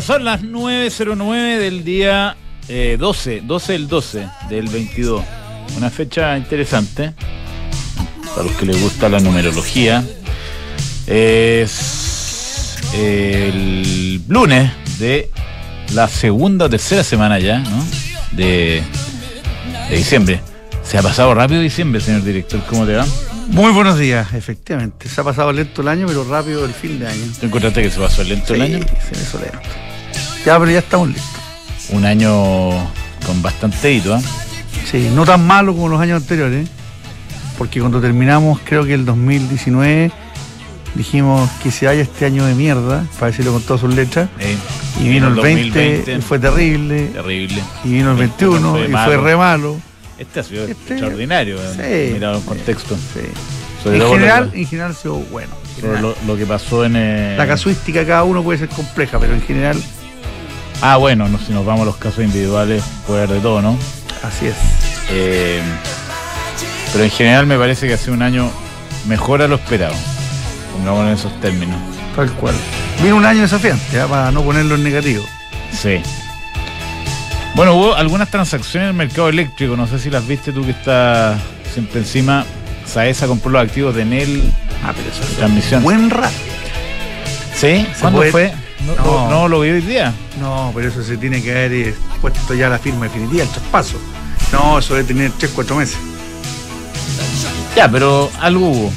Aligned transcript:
Son 0.00 0.24
las 0.24 0.42
9.09 0.42 1.58
del 1.58 1.84
día 1.84 2.36
eh, 2.68 2.96
12, 2.98 3.42
12 3.44 3.72
del 3.72 3.88
12 3.88 4.28
del 4.48 4.68
22. 4.68 5.24
Una 5.76 5.90
fecha 5.90 6.38
interesante 6.38 7.12
para 8.30 8.44
los 8.44 8.52
que 8.52 8.66
les 8.66 8.80
gusta 8.80 9.08
la 9.08 9.18
numerología. 9.18 10.04
Es 11.06 12.76
el 12.94 14.22
lunes 14.28 14.70
de 14.98 15.30
la 15.94 16.06
segunda 16.06 16.66
o 16.66 16.70
tercera 16.70 17.02
semana 17.02 17.40
ya, 17.40 17.58
¿no? 17.58 17.84
De, 18.32 18.82
de 19.90 19.96
diciembre. 19.96 20.40
Se 20.84 20.96
ha 20.96 21.02
pasado 21.02 21.34
rápido 21.34 21.60
diciembre, 21.60 22.00
señor 22.00 22.22
director, 22.22 22.62
¿cómo 22.68 22.86
te 22.86 22.94
va? 22.94 23.04
Muy 23.48 23.72
buenos 23.72 23.98
días, 23.98 24.32
efectivamente. 24.34 25.08
Se 25.08 25.20
ha 25.20 25.24
pasado 25.24 25.52
lento 25.52 25.82
el 25.82 25.88
año, 25.88 26.06
pero 26.06 26.24
rápido 26.24 26.64
el 26.64 26.72
fin 26.72 26.98
de 26.98 27.08
año. 27.08 27.24
¿Tú 27.40 27.46
encontraste 27.46 27.82
que 27.82 27.90
se 27.90 27.98
pasó 27.98 28.22
lento 28.22 28.54
el 28.54 28.60
Sí, 28.66 28.74
año? 28.74 28.84
Se 29.08 29.16
me 29.16 29.22
hizo 29.22 29.38
lento. 29.38 29.58
Ya, 30.44 30.58
pero 30.58 30.70
ya 30.70 30.78
estamos 30.78 31.08
listos. 31.08 31.40
Un 31.90 32.04
año 32.04 32.70
con 33.26 33.40
bastante 33.42 33.92
hito, 33.92 34.14
¿ah? 34.14 34.20
Sí, 34.90 35.10
no 35.14 35.24
tan 35.24 35.46
malo 35.46 35.72
como 35.74 35.88
los 35.88 36.00
años 36.00 36.22
anteriores, 36.22 36.68
porque 37.56 37.80
cuando 37.80 38.00
terminamos, 38.00 38.60
creo 38.64 38.84
que 38.84 38.94
el 38.94 39.04
2019, 39.06 40.10
dijimos 40.94 41.50
que 41.62 41.70
se 41.70 41.86
vaya 41.86 42.02
este 42.02 42.26
año 42.26 42.44
de 42.44 42.54
mierda, 42.54 43.04
para 43.18 43.30
decirlo 43.30 43.52
con 43.52 43.62
todas 43.62 43.80
sus 43.80 43.94
letras, 43.94 44.28
Eh, 44.38 44.56
y 45.00 45.08
vino 45.08 45.28
el 45.28 45.34
20 45.34 45.62
2020, 45.68 46.14
y 46.16 46.20
fue 46.20 46.38
terrible, 46.38 47.06
terrible. 47.06 47.62
y 47.84 47.88
vino 47.92 48.12
el 48.12 48.16
21 48.18 48.70
Fue 48.72 48.84
y 48.88 48.92
fue 48.92 49.16
re 49.16 49.36
malo. 49.36 49.80
Este 50.18 50.40
ha 50.40 50.42
sido 50.42 50.64
Este- 50.66 50.94
extraordinario, 50.94 51.56
eh, 51.78 52.06
Sí. 52.08 52.14
mirado 52.14 52.36
en 52.38 52.42
contexto. 52.42 52.96
Sí. 52.96 53.20
En 53.88 54.00
general, 54.02 54.50
en 54.54 54.66
general 54.66 54.90
ha 54.90 54.94
sido 54.94 55.14
bueno. 55.16 55.54
general. 55.76 56.02
lo- 56.02 56.16
lo 56.26 56.36
que 56.36 56.44
pasó 56.44 56.84
en. 56.84 56.94
eh, 56.96 57.36
La 57.38 57.46
casuística 57.46 58.00
de 58.00 58.06
cada 58.06 58.24
uno 58.24 58.42
puede 58.42 58.58
ser 58.58 58.68
compleja, 58.68 59.18
pero 59.20 59.34
en 59.34 59.42
general, 59.42 59.80
Ah, 60.80 60.96
bueno, 60.96 61.28
no, 61.28 61.38
si 61.38 61.52
nos 61.52 61.64
vamos 61.66 61.82
a 61.82 61.84
los 61.86 61.96
casos 61.96 62.22
individuales, 62.24 62.82
puede 63.06 63.22
haber 63.24 63.36
de 63.36 63.40
todo, 63.42 63.60
¿no? 63.62 63.76
así 64.22 64.46
es. 64.46 64.54
Eh, 65.10 65.60
pero 66.92 67.04
en 67.04 67.10
general 67.10 67.46
me 67.46 67.56
parece 67.58 67.86
que 67.88 67.94
ha 67.94 67.96
sido 67.96 68.14
un 68.14 68.22
año 68.22 68.48
mejor 69.08 69.42
a 69.42 69.48
lo 69.48 69.56
esperado. 69.56 69.94
Pongámoslo 70.76 71.08
en 71.08 71.14
esos 71.14 71.40
términos. 71.40 71.76
Tal 72.16 72.30
cual. 72.32 72.54
Vino 73.02 73.16
un 73.16 73.24
año 73.24 73.42
desafiante, 73.42 73.84
¿ya? 73.92 74.06
para 74.06 74.30
no 74.32 74.42
ponerlo 74.42 74.74
en 74.76 74.82
negativo. 74.84 75.24
Sí. 75.72 76.00
Bueno, 77.58 77.74
hubo 77.74 77.94
algunas 77.96 78.30
transacciones 78.30 78.84
en 78.86 78.90
el 78.90 78.94
mercado 78.94 79.28
eléctrico. 79.28 79.76
No 79.76 79.88
sé 79.88 79.98
si 79.98 80.10
las 80.10 80.24
viste 80.28 80.52
tú 80.52 80.64
que 80.64 80.70
estás 80.70 81.40
siempre 81.74 81.98
encima. 82.00 82.44
Saesa 82.86 83.26
compró 83.26 83.50
los 83.50 83.60
activos 83.62 83.96
de 83.96 84.02
Enel. 84.02 84.52
Ah, 84.84 84.92
pero 84.96 85.08
eso 85.10 85.22
es 85.24 85.36
Transmisión. 85.36 85.82
buen 85.82 86.08
rato. 86.08 86.36
¿Sí? 87.56 87.84
¿Cuándo 88.00 88.20
puede- 88.20 88.30
fue? 88.30 88.52
No, 88.86 88.94
No. 88.94 89.28
no, 89.30 89.48
lo 89.48 89.60
vi 89.60 89.70
hoy 89.70 89.80
día. 89.80 90.14
No, 90.40 90.70
pero 90.72 90.88
eso 90.88 91.02
se 91.02 91.16
tiene 91.16 91.42
que 91.42 91.50
haber 91.50 91.72
eh, 91.72 91.94
puesto 92.20 92.54
ya 92.54 92.68
la 92.68 92.78
firma 92.78 93.06
definitiva, 93.06 93.42
el 93.42 93.48
traspaso. 93.48 93.98
No, 94.52 94.78
eso 94.78 94.94
debe 94.94 95.08
tener 95.08 95.32
3, 95.32 95.50
4 95.52 95.74
meses. 95.74 95.98
Ya, 97.74 97.90
pero 97.90 98.30
algo 98.40 98.68
hubo. 98.70 98.92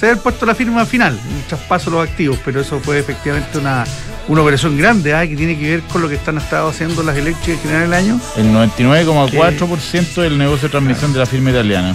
Se 0.00 0.06
debe 0.06 0.12
haber 0.14 0.22
puesto 0.24 0.44
la 0.44 0.56
firma 0.56 0.84
final, 0.84 1.12
el 1.38 1.42
traspaso 1.44 1.88
de 1.90 1.96
los 1.98 2.08
activos, 2.08 2.38
pero 2.44 2.60
eso 2.60 2.80
fue 2.80 2.98
efectivamente 2.98 3.56
una, 3.58 3.84
una 4.28 4.42
operación 4.42 4.76
grande 4.76 5.14
¿ah? 5.14 5.26
que 5.26 5.36
tiene 5.36 5.58
que 5.58 5.70
ver 5.70 5.80
con 5.82 6.02
lo 6.02 6.08
que 6.08 6.16
están 6.16 6.36
estado 6.38 6.68
haciendo 6.68 7.02
las 7.02 7.16
eléctricas 7.16 7.56
en 7.56 7.60
general 7.60 7.82
el 7.84 7.94
año, 7.94 8.20
El 8.36 8.46
99,4% 8.52 10.22
del 10.22 10.36
negocio 10.38 10.68
de 10.68 10.72
transmisión 10.72 11.12
de 11.12 11.18
la 11.20 11.26
firma 11.26 11.50
italiana. 11.50 11.94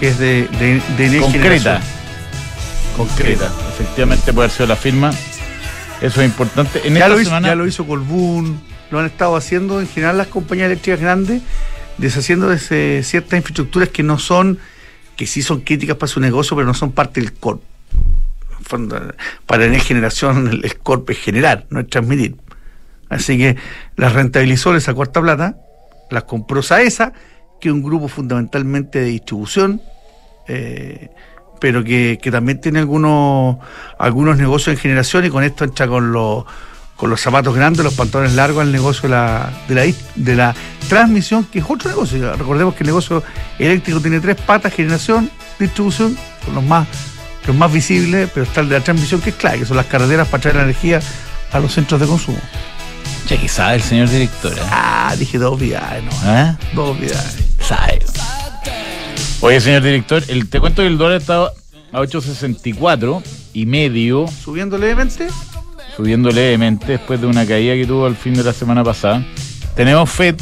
que 0.00 0.08
es 0.08 0.18
de, 0.18 0.48
de, 0.96 1.20
Concreta. 1.20 1.80
Concreta. 2.96 3.52
Efectivamente 3.74 4.32
puede 4.32 4.46
haber 4.46 4.50
sido 4.56 4.66
la 4.68 4.76
firma. 4.76 5.10
Eso 6.00 6.20
es 6.20 6.26
importante. 6.26 6.80
En 6.86 6.94
Ya 6.94 7.00
esta 7.00 7.08
lo, 7.08 7.20
hizo, 7.20 7.30
semana. 7.30 7.48
ya 7.48 7.54
lo 7.54 7.66
hizo 7.66 7.86
Colbún, 7.86 8.60
lo 8.90 8.98
han 9.00 9.06
estado 9.06 9.34
haciendo 9.36 9.80
en 9.80 9.88
general 9.88 10.18
las 10.18 10.26
compañías 10.28 10.66
eléctricas 10.66 11.00
grandes, 11.00 11.42
deshaciendo 11.98 12.48
de 12.48 13.02
ciertas 13.02 13.36
infraestructuras 13.36 13.88
que 13.88 14.02
no 14.02 14.18
son, 14.18 14.58
que 15.16 15.26
sí 15.26 15.42
son 15.42 15.60
críticas 15.62 15.96
para 15.96 16.08
su 16.08 16.20
negocio, 16.20 16.54
pero 16.56 16.66
no 16.66 16.74
son 16.74 16.92
parte 16.92 17.20
del 17.20 17.32
corp. 17.32 17.62
Para 18.68 19.64
tener 19.64 19.80
generación, 19.80 20.48
el, 20.48 20.64
el 20.64 20.74
es 21.08 21.18
generar, 21.18 21.66
no 21.70 21.80
es 21.80 21.88
transmitir. 21.88 22.36
Así 23.08 23.38
que 23.38 23.56
las 23.96 24.12
rentabilizó, 24.12 24.72
le 24.72 24.80
sacó 24.80 25.02
harta 25.02 25.20
plata, 25.20 25.56
las 26.10 26.24
compró 26.24 26.62
Saesa, 26.62 27.12
que 27.60 27.68
es 27.68 27.74
un 27.74 27.82
grupo 27.82 28.08
fundamentalmente 28.08 29.00
de 29.00 29.06
distribución, 29.06 29.80
eh, 30.48 31.10
pero 31.60 31.82
que, 31.84 32.18
que 32.20 32.30
también 32.30 32.60
tiene 32.60 32.80
algunos, 32.80 33.58
algunos 33.98 34.36
negocios 34.36 34.76
en 34.76 34.80
generación 34.80 35.24
y 35.24 35.30
con 35.30 35.42
esto 35.42 35.64
entra 35.64 35.86
con 35.86 36.12
los, 36.12 36.44
con 36.96 37.10
los 37.10 37.20
zapatos 37.20 37.54
grandes, 37.54 37.84
los 37.84 37.94
pantalones 37.94 38.34
largos 38.34 38.62
al 38.62 38.72
negocio 38.72 39.02
de 39.02 39.08
la, 39.08 39.52
de 39.68 39.74
la, 39.74 39.94
de 40.16 40.34
la 40.34 40.54
transmisión, 40.88 41.44
que 41.44 41.60
es 41.60 41.64
otro 41.68 41.88
negocio. 41.88 42.34
Recordemos 42.36 42.74
que 42.74 42.82
el 42.82 42.88
negocio 42.88 43.22
eléctrico 43.58 44.00
tiene 44.00 44.20
tres 44.20 44.36
patas, 44.36 44.74
generación, 44.74 45.30
distribución, 45.58 46.16
son 46.44 46.54
los 46.54 46.64
más, 46.64 46.88
los 47.46 47.56
más 47.56 47.72
visibles, 47.72 48.30
pero 48.32 48.44
está 48.44 48.60
el 48.60 48.68
de 48.68 48.78
la 48.78 48.84
transmisión 48.84 49.20
que 49.20 49.30
es 49.30 49.36
clave, 49.36 49.60
que 49.60 49.66
son 49.66 49.76
las 49.76 49.86
carreteras 49.86 50.28
para 50.28 50.40
traer 50.40 50.56
la 50.56 50.62
energía 50.64 51.00
a 51.52 51.58
los 51.60 51.72
centros 51.72 52.00
de 52.00 52.06
consumo. 52.06 52.38
Che, 53.26 53.38
que 53.38 53.48
sabe 53.48 53.76
el 53.76 53.82
señor 53.82 54.08
director. 54.08 54.52
¿eh? 54.52 54.62
Ah, 54.70 55.14
dije 55.18 55.38
dos 55.38 55.58
viajes, 55.58 56.02
no, 56.04 56.10
¿Ah? 56.22 56.56
dos 56.74 56.98
viajes. 56.98 57.44
Sabe. 57.60 58.00
Oye, 59.40 59.60
señor 59.60 59.82
director, 59.82 60.22
el, 60.28 60.48
te 60.48 60.60
cuento 60.60 60.82
que 60.82 60.88
el 60.88 60.98
dólar 60.98 61.20
está 61.20 61.44
a 61.44 62.00
8.64 62.00 63.22
y 63.52 63.66
medio, 63.66 64.26
Subiendo 64.28 64.78
levemente, 64.78 65.28
subiendo 65.96 66.30
levemente 66.30 66.92
después 66.92 67.20
de 67.20 67.26
una 67.26 67.46
caída 67.46 67.74
que 67.74 67.86
tuvo 67.86 68.06
al 68.06 68.16
fin 68.16 68.34
de 68.34 68.44
la 68.44 68.52
semana 68.52 68.84
pasada. 68.84 69.24
Tenemos 69.74 70.10
FED 70.10 70.36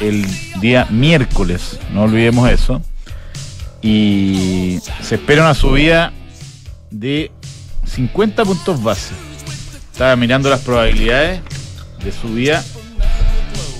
el 0.00 0.26
día 0.60 0.86
miércoles, 0.90 1.78
no 1.92 2.02
olvidemos 2.02 2.50
eso. 2.50 2.82
Y 3.82 4.78
se 5.02 5.16
espera 5.16 5.42
una 5.42 5.54
subida 5.54 6.12
de 6.98 7.30
50 7.86 8.44
puntos 8.44 8.82
base. 8.82 9.12
Estaba 9.92 10.16
mirando 10.16 10.48
las 10.50 10.60
probabilidades 10.60 11.40
de 12.02 12.12
subida. 12.12 12.64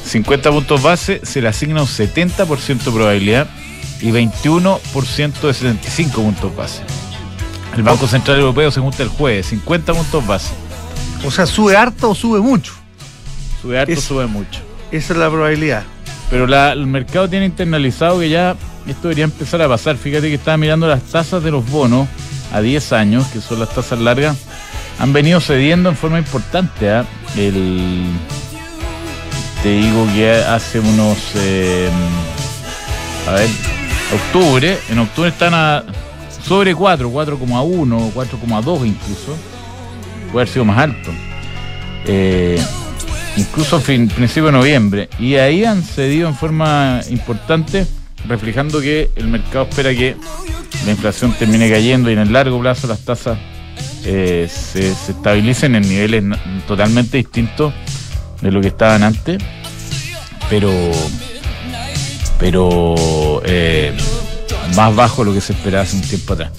50 0.06 0.50
puntos 0.50 0.82
base 0.82 1.20
se 1.24 1.40
le 1.40 1.48
asigna 1.48 1.80
un 1.82 1.88
70% 1.88 2.84
de 2.84 2.90
probabilidad 2.90 3.48
y 4.00 4.10
21% 4.10 5.40
de 5.46 5.54
75 5.54 6.22
puntos 6.22 6.54
base. 6.56 6.82
El 7.76 7.82
Banco 7.82 8.06
Central 8.06 8.38
Europeo 8.38 8.70
se 8.70 8.80
junta 8.80 9.02
el 9.02 9.08
jueves, 9.08 9.46
50 9.46 9.94
puntos 9.94 10.26
base. 10.26 10.52
o 11.26 11.30
sea, 11.30 11.46
sube 11.46 11.74
harto 11.76 12.10
o 12.10 12.14
sube 12.14 12.38
mucho. 12.40 12.72
Sube 13.62 13.78
harto, 13.80 13.92
Es- 13.92 14.04
sube 14.04 14.26
mucho. 14.26 14.60
Esa 14.92 15.14
es 15.14 15.18
la 15.18 15.30
probabilidad. 15.30 15.82
Pero 16.30 16.46
la- 16.46 16.72
el 16.72 16.86
mercado 16.86 17.28
tiene 17.30 17.46
internalizado 17.46 18.20
que 18.20 18.28
ya 18.28 18.56
esto 18.86 19.02
debería 19.08 19.24
empezar 19.24 19.62
a 19.62 19.68
pasar. 19.68 19.96
Fíjate 19.96 20.28
que 20.28 20.34
estaba 20.34 20.56
mirando 20.58 20.86
las 20.86 21.02
tasas 21.04 21.42
de 21.42 21.50
los 21.50 21.68
bonos 21.68 22.06
a 22.54 22.60
10 22.60 22.92
años, 22.92 23.26
que 23.26 23.40
son 23.40 23.58
las 23.58 23.70
tasas 23.70 23.98
largas, 23.98 24.36
han 25.00 25.12
venido 25.12 25.40
cediendo 25.40 25.90
en 25.90 25.96
forma 25.96 26.18
importante. 26.18 26.88
¿ah? 26.88 27.04
El, 27.36 28.04
te 29.62 29.70
digo 29.70 30.06
que 30.14 30.30
hace 30.30 30.78
unos, 30.78 31.18
eh, 31.34 31.90
a 33.28 33.32
ver, 33.32 33.48
octubre, 34.14 34.78
en 34.88 34.98
octubre 35.00 35.30
están 35.30 35.52
a 35.52 35.84
sobre 36.46 36.74
4, 36.74 37.10
4,1, 37.10 38.12
4,2 38.12 38.86
incluso. 38.86 39.36
Puede 40.30 40.42
haber 40.42 40.48
sido 40.48 40.64
más 40.64 40.78
alto. 40.78 41.10
Eh, 42.06 42.62
incluso 43.36 43.80
fin, 43.80 44.08
principio 44.08 44.46
de 44.46 44.52
noviembre. 44.52 45.08
Y 45.18 45.34
ahí 45.36 45.64
han 45.64 45.82
cedido 45.82 46.28
en 46.28 46.36
forma 46.36 47.00
importante, 47.10 47.86
reflejando 48.26 48.80
que 48.80 49.10
el 49.16 49.28
mercado 49.28 49.66
espera 49.68 49.90
que 49.90 50.16
la 50.84 50.90
inflación 50.90 51.32
termine 51.32 51.70
cayendo 51.70 52.10
y 52.10 52.14
en 52.14 52.20
el 52.20 52.32
largo 52.32 52.60
plazo 52.60 52.86
las 52.86 53.00
tasas 53.00 53.38
eh, 54.04 54.48
se, 54.50 54.90
estabilicen 54.90 55.74
en 55.76 55.88
niveles 55.88 56.24
totalmente 56.66 57.16
distintos 57.16 57.72
de 58.40 58.50
lo 58.50 58.60
que 58.60 58.68
estaban 58.68 59.02
antes. 59.02 59.42
Pero, 60.50 60.70
pero 62.38 63.42
eh, 63.46 63.96
más 64.76 64.94
bajo 64.94 65.24
de 65.24 65.30
lo 65.30 65.34
que 65.34 65.40
se 65.40 65.54
esperaba 65.54 65.84
hace 65.84 65.96
un 65.96 66.02
tiempo 66.02 66.34
atrás. 66.34 66.50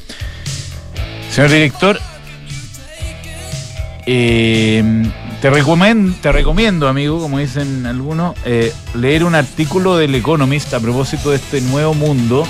Señor 1.32 1.52
director, 1.52 2.00
eh, 4.08 4.84
te, 5.46 5.52
recomiendo, 5.52 6.18
te 6.24 6.32
recomiendo, 6.32 6.88
amigo, 6.88 7.20
como 7.20 7.38
dicen 7.38 7.86
algunos, 7.86 8.34
eh, 8.46 8.74
leer 8.96 9.24
un 9.24 9.36
artículo 9.36 9.96
del 9.96 10.16
Economist 10.16 10.74
a 10.74 10.80
propósito 10.80 11.30
de 11.30 11.36
este 11.36 11.62
nuevo 11.62 11.94
mundo. 11.94 12.48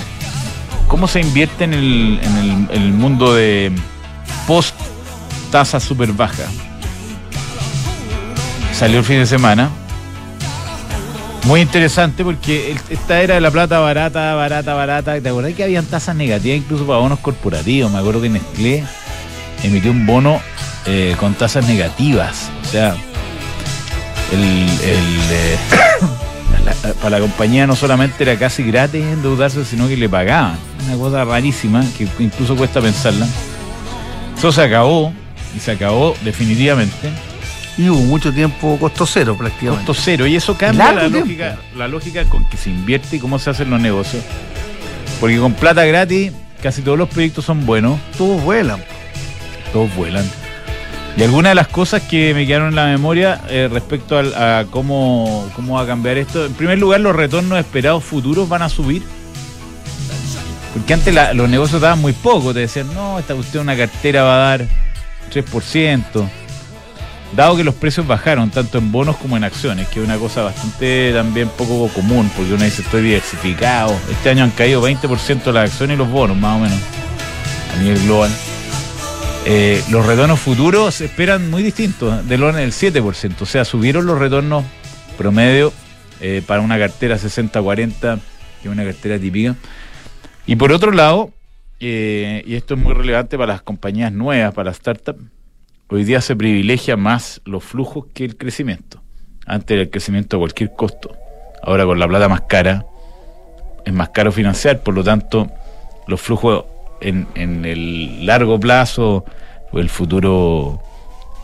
¿Cómo 0.88 1.06
se 1.06 1.20
invierte 1.20 1.64
en 1.64 1.74
el, 1.74 2.18
en 2.22 2.68
el, 2.70 2.92
mundo 2.94 3.34
de 3.34 3.70
post 4.46 4.74
tasa 5.50 5.78
súper 5.78 6.12
baja? 6.12 6.44
Salió 8.72 9.00
el 9.00 9.04
fin 9.04 9.18
de 9.18 9.26
semana. 9.26 9.68
Muy 11.44 11.60
interesante 11.60 12.24
porque 12.24 12.74
esta 12.88 13.20
era 13.20 13.34
de 13.34 13.42
la 13.42 13.50
plata 13.50 13.78
barata, 13.78 14.34
barata, 14.36 14.72
barata. 14.72 15.20
¿Te 15.20 15.28
acordás 15.28 15.52
que 15.52 15.64
habían 15.64 15.84
tasas 15.84 16.16
negativas 16.16 16.56
incluso 16.56 16.86
para 16.86 17.00
bonos 17.00 17.18
corporativos? 17.18 17.92
Me 17.92 17.98
acuerdo 17.98 18.22
que 18.22 18.30
Nestlé 18.30 18.84
emitió 19.62 19.90
un 19.90 20.06
bono 20.06 20.40
eh, 20.86 21.14
con 21.20 21.34
tasas 21.34 21.66
negativas. 21.66 22.50
Sea, 22.76 22.94
el, 24.32 24.66
eh, 24.82 25.56
para 27.00 27.08
la 27.08 27.20
compañía 27.20 27.66
no 27.66 27.74
solamente 27.74 28.22
era 28.22 28.38
casi 28.38 28.64
gratis 28.64 29.02
endeudarse, 29.02 29.64
sino 29.64 29.88
que 29.88 29.96
le 29.96 30.10
pagaban. 30.10 30.58
Una 30.86 30.98
cosa 30.98 31.24
rarísima 31.24 31.82
que 31.96 32.06
incluso 32.18 32.54
cuesta 32.54 32.82
pensarla. 32.82 33.26
Eso 34.36 34.52
se 34.52 34.60
acabó 34.60 35.14
y 35.56 35.60
se 35.60 35.70
acabó 35.70 36.14
definitivamente. 36.22 37.08
Y 37.78 37.88
hubo 37.88 38.02
mucho 38.02 38.30
tiempo 38.30 38.76
costo 38.78 39.06
cero 39.06 39.36
prácticamente. 39.38 39.86
Costo 39.86 40.02
cero. 40.04 40.26
Y 40.26 40.36
eso 40.36 40.54
cambia 40.54 40.92
la 40.92 41.08
lógica, 41.08 41.56
la 41.74 41.88
lógica 41.88 42.24
con 42.24 42.46
que 42.46 42.58
se 42.58 42.68
invierte 42.68 43.16
y 43.16 43.20
cómo 43.20 43.38
se 43.38 43.48
hacen 43.48 43.70
los 43.70 43.80
negocios. 43.80 44.22
Porque 45.18 45.38
con 45.38 45.54
plata 45.54 45.82
gratis 45.86 46.30
casi 46.62 46.82
todos 46.82 46.98
los 46.98 47.08
proyectos 47.08 47.46
son 47.46 47.64
buenos. 47.64 47.98
Todos 48.18 48.42
vuelan. 48.42 48.84
Todos 49.72 49.96
vuelan. 49.96 50.26
Y 51.16 51.22
algunas 51.22 51.52
de 51.52 51.54
las 51.54 51.68
cosas 51.68 52.02
que 52.02 52.34
me 52.34 52.46
quedaron 52.46 52.68
en 52.68 52.76
la 52.76 52.86
memoria 52.86 53.40
eh, 53.48 53.68
respecto 53.72 54.18
a, 54.18 54.66
cómo, 54.70 55.50
cómo 55.56 55.76
va 55.76 55.82
a 55.82 55.86
cambiar 55.86 56.18
esto. 56.18 56.44
En 56.44 56.52
primer 56.52 56.78
lugar, 56.78 57.00
los 57.00 57.16
retornos 57.16 57.58
esperados 57.58 58.04
futuros 58.04 58.46
van 58.50 58.60
a 58.60 58.68
subir. 58.68 59.02
Porque 60.74 60.92
antes 60.92 61.14
los 61.34 61.48
negocios 61.48 61.80
daban 61.80 62.02
muy 62.02 62.12
poco. 62.12 62.52
Te 62.52 62.60
decían, 62.60 62.92
no, 62.92 63.18
esta 63.18 63.34
cuestión 63.34 63.62
una 63.62 63.74
cartera 63.74 64.24
va 64.24 64.34
a 64.34 64.58
dar 64.58 64.68
3%. 65.32 66.28
Dado 67.34 67.56
que 67.56 67.64
los 67.64 67.74
precios 67.74 68.06
bajaron 68.06 68.50
tanto 68.50 68.76
en 68.76 68.92
bonos 68.92 69.16
como 69.16 69.38
en 69.38 69.44
acciones, 69.44 69.88
que 69.88 70.00
es 70.00 70.04
una 70.06 70.18
cosa 70.18 70.42
bastante 70.42 71.12
también 71.14 71.48
poco 71.48 71.88
común, 71.88 72.30
porque 72.36 72.52
uno 72.52 72.62
dice 72.62 72.82
estoy 72.82 73.02
diversificado. 73.02 73.96
Este 74.10 74.30
año 74.30 74.44
han 74.44 74.50
caído 74.50 74.86
20% 74.86 75.50
las 75.50 75.70
acciones 75.70 75.94
y 75.94 75.98
los 75.98 76.10
bonos, 76.10 76.36
más 76.36 76.56
o 76.56 76.60
menos, 76.60 76.78
a 77.74 77.82
nivel 77.82 78.02
global. 78.04 78.30
Eh, 79.48 79.80
los 79.90 80.04
retornos 80.04 80.40
futuros 80.40 80.96
se 80.96 81.04
esperan 81.04 81.48
muy 81.52 81.62
distintos, 81.62 82.26
del 82.26 82.42
orden 82.42 82.62
del 82.62 82.72
7%. 82.72 83.42
O 83.42 83.46
sea, 83.46 83.64
subieron 83.64 84.04
los 84.04 84.18
retornos 84.18 84.64
promedio 85.16 85.72
eh, 86.20 86.42
para 86.44 86.60
una 86.62 86.76
cartera 86.76 87.16
60-40, 87.16 88.18
que 88.60 88.68
una 88.68 88.82
cartera 88.82 89.20
típica. 89.20 89.54
Y 90.46 90.56
por 90.56 90.72
otro 90.72 90.90
lado, 90.90 91.30
eh, 91.78 92.42
y 92.44 92.56
esto 92.56 92.74
es 92.74 92.80
muy 92.80 92.92
relevante 92.92 93.38
para 93.38 93.52
las 93.52 93.62
compañías 93.62 94.10
nuevas, 94.12 94.52
para 94.52 94.70
las 94.70 94.78
startups, 94.78 95.22
hoy 95.90 96.02
día 96.02 96.20
se 96.20 96.34
privilegia 96.34 96.96
más 96.96 97.40
los 97.44 97.62
flujos 97.62 98.06
que 98.12 98.24
el 98.24 98.36
crecimiento. 98.36 99.00
Antes 99.46 99.78
el 99.78 99.90
crecimiento 99.90 100.38
a 100.38 100.40
cualquier 100.40 100.72
costo. 100.72 101.16
Ahora 101.62 101.84
con 101.84 102.00
la 102.00 102.08
plata 102.08 102.28
más 102.28 102.40
cara, 102.48 102.84
es 103.84 103.92
más 103.92 104.08
caro 104.08 104.32
financiar, 104.32 104.82
por 104.82 104.94
lo 104.94 105.04
tanto, 105.04 105.48
los 106.08 106.20
flujos 106.20 106.64
en, 107.00 107.64
el 107.64 108.26
largo 108.26 108.58
plazo 108.58 109.24
el 109.72 109.90
futuro 109.90 110.80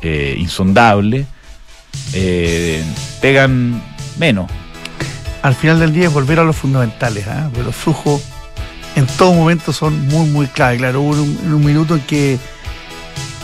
eh, 0.00 0.34
insondable 0.38 1.26
eh, 2.14 2.82
pegan 3.20 3.82
menos. 4.18 4.50
Al 5.42 5.54
final 5.54 5.80
del 5.80 5.92
día 5.92 6.06
es 6.06 6.12
volver 6.12 6.38
a 6.38 6.44
los 6.44 6.56
fundamentales, 6.56 7.26
¿eh? 7.26 7.62
los 7.64 7.74
flujos 7.74 8.22
en 8.94 9.06
todo 9.06 9.32
momento 9.32 9.72
son 9.72 10.06
muy, 10.08 10.28
muy 10.28 10.46
clave. 10.46 10.76
Claro, 10.76 11.00
hubo 11.00 11.12
un, 11.12 11.64
minuto 11.64 11.94
en 11.94 12.00
que, 12.02 12.38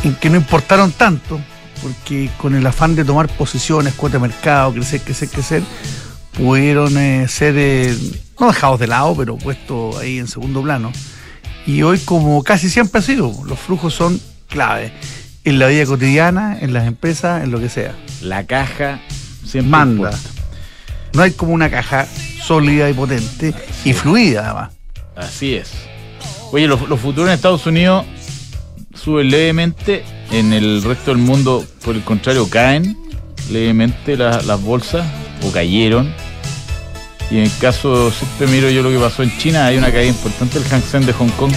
en 0.05 0.15
que 0.15 0.31
no 0.31 0.37
importaron 0.37 0.93
tanto, 0.93 1.41
porque 1.83 2.31
con 2.39 2.55
el 2.55 2.67
afán 2.67 2.95
de 2.95 3.05
tomar 3.05 3.29
posiciones, 3.29 3.95
cuota 3.95 4.19
de 4.19 4.29
mercado, 4.29 4.73
crecer, 4.75 5.01
crecer, 5.01 5.29
crecer, 5.29 5.63
pudieron 6.33 6.97
eh, 6.99 7.27
ser, 7.29 7.97
no 8.39 8.49
dejados 8.49 8.79
de 8.79 8.87
lado, 8.87 9.17
pero 9.17 9.37
puestos 9.37 9.97
ahí 9.97 10.19
en 10.19 10.29
segundo 10.29 10.63
plano. 10.63 10.93
Y 11.67 11.83
hoy, 11.83 11.99
como 11.99 12.43
casi 12.43 12.71
siempre 12.71 13.01
ha 13.01 13.03
sido, 13.03 13.33
los 13.45 13.59
flujos 13.59 13.95
son 13.95 14.21
clave 14.49 14.93
en 15.45 15.59
la 15.59 15.67
vida 15.67 15.87
cotidiana, 15.87 16.59
en 16.61 16.73
las 16.73 16.87
empresas, 16.87 17.45
en 17.45 17.51
lo 17.51 17.61
que 17.61 17.69
sea. 17.69 17.95
La 18.23 18.47
caja 18.47 19.01
siempre 19.45 19.71
manda. 19.71 20.11
No 21.15 21.23
hay 21.23 21.33
como 21.33 21.53
una 21.53 21.71
caja 21.71 22.07
sólida 22.43 22.89
y 22.91 22.95
potente 22.95 23.55
y 23.85 23.93
fluida 23.93 24.45
además. 24.45 24.73
Así 25.17 25.55
es. 25.55 25.73
Oye, 26.53 26.67
los, 26.67 26.81
futuros 26.81 27.29
en 27.29 27.35
Estados 27.35 27.67
Unidos 27.67 28.07
suben 28.95 29.31
levemente, 29.31 30.05
en 30.31 30.53
el 30.53 30.83
resto 30.83 31.11
del 31.11 31.23
mundo, 31.23 31.65
por 31.85 31.95
el 31.95 32.03
contrario, 32.03 32.49
caen 32.49 32.97
levemente 33.51 34.17
las 34.17 34.63
bolsas 34.63 35.07
o 35.43 35.53
cayeron 35.53 36.15
y 37.31 37.39
en 37.39 37.45
el 37.45 37.57
caso, 37.59 38.11
siempre 38.11 38.47
miro 38.47 38.71
yo 38.71 38.83
lo 38.83 38.91
que 38.91 38.99
pasó 38.99 39.23
en 39.23 39.37
China, 39.37 39.67
hay 39.67 39.77
una 39.77 39.93
caída 39.93 40.07
importante, 40.07 40.59
el 40.59 40.65
Hang 40.65 40.83
Seng 40.83 41.05
de 41.05 41.13
Hong 41.13 41.31
Kong. 41.31 41.53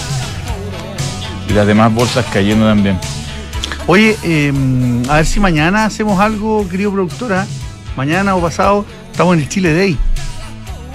Y 1.50 1.54
las 1.54 1.66
demás 1.66 1.94
bolsas 1.94 2.26
cayendo 2.32 2.66
también. 2.68 3.00
Oye, 3.88 4.18
em, 4.24 5.02
a 5.10 5.16
ver 5.18 5.26
si 5.26 5.40
mañana 5.40 5.86
hacemos 5.86 6.20
algo, 6.20 6.68
querido 6.70 6.92
productora. 6.92 7.48
Mañana 7.96 8.36
o 8.36 8.42
pasado 8.42 8.86
estamos 9.12 9.36
en 9.36 9.42
el 9.42 9.50
Chile 9.50 9.74
Day. 9.74 9.98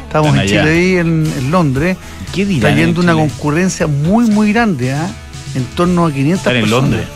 Estamos 0.06 0.37
en 0.37 0.46
Chile 0.46 0.64
Day 0.64 0.96
en, 0.96 1.50
Londres. 1.50 1.96
¿Qué 2.34 2.44
dirán 2.44 2.72
Trayendo 2.72 3.00
una 3.00 3.14
concurrencia 3.14 3.87
muy, 3.87 4.26
muy 4.31 4.52
grande, 4.52 4.93
¿ah? 4.93 5.08
En 5.55 5.64
torno 5.64 6.06
a 6.06 6.12
500 6.12 6.38
Están 6.38 6.56
en 6.56 6.70
Londres. 6.70 7.06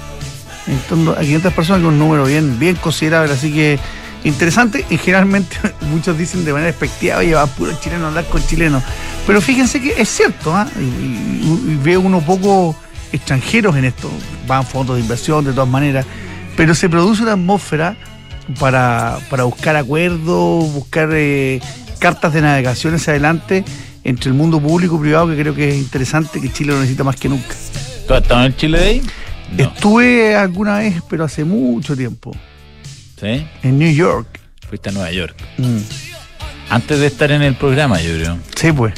En 0.67 0.79
torno 0.81 1.13
a 1.13 1.21
500 1.21 1.53
personas, 1.53 1.83
con 1.83 1.93
un 1.95 1.99
número 1.99 2.25
bien, 2.25 2.59
bien 2.59 2.77
considerable. 2.77 3.33
Así 3.33 3.53
que 3.53 3.79
interesante 4.25 4.84
y 4.90 4.99
generalmente 4.99 5.56
muchos 5.82 6.17
dicen 6.19 6.44
de 6.44 6.52
manera 6.52 6.70
despectiva, 6.70 7.19
oye, 7.19 7.34
va 7.34 7.46
puro 7.46 7.72
chileno 7.81 8.06
a 8.06 8.08
hablar 8.08 8.26
con 8.26 8.44
chilenos. 8.46 8.82
Pero 9.27 9.41
fíjense 9.41 9.81
que 9.81 10.00
es 10.00 10.08
cierto, 10.08 10.55
¿ah? 10.55 10.69
y, 10.79 11.77
veo 11.82 12.00
unos 12.00 12.24
pocos 12.24 12.77
extranjeros 13.12 13.77
en 13.77 13.86
esto, 13.86 14.10
van 14.46 14.65
fondos 14.65 14.96
de 14.96 15.03
inversión 15.03 15.44
de 15.44 15.53
todas 15.53 15.69
maneras, 15.69 16.06
pero 16.56 16.74
se 16.74 16.89
produce 16.89 17.22
una 17.22 17.32
atmósfera 17.32 17.96
para, 18.58 19.19
buscar 19.44 19.77
acuerdos, 19.77 20.72
buscar 20.72 21.08
eh, 21.12 21.60
cartas 21.98 22.32
de 22.32 22.43
navegación 22.43 22.94
hacia 22.94 23.12
adelante 23.12 23.65
entre 24.05 24.31
el 24.31 24.36
mundo 24.36 24.60
público 24.60 24.96
y 24.96 25.00
privado, 25.00 25.29
que 25.29 25.36
creo 25.36 25.55
que 25.55 25.69
es 25.70 25.77
interesante, 25.77 26.41
que 26.41 26.53
Chile 26.53 26.72
lo 26.72 26.81
necesita 26.81 27.05
más 27.05 27.17
que 27.17 27.29
nunca. 27.29 27.55
¿Tú 28.06 28.15
has 28.15 28.22
estado 28.22 28.44
en 28.44 28.56
Chile 28.56 28.79
de 28.79 28.84
ahí? 28.84 29.03
Estuve 29.56 30.34
alguna 30.36 30.79
vez, 30.79 31.03
pero 31.08 31.24
hace 31.24 31.44
mucho 31.44 31.96
tiempo. 31.96 32.32
En 33.22 33.79
New 33.79 33.93
York. 33.93 34.41
Fuiste 34.69 34.89
a 34.89 34.93
Nueva 34.93 35.10
York. 35.10 35.34
Mm. 35.58 35.79
Antes 36.70 37.00
de 37.00 37.06
estar 37.06 37.31
en 37.32 37.43
el 37.43 37.55
programa, 37.55 38.00
yo 38.00 38.15
creo. 38.15 38.39
Sí, 38.56 38.72
pues. 38.72 38.94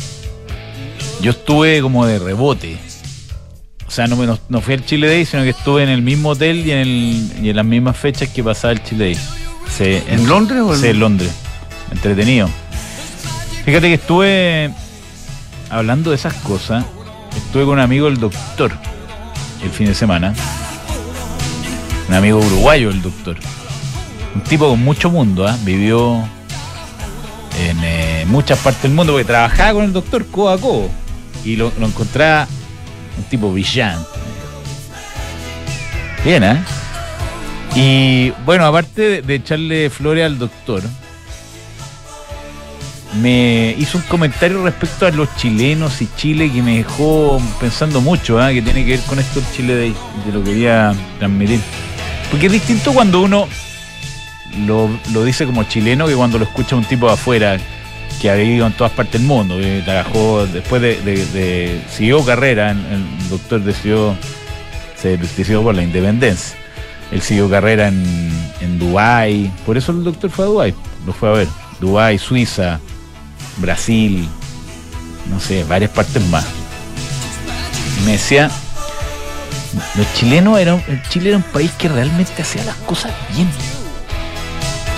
Yo 1.21 1.31
estuve 1.33 1.81
como 1.81 2.07
de 2.07 2.19
rebote. 2.19 2.79
O 3.87 3.91
sea, 3.91 4.07
no, 4.07 4.39
no, 4.49 4.61
fui 4.61 4.75
al 4.75 4.85
Chile 4.85 5.07
Day, 5.09 5.25
sino 5.25 5.43
que 5.43 5.51
estuve 5.51 5.83
en 5.83 5.89
el 5.89 6.03
mismo 6.03 6.31
hotel 6.31 6.67
y 6.67 6.71
en, 6.71 6.79
el, 6.79 7.33
y 7.43 7.51
en 7.51 7.57
las 7.57 7.65
mismas 7.65 7.97
fechas 7.97 8.29
que 8.29 8.43
pasaba 8.43 8.73
el 8.73 8.83
Chile 8.83 9.17
Day. 9.79 10.05
¿En, 10.09 10.29
Londres 10.29 10.61
o 10.63 10.75
en 10.75 10.81
Sí, 10.81 10.87
en 10.89 11.01
Londres. 11.01 11.33
Entretenido. 11.91 12.49
Fíjate 13.65 13.89
que 13.89 13.95
estuve 13.95 14.71
hablando 15.71 16.11
de 16.11 16.17
esas 16.17 16.35
cosas. 16.35 16.85
Estuve 17.37 17.65
con 17.65 17.75
un 17.75 17.81
amigo, 17.81 18.09
el 18.09 18.19
doctor, 18.19 18.73
el 19.63 19.71
fin 19.71 19.87
de 19.87 19.95
semana. 19.95 20.35
Un 22.09 22.15
amigo 22.15 22.39
uruguayo, 22.39 22.91
el 22.91 23.03
doctor 23.03 23.37
un 24.35 24.41
tipo 24.43 24.69
con 24.69 24.83
mucho 24.83 25.11
mundo, 25.11 25.49
¿eh? 25.49 25.55
vivió 25.65 26.17
en 27.61 27.79
eh, 27.83 28.25
muchas 28.27 28.59
partes 28.59 28.83
del 28.83 28.93
mundo 28.93 29.13
porque 29.13 29.27
trabajaba 29.27 29.75
con 29.75 29.85
el 29.85 29.93
doctor 29.93 30.27
codo 30.27 30.51
a 30.51 30.59
codo 30.59 30.91
y 31.45 31.57
lo, 31.57 31.73
encontraba 31.81 32.47
un 33.19 33.25
tipo 33.25 33.53
brillante. 33.53 34.09
Bien, 36.25 36.45
¿eh? 36.45 36.63
Y 37.75 38.31
bueno, 38.45 38.65
aparte 38.67 39.23
de 39.23 39.35
echarle 39.35 39.91
flores 39.91 40.25
al 40.25 40.39
doctor, 40.39 40.83
me 43.21 43.75
hizo 43.79 43.99
un 43.99 44.05
comentario 44.05 44.63
respecto 44.63 45.07
a 45.07 45.11
los 45.11 45.35
chilenos 45.37 46.01
y 46.01 46.09
Chile 46.17 46.51
que 46.51 46.63
me 46.63 46.79
dejó 46.79 47.41
pensando 47.61 48.01
mucho, 48.01 48.47
¿eh? 48.47 48.55
que 48.55 48.63
tiene 48.63 48.85
que 48.85 48.93
ver 48.93 49.01
con 49.01 49.19
esto 49.19 49.41
el 49.41 49.47
Chile 49.55 49.75
de, 49.75 49.95
de 50.27 50.33
lo 50.33 50.43
quería 50.45 50.95
transmitir. 51.19 51.61
Porque 52.31 52.47
es 52.47 52.53
distinto 52.53 52.93
cuando 52.93 53.21
uno 53.21 53.49
lo, 54.67 54.89
dice 55.25 55.47
como 55.47 55.65
chileno 55.65 56.07
que 56.07 56.15
cuando 56.15 56.39
lo 56.39 56.45
escucha 56.45 56.77
un 56.77 56.85
tipo 56.85 57.07
de 57.07 57.15
afuera 57.15 57.59
que 58.21 58.31
ha 58.31 58.35
vivido 58.35 58.67
en 58.67 58.73
todas 58.75 58.93
partes 58.93 59.21
del 59.21 59.23
mundo, 59.23 59.57
que 59.57 59.83
trabajó 59.85 60.47
después 60.47 60.81
de, 60.83 61.81
siguió 61.91 62.25
carrera, 62.25 62.71
el 62.71 63.29
doctor 63.29 63.63
decidió, 63.63 64.15
se 64.97 65.17
decidió 65.17 65.63
por 65.63 65.75
la 65.75 65.83
independencia. 65.83 66.57
Él 67.11 67.21
siguió 67.21 67.51
carrera 67.51 67.89
en, 67.89 68.31
en 68.61 68.79
Dubái, 68.79 69.51
por 69.67 69.77
eso 69.77 69.93
el 69.93 70.05
doctor 70.05 70.31
fue 70.31 70.45
a 70.45 70.49
Dubái, 70.49 70.75
lo 71.07 71.13
fue 71.13 71.29
a 71.29 71.33
ver. 71.33 71.49
Dubái, 71.81 72.17
Suiza, 72.17 72.79
Brasil, 73.59 74.29
no 75.29 75.41
sé, 75.41 75.65
varias 75.65 75.91
partes 75.91 76.25
más. 76.29 76.47
me 78.05 78.13
decía, 78.13 78.51
los 79.97 80.15
chilenos 80.15 80.59
eran, 80.59 80.83
Chile 81.09 81.31
era 81.31 81.39
un 81.39 81.43
país 81.43 81.71
que 81.73 81.89
realmente 81.89 82.41
hacía 82.41 82.65
las 82.65 82.77
cosas 82.77 83.13
bien. 83.35 83.49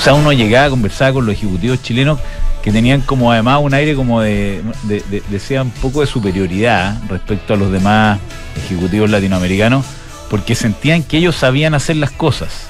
O 0.04 0.06
sea, 0.06 0.12
uno 0.12 0.34
llegaba 0.34 0.66
a 0.66 0.68
conversar 0.68 1.14
con 1.14 1.24
los 1.24 1.34
ejecutivos 1.34 1.82
chilenos 1.82 2.20
que 2.62 2.70
tenían 2.70 3.00
como 3.00 3.32
además 3.32 3.60
un 3.62 3.72
aire 3.72 3.94
como 3.94 4.20
de, 4.20 4.62
de, 4.82 5.60
un 5.62 5.70
poco 5.70 6.02
de 6.02 6.06
superioridad 6.06 7.00
respecto 7.08 7.54
a 7.54 7.56
los 7.56 7.72
demás 7.72 8.20
ejecutivos 8.54 9.08
latinoamericanos, 9.08 9.86
porque 10.28 10.54
sentían 10.54 11.04
que 11.04 11.16
ellos 11.16 11.36
sabían 11.36 11.72
hacer 11.72 11.96
las 11.96 12.10
cosas. 12.10 12.68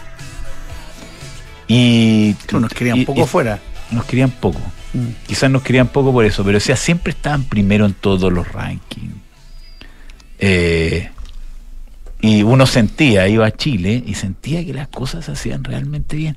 Y. 1.66 2.36
nos 2.52 2.72
querían 2.72 2.98
y- 2.98 3.04
poco 3.04 3.18
y- 3.18 3.24
afuera. 3.24 3.58
Nos 3.90 4.04
querían 4.04 4.30
poco. 4.30 4.60
Mm. 4.92 5.26
Quizás 5.26 5.50
nos 5.50 5.62
querían 5.62 5.88
poco 5.88 6.12
por 6.12 6.24
eso, 6.24 6.44
pero 6.44 6.58
o 6.58 6.60
sea, 6.60 6.76
siempre 6.76 7.10
estaban 7.10 7.42
primero 7.42 7.84
en 7.84 7.94
todos 7.94 8.32
los 8.32 8.46
rankings. 8.52 9.12
Eh, 10.38 11.10
y 12.20 12.44
uno 12.44 12.64
sentía, 12.66 13.26
iba 13.26 13.44
a 13.44 13.50
Chile 13.50 14.04
y 14.06 14.14
sentía 14.14 14.64
que 14.64 14.72
las 14.72 14.86
cosas 14.86 15.24
se 15.24 15.32
hacían 15.32 15.64
realmente 15.64 16.14
bien. 16.14 16.36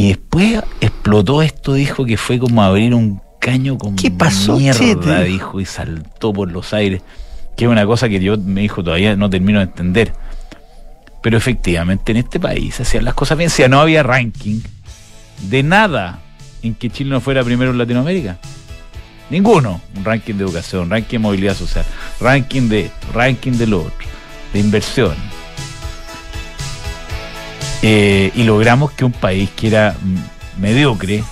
Y 0.00 0.08
después 0.08 0.62
explotó 0.80 1.42
esto, 1.42 1.74
dijo 1.74 2.06
que 2.06 2.16
fue 2.16 2.38
como 2.38 2.62
abrir 2.62 2.94
un 2.94 3.20
caño 3.38 3.76
con 3.76 3.96
¿Qué 3.96 4.10
pasó, 4.10 4.56
mierda, 4.56 4.80
Chete? 4.80 5.24
dijo, 5.24 5.60
y 5.60 5.66
saltó 5.66 6.32
por 6.32 6.50
los 6.50 6.72
aires. 6.72 7.02
Que 7.54 7.66
es 7.66 7.70
una 7.70 7.84
cosa 7.84 8.08
que 8.08 8.18
yo 8.18 8.38
me 8.38 8.62
dijo 8.62 8.82
todavía 8.82 9.14
no 9.14 9.28
termino 9.28 9.58
de 9.58 9.66
entender. 9.66 10.14
Pero 11.20 11.36
efectivamente 11.36 12.12
en 12.12 12.16
este 12.16 12.40
país 12.40 12.76
se 12.76 12.84
hacían 12.84 13.04
las 13.04 13.12
cosas 13.12 13.36
bien. 13.36 13.50
Si 13.50 13.62
no 13.68 13.78
había 13.78 14.02
ranking 14.02 14.62
de 15.50 15.62
nada 15.62 16.20
en 16.62 16.74
que 16.74 16.88
Chile 16.88 17.10
no 17.10 17.20
fuera 17.20 17.44
primero 17.44 17.70
en 17.70 17.76
Latinoamérica. 17.76 18.38
Ninguno. 19.28 19.82
Un 19.98 20.02
ranking 20.02 20.32
de 20.32 20.44
educación, 20.44 20.88
ranking 20.88 21.18
de 21.18 21.18
movilidad 21.18 21.54
social, 21.54 21.84
ranking 22.22 22.70
de 22.70 22.86
esto, 22.86 23.06
ranking 23.12 23.52
de 23.52 23.66
lo 23.66 23.80
otro, 23.80 24.08
de 24.54 24.60
inversión. 24.60 25.14
Eh, 27.82 28.30
y 28.34 28.42
logramos 28.44 28.92
que 28.92 29.04
un 29.04 29.12
país 29.12 29.48
que 29.56 29.68
era 29.68 29.96
mm, 30.00 30.60
mediocre, 30.60 31.24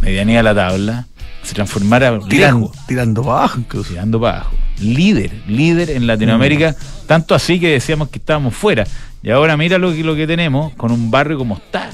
medianía 0.00 0.40
a 0.40 0.42
la 0.42 0.54
tabla, 0.54 1.06
se 1.42 1.54
transformara 1.54 2.18
Tirando, 2.28 2.72
tirando 2.86 3.22
para 3.22 3.38
abajo 3.38 3.60
incluso. 3.60 3.90
tirando 3.90 4.20
para 4.20 4.38
abajo. 4.38 4.56
Líder, 4.80 5.32
líder 5.46 5.90
en 5.90 6.06
Latinoamérica, 6.06 6.74
tanto 7.06 7.34
así 7.34 7.58
que 7.58 7.68
decíamos 7.68 8.08
que 8.08 8.18
estábamos 8.18 8.54
fuera. 8.54 8.86
Y 9.22 9.30
ahora 9.30 9.56
mira 9.56 9.78
lo 9.78 9.92
que, 9.92 10.04
lo 10.04 10.14
que 10.14 10.26
tenemos 10.26 10.74
con 10.74 10.92
un 10.92 11.10
barrio 11.10 11.38
como 11.38 11.56
está. 11.56 11.90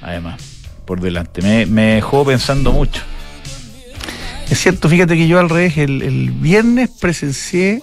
Además, 0.00 0.40
por 0.84 1.00
delante. 1.00 1.42
Me, 1.42 1.66
me 1.66 1.82
dejó 1.94 2.24
pensando 2.24 2.72
mucho. 2.72 3.02
Es 4.50 4.60
cierto, 4.60 4.88
fíjate 4.88 5.16
que 5.16 5.28
yo 5.28 5.38
al 5.38 5.48
revés, 5.48 5.78
el, 5.78 6.02
el 6.02 6.30
viernes 6.30 6.90
presencié, 7.00 7.82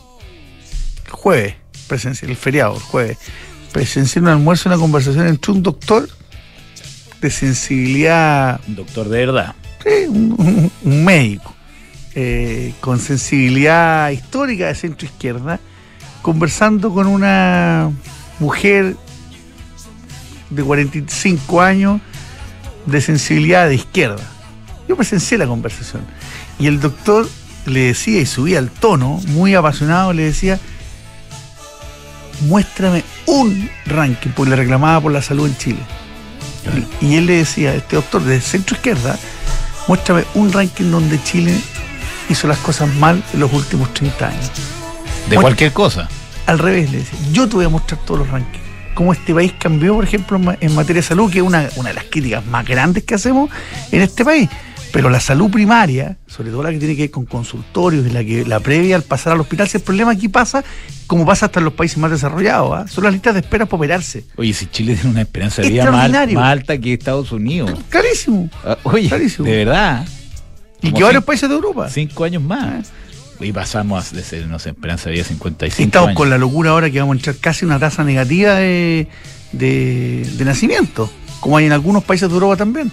el 1.06 1.12
jueves, 1.12 1.56
presencié 1.88 2.28
el 2.30 2.36
feriado, 2.36 2.76
el 2.76 2.82
jueves, 2.82 3.18
presencié 3.72 4.22
un 4.22 4.28
almuerzo, 4.28 4.70
una 4.70 4.78
conversación 4.78 5.28
entre 5.28 5.52
un 5.52 5.64
doctor 5.64 6.08
de 7.22 7.30
sensibilidad, 7.30 8.60
Un 8.68 8.76
doctor 8.76 9.10
de 9.10 9.26
verdad. 9.26 9.56
sí, 9.84 10.08
un, 10.08 10.36
un- 10.38 10.72
un 10.84 11.06
médico, 11.06 11.54
eh, 12.16 12.74
con 12.80 13.00
sensibilidad 13.00 14.10
histórica 14.10 14.68
de 14.68 14.76
centro 14.76 15.06
izquierda, 15.06 15.60
conversando 16.22 16.94
con 16.94 17.08
una 17.08 17.92
mujer 18.40 18.96
de 20.50 20.64
45 20.64 21.62
años 21.62 22.02
de 22.86 23.02
sensibilidad 23.02 23.68
de 23.68 23.76
izquierda. 23.76 24.24
Yo 24.88 24.96
presencié 24.96 25.38
la 25.38 25.46
conversación 25.46 26.02
y 26.58 26.66
el 26.68 26.80
doctor 26.80 27.30
le 27.66 27.82
decía 27.82 28.20
y 28.22 28.26
subía 28.26 28.58
el 28.60 28.70
tono, 28.72 29.22
muy 29.28 29.54
apasionado, 29.54 30.12
le 30.14 30.24
decía, 30.24 30.60
muéstrame 32.42 33.04
un 33.26 33.70
ranking, 33.86 34.30
porque 34.36 34.52
le 34.52 34.56
reclamaba 34.56 35.02
por 35.02 35.12
la 35.12 35.22
salud 35.22 35.48
en 35.48 35.58
Chile. 35.58 35.80
Y, 37.02 37.08
y 37.08 37.16
él 37.16 37.26
le 37.26 37.38
decía, 37.38 37.74
este 37.74 37.96
doctor 37.96 38.24
de 38.24 38.42
centro 38.42 38.76
izquierda, 38.76 39.18
muéstrame 39.88 40.26
un 40.36 40.52
ranking 40.52 40.92
donde 40.92 41.22
Chile 41.24 41.56
hizo 42.30 42.48
las 42.48 42.58
cosas 42.60 42.94
mal 42.96 43.24
en 43.34 43.40
los 43.40 43.52
últimos 43.52 43.94
30 43.94 44.28
años. 44.28 44.52
De 45.30 45.36
cualquier 45.36 45.74
cosa. 45.74 46.08
Al 46.46 46.60
revés, 46.60 46.92
le 46.92 47.00
decía, 47.00 47.20
yo 47.32 47.48
te 47.48 47.56
voy 47.56 47.66
a 47.66 47.70
mostrar 47.70 48.00
todos 48.06 48.22
los 48.22 48.30
rankings. 48.30 48.64
Cómo 48.94 49.14
este 49.14 49.34
país 49.34 49.54
cambió, 49.60 49.96
por 49.96 50.04
ejemplo, 50.04 50.40
en 50.60 50.76
materia 50.76 51.02
de 51.02 51.08
salud, 51.08 51.32
que 51.32 51.40
es 51.40 51.44
una, 51.44 51.70
una 51.76 51.90
de 51.90 51.96
las 51.96 52.06
críticas 52.06 52.46
más 52.46 52.66
grandes 52.66 53.04
que 53.04 53.16
hacemos 53.16 53.50
en 53.92 54.02
este 54.02 54.26
país. 54.26 54.50
Pero 54.92 55.10
la 55.12 55.20
salud 55.20 55.52
primaria, 55.52 56.18
sobre 56.26 56.50
todo 56.50 56.64
la 56.64 56.72
que 56.72 56.80
tiene 56.80 56.96
que 56.96 57.04
ver 57.04 57.12
con 57.12 57.26
consultorios 57.26 58.08
y 58.08 58.10
la 58.10 58.24
que 58.24 58.44
la 58.44 58.60
previa 58.60 58.96
al 58.96 59.04
pasar 59.04 59.34
al 59.34 59.40
hospital, 59.42 59.68
si 59.70 59.78
el 59.78 59.84
problema 59.84 60.12
aquí 60.12 60.28
pasa, 60.30 60.64
como 61.06 61.26
pasa 61.28 61.46
hasta 61.46 61.60
en 61.60 61.66
los 61.66 61.74
países 61.74 61.98
más 62.00 62.10
desarrollados, 62.10 62.72
¿ah? 62.76 62.88
son 62.88 63.04
las 63.04 63.14
listas 63.14 63.36
de 63.36 63.42
espera 63.42 63.66
para 63.68 63.78
operarse. 63.78 64.26
Oye, 64.36 64.52
si 64.54 64.66
Chile 64.66 64.96
tiene 64.96 65.12
una 65.12 65.22
esperanza 65.22 65.62
de 65.62 65.70
vida 65.70 65.92
más, 65.92 66.10
más 66.34 66.52
alta 66.52 66.78
que 66.80 66.94
Estados 66.94 67.32
Unidos. 67.32 67.72
Clarísimo. 67.90 68.50
Ah, 68.66 68.78
Oye, 68.84 69.08
Clarísimo. 69.10 69.48
de 69.48 69.58
verdad. 69.58 70.08
Y 70.82 70.92
que 70.92 71.04
varios 71.04 71.24
países 71.24 71.48
de 71.50 71.56
Europa. 71.56 71.88
Cinco 71.90 72.24
años 72.24 72.42
más. 72.42 72.92
Y 73.42 73.52
pasamos 73.52 74.12
de 74.12 74.24
ser, 74.24 74.48
no 74.48 74.58
sé, 74.60 74.70
esperanza 74.72 75.06
de 75.10 75.16
vida 75.16 75.24
55 75.24 75.82
Y 75.82 75.86
estamos 75.86 76.08
años. 76.10 76.18
con 76.18 76.30
la 76.30 76.38
locura 76.38 76.72
ahora 76.72 76.90
que 76.90 77.00
vamos 77.00 77.14
a 77.14 77.18
entrar 77.20 77.36
casi 77.38 77.64
una 77.64 77.78
tasa 77.80 78.04
negativa 78.04 78.56
de, 78.56 79.08
de, 79.52 80.28
de 80.36 80.46
nacimiento, 80.46 81.10
como 81.40 81.58
hay 81.58 81.66
en 81.66 81.72
algunos 81.74 82.04
países 82.04 82.28
de 82.28 82.34
Europa 82.34 82.58
también. 82.58 82.92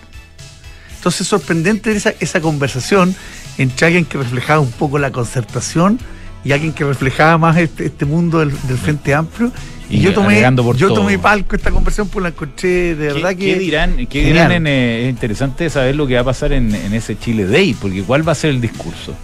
Entonces 1.06 1.20
es 1.20 1.28
sorprendente 1.28 1.92
esa, 1.92 2.14
esa 2.18 2.40
conversación 2.40 3.14
entre 3.58 3.86
alguien 3.86 4.04
que 4.04 4.18
reflejaba 4.18 4.58
un 4.58 4.72
poco 4.72 4.98
la 4.98 5.12
concertación 5.12 6.00
y 6.44 6.50
alguien 6.50 6.72
que 6.72 6.82
reflejaba 6.82 7.38
más 7.38 7.56
este, 7.58 7.86
este 7.86 8.04
mundo 8.04 8.40
del, 8.40 8.50
del 8.66 8.76
Frente 8.76 9.14
Amplio. 9.14 9.52
Y, 9.88 9.98
Y 9.98 10.00
yo 10.00 10.12
tomé, 10.12 10.40
yo 10.76 10.88
todo. 10.88 10.94
tomé 11.02 11.16
palco 11.20 11.54
esta 11.54 11.70
conversación 11.70 12.08
porque 12.08 12.22
la 12.24 12.28
encontré 12.30 12.96
de 12.96 13.06
¿Qué, 13.06 13.12
verdad 13.14 13.28
que... 13.30 13.36
qué 13.36 13.54
dirán? 13.56 14.06
¿Qué 14.08 14.24
dirán 14.24 14.50
en, 14.50 14.66
eh, 14.66 15.04
es 15.04 15.10
interesante 15.10 15.70
saber 15.70 15.94
lo 15.94 16.08
que 16.08 16.16
va 16.16 16.22
a 16.22 16.24
pasar 16.24 16.52
en, 16.52 16.74
en 16.74 16.92
ese 16.92 17.16
Chile 17.16 17.46
Day, 17.46 17.72
porque 17.80 18.02
¿cuál 18.02 18.26
va 18.26 18.32
a 18.32 18.34
ser 18.34 18.50
el 18.50 18.60
discurso? 18.60 19.14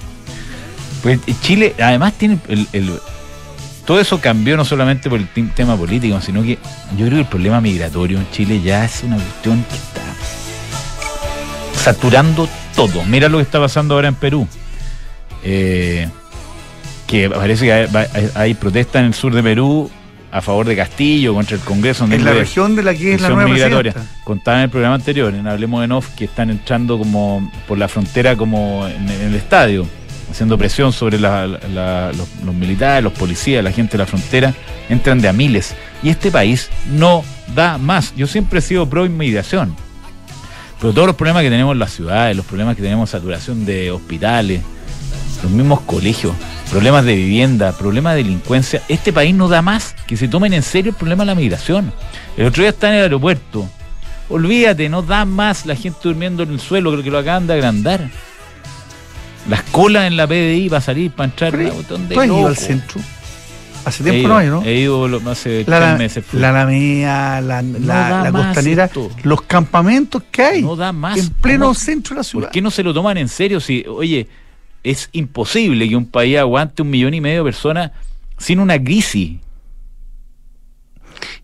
Pues 1.02 1.18
eh, 1.26 1.34
Chile, 1.42 1.74
además, 1.82 2.12
tiene 2.16 2.38
el, 2.46 2.68
el- 2.72 2.92
todo 3.84 4.00
eso 4.00 4.20
cambió 4.20 4.56
no 4.56 4.64
solamente 4.64 5.10
por 5.10 5.18
el 5.18 5.26
tema 5.52 5.76
político, 5.76 6.20
sino 6.20 6.44
que 6.44 6.60
yo 6.96 7.06
creo 7.06 7.10
que 7.10 7.18
el 7.22 7.26
problema 7.26 7.60
migratorio 7.60 8.18
en 8.18 8.30
Chile 8.30 8.60
ya 8.62 8.84
es 8.84 9.02
una 9.02 9.16
cuestión 9.16 9.64
que 9.68 9.74
está 9.74 10.01
saturando 11.82 12.48
todo. 12.74 13.04
Mira 13.04 13.28
lo 13.28 13.38
que 13.38 13.42
está 13.44 13.58
pasando 13.60 13.94
ahora 13.94 14.08
en 14.08 14.14
Perú. 14.14 14.46
Eh, 15.44 16.08
que 17.06 17.28
parece 17.28 17.64
que 17.66 17.72
hay, 17.72 17.88
hay- 18.34 18.54
protestas 18.54 19.00
en 19.00 19.06
el 19.06 19.14
sur 19.14 19.34
de 19.34 19.42
Perú 19.42 19.90
a 20.30 20.40
favor 20.40 20.64
de 20.66 20.74
Castillo, 20.76 21.34
contra 21.34 21.56
el 21.56 21.62
Congreso. 21.62 22.04
en 22.04 22.24
la 22.24 22.32
región 22.32 22.74
de 22.74 22.82
la 22.82 22.94
que 22.94 23.14
es 23.14 23.20
la 23.20 23.28
nueva 23.28 23.50
migratoria. 23.50 23.92
presidenta. 23.92 24.24
Contaba 24.24 24.58
en 24.58 24.62
el 24.64 24.70
programa 24.70 24.94
anterior, 24.94 25.34
en 25.34 25.46
Hablemos 25.46 25.86
de 25.86 25.94
Off, 25.94 26.08
que 26.16 26.24
están 26.24 26.48
entrando 26.48 26.96
como 26.98 27.50
por 27.68 27.76
la 27.76 27.88
frontera 27.88 28.34
como 28.36 28.86
en, 28.88 29.10
en 29.10 29.20
el 29.28 29.34
estadio, 29.34 29.86
haciendo 30.30 30.56
presión 30.56 30.92
sobre 30.94 31.18
la- 31.20 31.46
la- 31.46 32.12
los, 32.16 32.28
los 32.46 32.54
militares, 32.54 33.04
los 33.04 33.12
policías, 33.12 33.62
la 33.62 33.72
gente 33.72 33.92
de 33.92 33.98
la 33.98 34.06
frontera, 34.06 34.54
entran 34.88 35.20
de 35.20 35.28
a 35.28 35.34
miles. 35.34 35.74
Y 36.02 36.08
este 36.08 36.30
país 36.30 36.70
no 36.90 37.24
da 37.54 37.76
más. 37.76 38.14
Yo 38.16 38.26
siempre 38.26 38.60
he 38.60 38.62
sido 38.62 38.88
pro 38.88 39.04
inmigración. 39.04 39.76
Pero 40.82 40.92
todos 40.94 41.06
los 41.06 41.14
problemas 41.14 41.44
que 41.44 41.48
tenemos 41.48 41.74
en 41.74 41.78
las 41.78 41.92
ciudades, 41.92 42.36
los 42.36 42.44
problemas 42.44 42.74
que 42.74 42.82
tenemos 42.82 43.08
saturación 43.08 43.64
de 43.64 43.92
hospitales, 43.92 44.62
los 45.40 45.52
mismos 45.52 45.80
colegios, 45.82 46.34
problemas 46.72 47.04
de 47.04 47.14
vivienda, 47.14 47.70
problemas 47.70 48.16
de 48.16 48.24
delincuencia, 48.24 48.82
este 48.88 49.12
país 49.12 49.32
no 49.32 49.46
da 49.46 49.62
más 49.62 49.94
que 50.08 50.16
se 50.16 50.26
tomen 50.26 50.52
en 50.52 50.64
serio 50.64 50.90
el 50.90 50.96
problema 50.96 51.22
de 51.22 51.26
la 51.26 51.34
migración. 51.36 51.92
El 52.36 52.46
otro 52.46 52.64
día 52.64 52.70
está 52.70 52.88
en 52.88 52.94
el 52.94 53.02
aeropuerto. 53.02 53.64
Olvídate, 54.28 54.88
no 54.88 55.02
da 55.02 55.24
más 55.24 55.66
la 55.66 55.76
gente 55.76 56.00
durmiendo 56.02 56.42
en 56.42 56.50
el 56.50 56.58
suelo, 56.58 56.90
creo 56.90 57.04
que 57.04 57.10
lo 57.12 57.18
acaban 57.18 57.46
de 57.46 57.52
agrandar. 57.52 58.10
Las 59.48 59.62
colas 59.62 60.08
en 60.08 60.16
la 60.16 60.26
PDI 60.26 60.68
va 60.68 60.78
a 60.78 60.80
salir 60.80 61.12
para 61.12 61.30
entrar 61.30 61.52
¿Tú 61.52 62.20
has 62.20 62.26
ido 62.26 62.46
al 62.48 62.56
centro? 62.56 63.00
Hace 63.84 64.02
He 64.02 64.10
tiempo 64.10 64.20
ido, 64.20 64.28
no 64.28 64.36
hay, 64.38 64.48
¿no? 64.48 64.62
He 64.62 64.80
ido 64.80 65.08
lo- 65.08 65.30
hace 65.30 65.64
la, 65.66 65.78
tres 65.80 65.98
meses. 65.98 66.24
fui. 66.24 66.38
la 66.40 66.50
Alameda, 66.50 67.40
la, 67.40 67.62
la- 67.62 67.78
da 68.08 68.22
la 68.24 68.32
más 68.32 68.46
costanera, 68.46 68.84
esto. 68.84 69.10
los 69.24 69.42
campamentos 69.42 70.22
que 70.30 70.42
hay 70.42 70.62
no 70.62 70.76
da 70.76 70.92
más. 70.92 71.18
en 71.18 71.30
pleno 71.30 71.64
¿Cómo- 71.66 71.74
centro 71.74 72.14
de 72.14 72.18
la 72.20 72.24
ciudad. 72.24 72.44
¿Por 72.46 72.52
qué 72.52 72.62
no 72.62 72.70
se 72.70 72.82
lo 72.82 72.94
toman 72.94 73.16
en 73.18 73.28
serio? 73.28 73.58
Si, 73.60 73.84
oye, 73.88 74.28
es 74.84 75.08
imposible 75.12 75.88
que 75.88 75.96
un 75.96 76.06
país 76.06 76.38
aguante 76.38 76.82
un 76.82 76.90
millón 76.90 77.14
y 77.14 77.20
medio 77.20 77.38
de 77.44 77.44
personas 77.50 77.90
sin 78.38 78.60
una 78.60 78.82
crisis. 78.82 79.38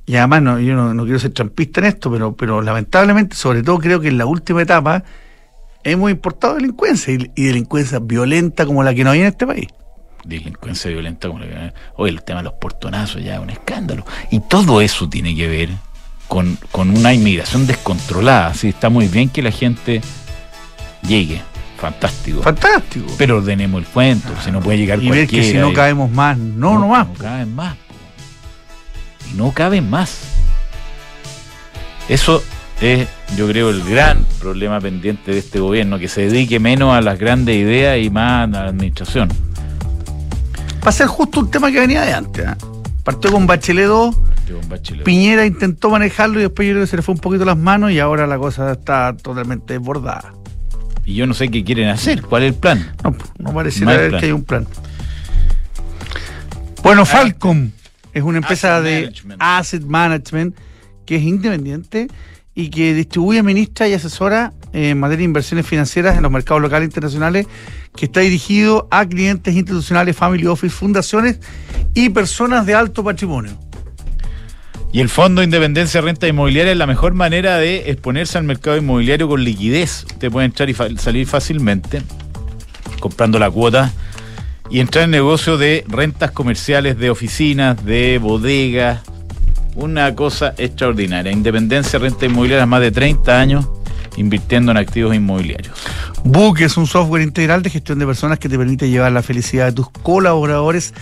Y 0.06 0.16
además, 0.16 0.42
no, 0.42 0.58
yo 0.60 0.74
no, 0.74 0.94
no 0.94 1.04
quiero 1.04 1.18
ser 1.18 1.32
trampista 1.32 1.80
en 1.80 1.86
esto, 1.86 2.10
pero, 2.10 2.32
pero 2.34 2.62
lamentablemente, 2.62 3.36
sobre 3.36 3.62
todo 3.62 3.78
creo 3.78 4.00
que 4.00 4.08
en 4.08 4.16
la 4.18 4.24
última 4.26 4.62
etapa, 4.62 5.04
hemos 5.84 6.10
importado 6.10 6.54
delincuencia 6.54 7.12
y, 7.12 7.30
y 7.36 7.44
delincuencia 7.44 7.98
violenta 7.98 8.64
como 8.64 8.82
la 8.82 8.94
que 8.94 9.04
no 9.04 9.10
hay 9.10 9.20
en 9.20 9.26
este 9.26 9.46
país. 9.46 9.68
Delincuencia 10.28 10.90
violenta 10.90 11.26
como 11.28 11.40
la 11.40 11.46
que- 11.46 11.72
Oye, 11.96 12.12
el 12.12 12.22
tema 12.22 12.40
de 12.40 12.44
los 12.44 12.52
portonazos 12.54 13.22
ya 13.22 13.40
un 13.40 13.50
escándalo. 13.50 14.04
Y 14.30 14.40
todo 14.40 14.80
eso 14.80 15.08
tiene 15.08 15.34
que 15.34 15.48
ver 15.48 15.70
con, 16.28 16.58
con 16.70 16.90
una 16.90 17.14
inmigración 17.14 17.66
descontrolada. 17.66 18.52
Sí, 18.54 18.68
está 18.68 18.90
muy 18.90 19.08
bien 19.08 19.30
que 19.30 19.40
la 19.42 19.50
gente 19.50 20.02
llegue. 21.02 21.40
Fantástico. 21.78 22.42
Fantástico. 22.42 23.06
Pero 23.16 23.38
ordenemos 23.38 23.80
el 23.80 23.86
cuento, 23.88 24.28
si 24.44 24.50
no 24.50 24.60
puede 24.60 24.78
llegar 24.78 24.98
y 25.02 25.08
ver 25.08 25.20
cualquiera. 25.20 25.46
que 25.46 25.52
si 25.52 25.56
no 25.58 25.72
caemos 25.72 26.10
más, 26.10 26.36
no, 26.36 26.78
no, 26.78 26.88
más. 26.88 27.06
No 27.08 27.14
caben 27.14 27.54
más. 27.54 27.76
Y 29.32 29.36
no 29.36 29.52
caben 29.52 29.88
más. 29.88 30.18
Eso 32.08 32.42
es, 32.80 33.06
yo 33.36 33.46
creo, 33.48 33.70
el 33.70 33.82
gran 33.84 34.24
problema 34.40 34.80
pendiente 34.80 35.30
de 35.32 35.38
este 35.38 35.60
gobierno, 35.60 35.98
que 35.98 36.08
se 36.08 36.22
dedique 36.28 36.58
menos 36.58 36.94
a 36.94 37.00
las 37.00 37.18
grandes 37.18 37.56
ideas 37.56 37.98
y 37.98 38.10
más 38.10 38.44
a 38.44 38.46
la 38.46 38.68
administración. 38.68 39.28
Va 40.84 40.90
a 40.90 40.92
ser 40.92 41.06
justo 41.06 41.40
un 41.40 41.50
tema 41.50 41.70
que 41.70 41.80
venía 41.80 42.02
de 42.02 42.12
antes. 42.12 42.46
¿ah? 42.46 42.56
Partió 43.04 43.32
con 43.32 43.46
Bachelet 43.46 43.86
2, 43.86 44.16
Piñera 45.04 45.46
intentó 45.46 45.90
manejarlo 45.90 46.40
y 46.40 46.42
después 46.42 46.68
yo 46.68 46.74
creo 46.74 46.84
que 46.84 46.90
se 46.90 46.96
le 46.96 47.02
fue 47.02 47.14
un 47.14 47.20
poquito 47.20 47.44
las 47.44 47.56
manos 47.56 47.90
y 47.92 47.98
ahora 47.98 48.26
la 48.26 48.38
cosa 48.38 48.72
está 48.72 49.16
totalmente 49.16 49.74
desbordada. 49.74 50.34
Y 51.04 51.14
yo 51.14 51.26
no 51.26 51.32
sé 51.32 51.48
qué 51.48 51.64
quieren 51.64 51.88
hacer, 51.88 52.22
¿cuál 52.22 52.42
es 52.42 52.52
el 52.52 52.60
plan? 52.60 52.92
No, 53.02 53.16
no 53.38 53.54
parece 53.54 53.84
que 53.84 54.16
hay 54.16 54.32
un 54.32 54.44
plan. 54.44 54.66
Bueno. 56.82 57.06
Falcom 57.06 57.70
es 58.12 58.22
una 58.22 58.38
empresa 58.38 58.80
de 58.80 59.12
asset 59.38 59.84
management 59.84 60.54
que 61.06 61.16
es 61.16 61.22
independiente 61.22 62.08
y 62.54 62.70
que 62.70 62.92
distribuye, 62.92 63.38
administra 63.38 63.88
y 63.88 63.94
asesora 63.94 64.52
en 64.78 65.00
materia 65.00 65.18
de 65.18 65.24
inversiones 65.24 65.66
financieras 65.66 66.16
en 66.16 66.22
los 66.22 66.30
mercados 66.30 66.62
locales 66.62 66.86
e 66.86 66.88
internacionales, 66.88 67.46
que 67.96 68.06
está 68.06 68.20
dirigido 68.20 68.86
a 68.90 69.06
clientes 69.06 69.54
institucionales, 69.54 70.16
family 70.16 70.46
office, 70.46 70.74
fundaciones 70.74 71.40
y 71.94 72.10
personas 72.10 72.64
de 72.64 72.74
alto 72.74 73.02
patrimonio. 73.02 73.58
Y 74.92 75.00
el 75.00 75.08
Fondo 75.08 75.40
de 75.40 75.46
Independencia 75.46 76.00
Renta 76.00 76.28
Inmobiliaria 76.28 76.72
es 76.72 76.78
la 76.78 76.86
mejor 76.86 77.12
manera 77.12 77.58
de 77.58 77.90
exponerse 77.90 78.38
al 78.38 78.44
mercado 78.44 78.76
inmobiliario 78.76 79.28
con 79.28 79.44
liquidez. 79.44 80.04
Usted 80.04 80.30
puede 80.30 80.46
entrar 80.46 80.70
y 80.70 80.74
salir 80.74 81.26
fácilmente 81.26 82.00
comprando 83.00 83.38
la 83.38 83.50
cuota 83.50 83.92
y 84.70 84.80
entrar 84.80 85.04
en 85.04 85.10
negocio 85.10 85.58
de 85.58 85.84
rentas 85.88 86.30
comerciales, 86.30 86.98
de 86.98 87.10
oficinas, 87.10 87.84
de 87.84 88.18
bodegas, 88.18 89.02
una 89.74 90.14
cosa 90.14 90.54
extraordinaria. 90.56 91.32
Independencia 91.32 91.98
Renta 91.98 92.26
Inmobiliaria, 92.26 92.64
más 92.64 92.80
de 92.80 92.90
30 92.90 93.40
años 93.40 93.68
invirtiendo 94.18 94.70
en 94.72 94.76
activos 94.76 95.14
inmobiliarios. 95.14 95.74
Book 96.24 96.60
es 96.60 96.76
un 96.76 96.86
software 96.86 97.22
integral 97.22 97.62
de 97.62 97.70
gestión 97.70 97.98
de 97.98 98.06
personas 98.06 98.38
que 98.38 98.48
te 98.48 98.58
permite 98.58 98.88
llevar 98.88 99.12
la 99.12 99.22
felicidad 99.22 99.66
de 99.66 99.72
tus 99.72 99.90
colaboradores 99.90 100.94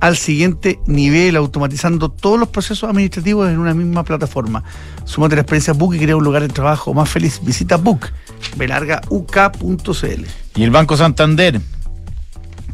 al 0.00 0.16
siguiente 0.16 0.78
nivel, 0.86 1.36
automatizando 1.36 2.10
todos 2.10 2.38
los 2.38 2.48
procesos 2.48 2.88
administrativos 2.90 3.48
en 3.48 3.58
una 3.58 3.74
misma 3.74 4.02
plataforma. 4.02 4.64
Súmate 5.04 5.36
la 5.36 5.42
experiencia 5.42 5.72
Book 5.72 5.94
y 5.94 5.98
crea 5.98 6.16
un 6.16 6.24
lugar 6.24 6.42
de 6.42 6.48
trabajo 6.48 6.92
más 6.92 7.08
feliz. 7.08 7.40
Visita 7.42 7.76
Book, 7.76 8.08
belargauk.cl. 8.56 10.24
Y 10.56 10.62
el 10.62 10.70
Banco 10.70 10.96
Santander 10.96 11.60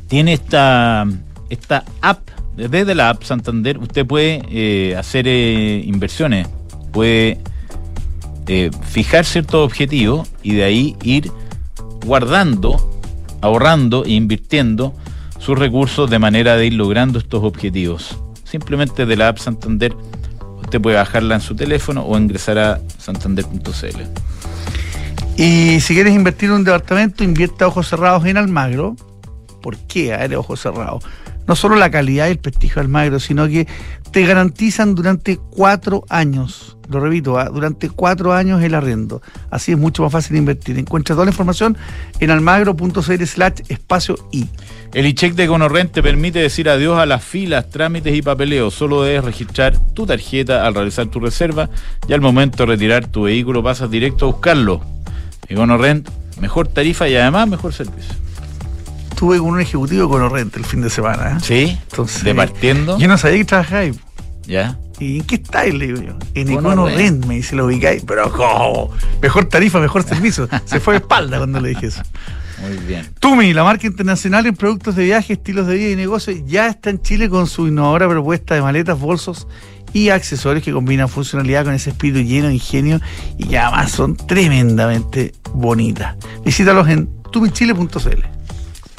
tiene 0.08 0.32
esta, 0.32 1.06
esta 1.50 1.84
app 2.00 2.30
desde 2.68 2.94
la 2.94 3.10
app 3.10 3.22
Santander 3.22 3.78
usted 3.78 4.06
puede 4.06 4.42
eh, 4.50 4.96
hacer 4.96 5.26
eh, 5.26 5.82
inversiones, 5.84 6.48
puede 6.92 7.38
fijar 8.88 9.24
ciertos 9.24 9.64
objetivos 9.64 10.28
y 10.42 10.54
de 10.54 10.64
ahí 10.64 10.96
ir 11.02 11.30
guardando, 12.04 13.00
ahorrando 13.40 14.04
e 14.04 14.10
invirtiendo 14.10 14.94
sus 15.38 15.58
recursos 15.58 16.10
de 16.10 16.18
manera 16.18 16.56
de 16.56 16.66
ir 16.66 16.74
logrando 16.74 17.18
estos 17.18 17.44
objetivos. 17.44 18.18
Simplemente 18.44 19.06
de 19.06 19.16
la 19.16 19.28
app 19.28 19.38
Santander 19.38 19.94
usted 20.60 20.80
puede 20.80 20.96
bajarla 20.96 21.36
en 21.36 21.40
su 21.40 21.54
teléfono 21.56 22.04
o 22.04 22.16
ingresar 22.18 22.58
a 22.58 22.80
santander.cl. 22.98 24.02
Y 25.36 25.80
si 25.80 25.94
quieres 25.94 26.14
invertir 26.14 26.50
en 26.50 26.56
un 26.56 26.64
departamento, 26.64 27.24
invierta 27.24 27.66
ojos 27.66 27.88
cerrados 27.88 28.24
en 28.26 28.36
Almagro. 28.36 28.94
¿Por 29.62 29.76
qué 29.78 30.14
a 30.14 30.28
ojos 30.38 30.60
cerrados? 30.60 31.04
No 31.50 31.56
solo 31.56 31.74
la 31.74 31.90
calidad 31.90 32.28
y 32.28 32.30
el 32.30 32.38
prestigio 32.38 32.76
del 32.76 32.86
Almagro, 32.86 33.18
sino 33.18 33.48
que 33.48 33.66
te 34.12 34.24
garantizan 34.24 34.94
durante 34.94 35.36
cuatro 35.36 36.04
años, 36.08 36.76
lo 36.88 37.00
repito, 37.00 37.40
¿ah? 37.40 37.50
durante 37.52 37.90
cuatro 37.90 38.32
años 38.32 38.62
el 38.62 38.72
arriendo. 38.72 39.20
Así 39.50 39.72
es 39.72 39.78
mucho 39.78 40.04
más 40.04 40.12
fácil 40.12 40.36
invertir. 40.36 40.78
Encuentra 40.78 41.16
toda 41.16 41.24
la 41.24 41.32
información 41.32 41.76
en 42.20 42.30
almagro.cl 42.30 43.24
slash 43.26 43.62
espacio 43.68 44.14
y. 44.30 44.46
El 44.94 45.06
e-check 45.06 45.34
de 45.34 45.48
Conorrent 45.48 45.90
te 45.90 46.04
permite 46.04 46.38
decir 46.38 46.68
adiós 46.68 47.00
a 47.00 47.04
las 47.04 47.24
filas, 47.24 47.68
trámites 47.68 48.14
y 48.14 48.22
papeleo. 48.22 48.70
Solo 48.70 49.02
debes 49.02 49.24
registrar 49.24 49.76
tu 49.92 50.06
tarjeta 50.06 50.64
al 50.64 50.74
realizar 50.74 51.08
tu 51.08 51.18
reserva 51.18 51.68
y 52.06 52.12
al 52.12 52.20
momento 52.20 52.58
de 52.58 52.66
retirar 52.66 53.08
tu 53.08 53.22
vehículo 53.22 53.60
pasas 53.60 53.90
directo 53.90 54.26
a 54.26 54.30
buscarlo. 54.30 54.82
Econorrent, 55.48 56.08
mejor 56.40 56.68
tarifa 56.68 57.08
y 57.08 57.16
además 57.16 57.48
mejor 57.48 57.72
servicio 57.72 58.29
estuve 59.20 59.36
con 59.36 59.48
un 59.48 59.60
ejecutivo 59.60 60.08
con 60.08 60.22
Orrente 60.22 60.58
el 60.58 60.64
fin 60.64 60.80
de 60.80 60.88
semana. 60.88 61.36
¿eh? 61.36 61.40
Sí. 61.42 61.78
Entonces, 61.90 62.24
¿Departiendo? 62.24 62.98
Yo 62.98 63.06
no 63.06 63.18
sabía 63.18 63.36
que 63.36 63.44
trabajaba 63.44 63.80
ahí. 63.80 63.92
¿Ya? 64.46 64.78
¿Y 64.98 65.18
en 65.18 65.24
qué 65.24 65.34
estáis? 65.34 65.74
Le 65.74 65.88
digo 65.88 66.00
yo. 66.00 66.18
En 66.32 66.50
Econo 66.50 66.86
Rent, 66.86 67.26
me 67.26 67.34
dice, 67.34 67.54
lo 67.54 67.66
ubicáis. 67.66 68.02
Pero, 68.06 68.32
¿cómo? 68.32 68.90
Mejor 69.20 69.44
tarifa, 69.44 69.78
mejor 69.78 70.04
servicio. 70.04 70.48
Se 70.64 70.80
fue 70.80 70.94
de 70.94 70.98
espalda 71.00 71.36
cuando 71.36 71.60
le 71.60 71.68
dije 71.68 71.88
eso. 71.88 72.00
Muy 72.62 72.78
bien. 72.78 73.10
Tumi, 73.20 73.52
la 73.52 73.62
marca 73.62 73.86
internacional 73.86 74.46
en 74.46 74.56
productos 74.56 74.96
de 74.96 75.04
viaje, 75.04 75.34
estilos 75.34 75.66
de 75.66 75.74
vida 75.74 75.90
y 75.90 75.96
negocio, 75.96 76.34
ya 76.46 76.68
está 76.68 76.88
en 76.88 77.02
Chile 77.02 77.28
con 77.28 77.46
su 77.46 77.68
innovadora 77.68 78.08
propuesta 78.08 78.54
de 78.54 78.62
maletas, 78.62 78.98
bolsos 78.98 79.46
y 79.92 80.08
accesorios 80.08 80.64
que 80.64 80.72
combinan 80.72 81.10
funcionalidad 81.10 81.66
con 81.66 81.74
ese 81.74 81.90
espíritu 81.90 82.20
lleno 82.20 82.48
de 82.48 82.54
ingenio 82.54 83.02
y 83.36 83.48
que 83.48 83.58
además 83.58 83.92
son 83.92 84.16
tremendamente 84.16 85.34
bonitas. 85.52 86.16
Visítalos 86.42 86.88
en 86.88 87.06
tumichile.cl. 87.30 88.39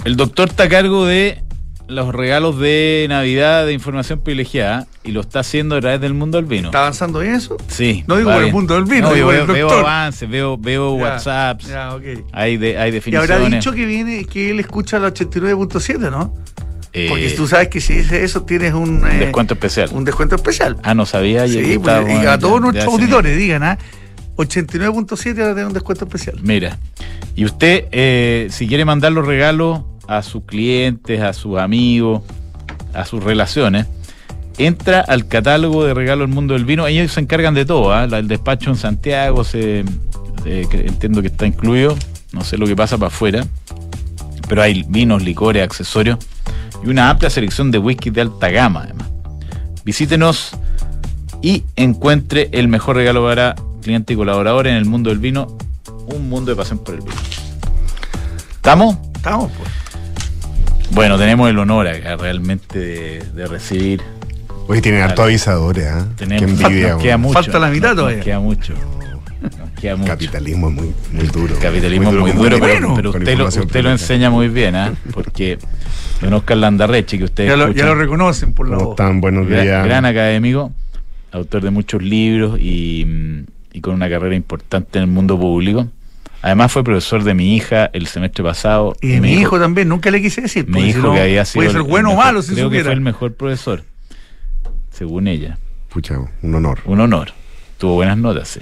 El 0.03 0.15
doctor 0.15 0.49
está 0.49 0.63
a 0.63 0.69
cargo 0.69 1.05
de 1.05 1.43
los 1.87 2.15
regalos 2.15 2.57
de 2.57 3.05
Navidad 3.09 3.65
de 3.65 3.73
información 3.73 4.19
privilegiada 4.21 4.87
y 5.03 5.11
lo 5.11 5.21
está 5.21 5.41
haciendo 5.41 5.75
a 5.75 5.81
través 5.81 6.01
del 6.01 6.13
mundo 6.13 6.37
del 6.37 6.45
vino. 6.45 6.69
¿Está 6.69 6.79
avanzando 6.79 7.21
en 7.21 7.35
eso? 7.35 7.57
Sí. 7.67 8.03
No 8.07 8.17
digo 8.17 8.31
por 8.31 8.43
el 8.43 8.51
mundo 8.51 8.75
del 8.75 8.85
vino, 8.85 9.13
digo 9.13 9.27
veo, 9.27 9.45
veo 9.45 9.69
avances, 9.69 10.27
veo, 10.27 10.57
veo 10.57 10.93
WhatsApps. 10.93 11.67
Ya, 11.67 11.93
okay. 11.93 12.23
hay, 12.31 12.57
de, 12.57 12.77
hay 12.77 12.91
definiciones. 12.91 13.29
Y 13.29 13.33
habrá 13.33 13.55
dicho 13.55 13.73
que 13.73 13.85
viene, 13.85 14.25
que 14.25 14.49
él 14.49 14.59
escucha 14.59 14.97
la 14.99 15.13
89.7, 15.13 16.09
¿no? 16.09 16.33
Eh, 16.93 17.07
Porque 17.09 17.29
tú 17.29 17.47
sabes 17.47 17.69
que 17.69 17.79
si 17.79 17.93
dice 17.93 18.23
eso 18.23 18.43
tienes 18.43 18.73
un, 18.73 19.03
un 19.03 19.19
descuento 19.19 19.53
especial. 19.53 19.89
Un 19.93 20.03
descuento 20.03 20.35
especial. 20.35 20.77
Ah, 20.83 20.93
no 20.93 21.05
sabía. 21.05 21.47
Sí, 21.47 21.79
pues, 21.81 22.09
y 22.09 22.25
a 22.25 22.39
todos 22.39 22.59
nuestros 22.59 22.85
auditores 22.85 23.37
digan, 23.37 23.63
¿ah? 23.63 23.77
89.7 24.35 25.39
ahora 25.39 25.53
tiene 25.53 25.67
un 25.67 25.73
descuento 25.73 26.05
especial. 26.05 26.39
Mira, 26.41 26.77
y 27.35 27.45
usted, 27.45 27.85
eh, 27.91 28.47
si 28.49 28.67
quiere 28.67 28.85
mandar 28.85 29.11
los 29.11 29.25
regalos 29.25 29.81
a 30.12 30.24
sus 30.24 30.43
clientes, 30.43 31.21
a 31.21 31.32
sus 31.32 31.58
amigos, 31.58 32.21
a 32.93 33.06
sus 33.06 33.24
relaciones, 33.24 33.88
entra 34.58 35.00
al 35.00 35.26
catálogo 35.26 35.86
de 35.86 35.93
regalo 35.93 36.21
del 36.21 36.34
mundo 36.34 36.54
del 36.54 36.65
vino. 36.65 36.86
Ellos 36.86 37.13
se 37.13 37.21
encargan 37.21 37.54
de 37.54 37.65
todo. 37.65 37.93
¿ah? 37.93 38.04
El 38.04 38.28
despacho 38.28 38.69
en 38.69 38.76
Santiago, 38.76 39.45
se, 39.45 39.86
eh, 40.45 40.67
entiendo 40.71 41.21
que 41.21 41.30
está 41.30 41.47
incluido. 41.47 41.95
No 42.34 42.43
sé 42.43 42.58
lo 42.58 42.67
que 42.67 42.76
pasa 42.76 42.97
para 42.97 43.08
afuera. 43.08 43.47
Pero 44.50 44.62
hay 44.62 44.84
vinos, 44.89 45.24
licores, 45.24 45.63
accesorios 45.63 46.17
y 46.84 46.89
una 46.89 47.10
amplia 47.10 47.30
selección 47.30 47.71
de 47.71 47.78
whisky 47.78 48.10
de 48.10 48.21
alta 48.21 48.50
gama, 48.50 48.82
además. 48.84 49.08
Visítenos 49.86 50.52
y 51.41 51.63
encuentre 51.78 52.50
el 52.52 52.67
mejor 52.67 52.97
regalo 52.97 53.24
para 53.24 53.56
cliente 53.82 54.12
y 54.12 54.15
colaborador 54.17 54.67
en 54.67 54.76
el 54.76 54.84
mundo 54.84 55.10
del 55.10 55.19
vino. 55.19 55.58
Un 56.08 56.28
mundo 56.28 56.52
de 56.52 56.58
pasión 56.58 56.80
por 56.80 56.95
el 56.95 57.02
vino. 57.02 57.15
¿Estamos? 58.58 58.97
Estamos, 59.15 59.50
pues. 59.58 59.81
Bueno, 60.91 61.17
tenemos 61.17 61.49
el 61.49 61.58
honor 61.58 61.88
acá 61.88 62.17
realmente 62.17 62.80
de, 63.23 63.47
recibir. 63.47 64.01
Hoy 64.67 64.82
tienen 64.82 65.01
harto 65.01 65.23
avisadores, 65.23 65.86
¿eh? 65.86 66.06
Tenemos, 66.17 66.62
envidia, 66.62 66.97
queda 66.97 67.17
mucho. 67.17 67.34
Falta 67.34 67.60
la 67.60 67.69
mitad 67.69 67.95
todavía. 67.95 68.21
queda 68.21 68.39
mucho. 68.39 68.73
queda 69.80 69.95
mucho. 69.95 70.12
Capitalismo 70.12 70.69
es 70.69 70.75
muy, 70.75 70.93
muy 71.13 71.27
duro. 71.27 71.56
Capitalismo 71.62 72.10
es 72.10 72.15
muy 72.15 72.32
duro, 72.32 72.58
pero, 72.60 73.10
usted, 73.10 73.38
lo, 73.38 73.47
usted 73.47 73.84
lo 73.84 73.91
enseña 73.91 74.30
muy 74.30 74.49
bien, 74.49 74.75
¿eh? 74.75 74.91
Porque 75.13 75.58
don 76.21 76.34
Oscar 76.34 76.58
Landarreche, 76.58 77.17
que 77.17 77.23
ustedes 77.23 77.49
ya 77.49 77.58
lo, 77.58 77.71
ya 77.71 77.86
lo 77.86 77.95
reconocen 77.95 78.54
por 78.54 78.69
la 78.69 78.77
voz. 78.77 78.91
están? 78.91 79.21
Buenos 79.21 79.47
días. 79.47 79.65
Gran, 79.65 79.86
gran 79.86 80.06
académico, 80.06 80.71
autor 81.32 81.63
de 81.63 81.71
muchos 81.71 82.04
libros 82.04 82.60
y, 82.60 83.45
y 83.71 83.82
con 83.82 83.95
una 83.95 84.10
carrera 84.10 84.36
importante 84.36 84.99
en 84.99 85.06
el 85.06 85.10
mundo 85.10 85.39
público. 85.39 85.88
Además 86.41 86.71
fue 86.71 86.84
profesor 86.84 87.23
de 87.23 87.34
mi 87.34 87.56
hija 87.56 87.89
el 87.93 88.08
semestre 88.08 88.43
pasado. 88.43 88.95
Y 89.01 89.10
de 89.10 89.21
mi 89.21 89.34
hijo 89.34 89.60
también, 89.60 89.88
nunca 89.88 90.10
le 90.10 90.21
quise 90.21 90.41
decir. 90.41 90.67
Me 90.67 90.84
dijo 90.84 91.13
que 91.13 91.21
había 91.21 91.45
sido. 91.45 91.63
Puede 91.63 91.71
ser 91.71 91.84
bueno 91.84 92.12
o 92.12 92.15
malo, 92.15 92.41
si 92.41 92.54
Creo 92.54 92.69
que 92.69 92.84
fue 92.84 92.93
el 92.93 93.01
mejor 93.01 93.34
profesor, 93.34 93.84
según 94.91 95.27
ella. 95.27 95.58
Pucha, 95.89 96.17
un 96.41 96.56
honor. 96.56 96.80
Un 96.86 97.01
honor. 97.01 97.34
Tuvo 97.77 97.95
buenas 97.95 98.17
notas, 98.17 98.47
sí. 98.47 98.60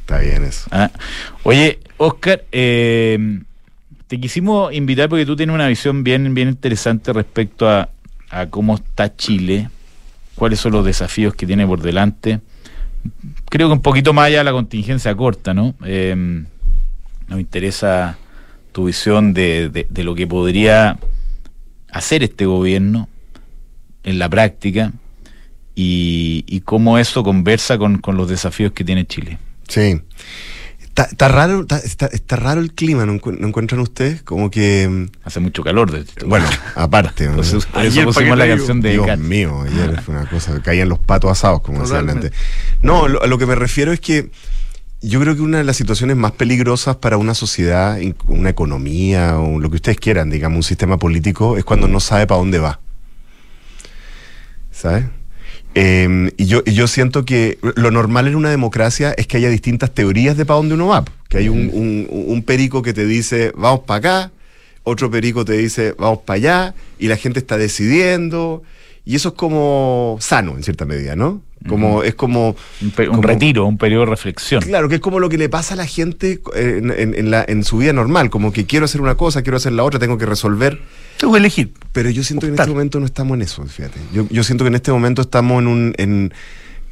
Está 0.00 0.18
bien 0.18 0.44
eso. 0.44 0.68
Ah. 0.70 0.90
Oye, 1.42 1.80
Oscar, 1.96 2.44
eh, 2.52 3.40
te 4.06 4.20
quisimos 4.20 4.72
invitar 4.74 5.08
porque 5.08 5.24
tú 5.24 5.36
tienes 5.36 5.54
una 5.54 5.68
visión 5.68 6.04
bien, 6.04 6.32
bien 6.34 6.48
interesante 6.48 7.12
respecto 7.12 7.68
a, 7.68 7.88
a 8.30 8.46
cómo 8.46 8.74
está 8.76 9.14
Chile, 9.16 9.70
cuáles 10.34 10.60
son 10.60 10.72
los 10.72 10.84
desafíos 10.84 11.34
que 11.34 11.46
tiene 11.46 11.66
por 11.66 11.80
delante. 11.80 12.40
Creo 13.48 13.68
que 13.68 13.72
un 13.72 13.82
poquito 13.82 14.12
más 14.12 14.26
allá 14.26 14.38
de 14.38 14.44
la 14.44 14.52
contingencia 14.52 15.14
corta, 15.14 15.54
¿no? 15.54 15.74
Eh, 15.84 16.44
nos 17.28 17.40
interesa 17.40 18.18
tu 18.72 18.86
visión 18.86 19.32
de, 19.32 19.86
de, 19.88 20.04
lo 20.04 20.14
que 20.14 20.26
podría 20.26 20.98
hacer 21.90 22.22
este 22.22 22.44
gobierno 22.44 23.08
en 24.04 24.18
la 24.18 24.28
práctica 24.28 24.92
y, 25.74 26.60
cómo 26.64 26.98
eso 26.98 27.22
conversa 27.22 27.78
con, 27.78 28.00
los 28.06 28.28
desafíos 28.28 28.72
que 28.72 28.84
tiene 28.84 29.06
Chile. 29.06 29.38
Sí. 29.68 30.00
Está, 30.94 31.28
raro, 31.28 31.66
está, 31.84 32.36
raro 32.36 32.60
el 32.60 32.72
clima, 32.72 33.04
¿no, 33.04 33.12
encuentran 33.12 33.80
ustedes? 33.80 34.22
Como 34.22 34.50
que. 34.50 34.88
Mm, 34.88 35.06
Hace 35.24 35.40
mucho 35.40 35.62
calor, 35.62 35.90
de 35.90 36.00
hecho. 36.00 36.26
Bueno, 36.26 36.46
aparte. 36.74 37.28
por 37.28 37.44
eso 37.44 37.60
pusimos 38.04 38.38
la 38.38 38.46
canción 38.46 38.80
de. 38.80 38.92
Dios 38.92 39.18
mío, 39.18 39.62
ayer 39.62 40.00
fue 40.04 40.14
una 40.14 40.26
cosa. 40.26 40.62
Caían 40.62 40.88
los 40.88 40.98
patos 40.98 41.30
asados, 41.30 41.60
como 41.60 41.82
decían 41.82 42.08
antes. 42.08 42.32
No, 42.80 43.04
a 43.04 43.26
lo 43.26 43.36
que 43.36 43.44
me 43.44 43.54
refiero 43.54 43.92
es 43.92 44.00
que 44.00 44.30
yo 45.02 45.20
creo 45.20 45.36
que 45.36 45.42
una 45.42 45.58
de 45.58 45.64
las 45.64 45.76
situaciones 45.76 46.16
más 46.16 46.32
peligrosas 46.32 46.96
para 46.96 47.16
una 47.16 47.34
sociedad, 47.34 47.98
una 48.26 48.50
economía 48.50 49.38
o 49.38 49.60
lo 49.60 49.70
que 49.70 49.76
ustedes 49.76 49.98
quieran, 49.98 50.30
digamos, 50.30 50.56
un 50.56 50.62
sistema 50.62 50.98
político, 50.98 51.56
es 51.56 51.64
cuando 51.64 51.88
no 51.88 52.00
sabe 52.00 52.26
para 52.26 52.38
dónde 52.38 52.58
va. 52.58 52.80
¿Sabes? 54.70 55.06
Em, 55.74 56.30
y, 56.38 56.46
yo, 56.46 56.64
yo 56.64 56.86
siento 56.88 57.26
que 57.26 57.58
lo 57.76 57.90
normal 57.90 58.28
en 58.28 58.34
una 58.36 58.48
democracia 58.48 59.12
es 59.18 59.26
que 59.26 59.36
haya 59.36 59.50
distintas 59.50 59.92
teorías 59.92 60.36
de 60.38 60.46
para 60.46 60.56
dónde 60.56 60.74
uno 60.74 60.86
va. 60.86 61.04
Que 61.28 61.38
hay 61.38 61.48
un, 61.50 62.42
perico 62.46 62.80
que 62.80 62.94
te 62.94 63.04
dice, 63.04 63.52
vamos 63.54 63.80
para 63.80 63.98
acá, 63.98 64.32
otro 64.84 65.10
perico 65.10 65.44
te 65.44 65.52
dice, 65.52 65.94
vamos 65.98 66.20
para 66.20 66.36
allá, 66.36 66.74
y 66.98 67.08
la 67.08 67.16
gente 67.16 67.40
está 67.40 67.58
decidiendo. 67.58 68.62
Y 69.06 69.14
eso 69.14 69.28
es 69.28 69.34
como 69.34 70.18
sano, 70.20 70.56
en 70.56 70.64
cierta 70.64 70.84
medida, 70.84 71.14
¿no? 71.14 71.40
Como, 71.68 72.02
Es 72.02 72.14
como 72.16 72.56
un, 72.80 73.22
retiro, 73.22 73.64
un 73.64 73.78
periodo 73.78 74.04
de 74.04 74.10
reflexión. 74.10 74.60
Claro, 74.62 74.88
que 74.88 74.96
es 74.96 75.00
como 75.00 75.20
lo 75.20 75.28
que 75.28 75.38
le 75.38 75.48
pasa 75.48 75.74
a 75.74 75.76
la 75.76 75.86
gente 75.86 76.40
en, 76.54 77.30
la, 77.30 77.44
en 77.46 77.62
su 77.64 77.78
vida 77.78 77.92
normal, 77.92 78.30
como 78.30 78.52
que 78.52 78.66
quiero 78.66 78.84
hacer 78.84 79.00
una 79.00 79.16
cosa, 79.16 79.42
quiero 79.42 79.56
hacer 79.56 79.72
la 79.72 79.84
otra, 79.84 80.00
tengo 80.00 80.18
que 80.18 80.26
resolver. 80.26 80.80
Tengo 81.18 81.32
que 81.32 81.38
elegir. 81.38 81.72
Pero 81.92 82.10
yo 82.10 82.24
siento 82.24 82.46
que 82.46 82.52
en 82.52 82.58
este 82.58 82.70
momento 82.70 82.98
no 82.98 83.06
estamos 83.06 83.36
en 83.36 83.42
eso, 83.42 83.64
fíjate. 83.64 83.98
Yo, 84.12 84.26
yo 84.28 84.42
siento 84.42 84.64
que 84.64 84.68
en 84.68 84.74
este 84.74 84.90
momento 84.90 85.22
estamos 85.22 85.60
en 85.62 85.68
un... 85.68 85.94
En, 85.98 86.34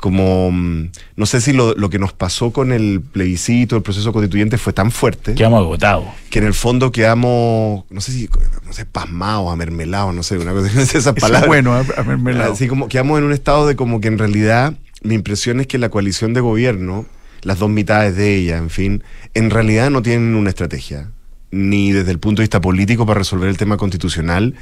como, 0.04 0.50
mm, 0.52 0.90
no 1.16 1.24
sé 1.24 1.40
si 1.40 1.54
lo, 1.54 1.74
lo, 1.76 1.88
que 1.88 1.98
nos 1.98 2.12
pasó 2.12 2.50
con 2.50 2.72
el 2.72 3.00
plebiscito, 3.00 3.74
el 3.74 3.80
proceso 3.80 4.12
constituyente 4.12 4.58
fue 4.58 4.74
tan 4.74 4.90
fuerte. 4.90 5.32
Quedamos 5.34 5.60
agotados. 5.60 6.04
Que 6.28 6.40
en 6.40 6.44
el 6.44 6.52
fondo 6.52 6.92
quedamos, 6.92 7.84
no 7.88 8.00
sé 8.02 8.12
si, 8.12 8.28
no 8.66 8.72
sé, 8.74 8.84
pasmados, 8.84 9.50
amermelados, 9.50 10.14
no 10.14 10.22
sé, 10.22 10.36
una 10.36 10.52
cosa, 10.52 10.70
no 10.74 10.84
sé 10.84 10.98
esas 10.98 11.14
palabras. 11.14 11.48
bueno, 11.48 11.74
amermelados. 11.96 12.52
Así 12.52 12.68
como 12.68 12.88
quedamos 12.88 13.18
en 13.18 13.24
un 13.24 13.32
estado 13.32 13.66
de 13.66 13.76
como 13.76 14.02
que 14.02 14.08
en 14.08 14.18
realidad 14.18 14.74
mi 15.02 15.14
impresión 15.14 15.60
es 15.60 15.68
que 15.68 15.78
la 15.78 15.88
coalición 15.88 16.34
de 16.34 16.42
gobierno, 16.42 17.06
las 17.40 17.58
dos 17.58 17.70
mitades 17.70 18.14
de 18.14 18.36
ella, 18.36 18.58
en 18.58 18.68
fin, 18.68 19.02
en 19.32 19.48
realidad 19.48 19.88
no 19.88 20.02
tienen 20.02 20.34
una 20.34 20.50
estrategia 20.50 21.08
ni 21.50 21.92
desde 21.92 22.10
el 22.10 22.18
punto 22.18 22.42
de 22.42 22.44
vista 22.44 22.60
político 22.60 23.06
para 23.06 23.20
resolver 23.20 23.48
el 23.48 23.56
tema 23.56 23.78
constitucional, 23.78 24.54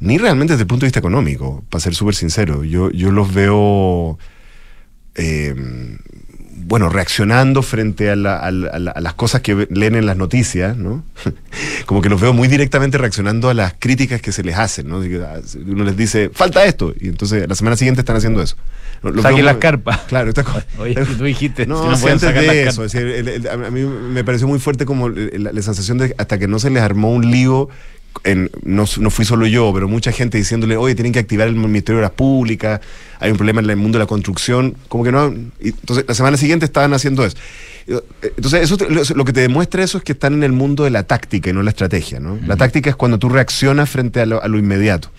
ni 0.00 0.18
realmente 0.18 0.52
desde 0.52 0.64
el 0.64 0.66
punto 0.66 0.84
de 0.84 0.88
vista 0.88 0.98
económico, 0.98 1.64
para 1.70 1.80
ser 1.80 1.94
súper 1.94 2.14
sincero. 2.14 2.62
Yo, 2.62 2.90
yo 2.90 3.10
los 3.10 3.32
veo, 3.32 4.18
eh, 5.14 5.54
bueno, 6.64 6.88
reaccionando 6.88 7.62
frente 7.62 8.10
a, 8.10 8.16
las 8.16 9.14
cosas 9.14 9.40
que 9.42 9.66
leen 9.70 9.94
en 9.94 10.06
las 10.06 10.16
noticias, 10.16 10.76
¿no? 10.76 11.04
Como 11.86 12.00
que 12.00 12.08
los 12.08 12.20
veo 12.20 12.32
muy 12.32 12.48
directamente 12.48 12.98
reaccionando 12.98 13.50
a 13.50 13.54
las 13.54 13.74
críticas 13.78 14.22
que 14.22 14.32
se 14.32 14.42
les 14.42 14.56
hacen, 14.56 14.88
¿no? 14.88 14.98
Uno 14.98 15.84
les 15.84 15.96
dice, 15.96 16.30
falta 16.32 16.64
esto, 16.64 16.94
y 16.98 17.08
entonces 17.08 17.48
la 17.48 17.54
semana 17.54 17.76
siguiente 17.76 18.00
están 18.00 18.16
haciendo 18.16 18.42
eso. 18.42 18.56
Saquen 19.20 19.44
las 19.44 19.56
carpas. 19.56 20.00
Claro, 20.08 20.28
está 20.28 20.44
Oye, 20.78 20.94
tú 20.94 21.24
dijiste, 21.24 21.66
no, 21.66 21.90
no 21.90 21.98
de 21.98 22.68
eso. 22.68 22.84
a 22.84 23.70
mí 23.70 23.82
me 23.82 24.22
pareció 24.22 24.46
muy 24.46 24.60
fuerte 24.60 24.86
como 24.86 25.08
la, 25.08 25.62
sensación 25.62 25.98
de 25.98 26.14
hasta 26.18 26.38
que 26.38 26.46
no 26.46 26.58
se 26.58 26.70
les 26.70 26.82
armó 26.82 27.12
un 27.12 27.30
lío 27.30 27.68
en, 28.24 28.50
no, 28.62 28.84
no, 28.98 29.10
fui 29.10 29.24
solo 29.24 29.46
yo, 29.46 29.72
pero 29.74 29.88
mucha 29.88 30.12
gente 30.12 30.38
diciéndole, 30.38 30.76
oye, 30.76 30.94
tienen 30.94 31.12
que 31.12 31.18
activar 31.18 31.48
el 31.48 31.54
Ministerio 31.54 31.98
de 31.98 32.02
las 32.02 32.12
Públicas, 32.12 32.80
hay 33.18 33.30
un 33.30 33.36
problema 33.36 33.60
en 33.60 33.70
el 33.70 33.76
mundo 33.76 33.98
de 33.98 34.04
la 34.04 34.08
construcción, 34.08 34.76
como 34.88 35.04
que 35.04 35.12
no. 35.12 35.34
entonces, 35.60 36.04
la 36.06 36.14
semana 36.14 36.36
siguiente 36.36 36.64
estaban 36.64 36.92
haciendo 36.94 37.24
eso. 37.24 37.36
Entonces, 38.22 38.62
eso 38.62 38.76
lo 39.14 39.24
que 39.24 39.32
te 39.32 39.40
demuestra 39.40 39.82
eso 39.82 39.98
es 39.98 40.04
que 40.04 40.12
están 40.12 40.34
en 40.34 40.44
el 40.44 40.52
mundo 40.52 40.84
de 40.84 40.90
la 40.90 41.02
táctica 41.02 41.50
y 41.50 41.52
no 41.52 41.62
la 41.62 41.70
estrategia, 41.70 42.20
¿no? 42.20 42.38
La 42.46 42.56
táctica 42.56 42.90
es 42.90 42.96
cuando 42.96 43.18
tú 43.18 43.28
reaccionas 43.28 43.90
frente 43.90 44.20
a 44.20 44.26
lo, 44.26 44.42
a 44.42 44.48
lo 44.48 44.58
inmediato. 44.58 45.10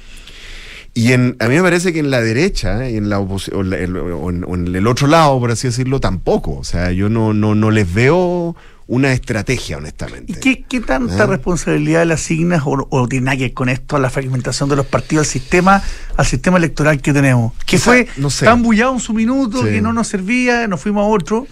Y 0.95 1.11
en, 1.13 1.35
a 1.39 1.47
mí 1.47 1.55
me 1.55 1.61
parece 1.61 1.91
que 1.91 1.99
en 1.99 2.11
la 2.11 2.21
derecha 2.21 2.87
y 2.87 2.97
en 2.97 3.09
la 3.09 3.19
o, 3.19 3.39
en, 3.49 4.75
el 4.75 4.87
otro 4.87 5.07
lado, 5.07 5.39
por 5.39 5.49
así 5.49 5.67
decirlo, 5.67 5.99
tampoco. 5.99 6.55
O 6.57 6.63
sea, 6.63 6.91
yo 6.91 7.09
no, 7.09 7.33
no, 7.33 7.55
no 7.55 7.71
les 7.71 7.91
veo 7.91 8.55
una 8.87 9.11
estrategia, 9.13 9.77
honestamente. 9.77 10.33
¿Y 10.33 10.63
qué, 10.63 10.81
tanta 10.81 11.23
¿Eh? 11.23 11.27
responsabilidad 11.27 12.05
le 12.05 12.13
asignas 12.13 12.63
o, 12.65 13.07
tiene 13.07 13.25
nada 13.25 13.37
que 13.37 13.43
ver 13.43 13.53
con 13.53 13.69
esto 13.69 13.95
a 13.95 13.99
la 13.99 14.09
fragmentación 14.09 14.69
de 14.69 14.75
los 14.75 14.85
partidos, 14.85 15.27
al 15.27 15.31
sistema, 15.31 15.83
al 16.17 16.25
sistema 16.25 16.57
electoral 16.57 17.01
que 17.01 17.13
tenemos? 17.13 17.53
Que 17.65 17.77
fue 17.77 18.07
tan 18.41 18.61
bullado 18.63 18.93
en 18.93 18.99
su 18.99 19.13
minuto, 19.13 19.63
que 19.63 19.81
no 19.81 19.93
nos 19.93 20.07
servía, 20.07 20.67
nos 20.67 20.81
fuimos 20.81 21.03
a 21.03 21.07
otro. 21.07 21.47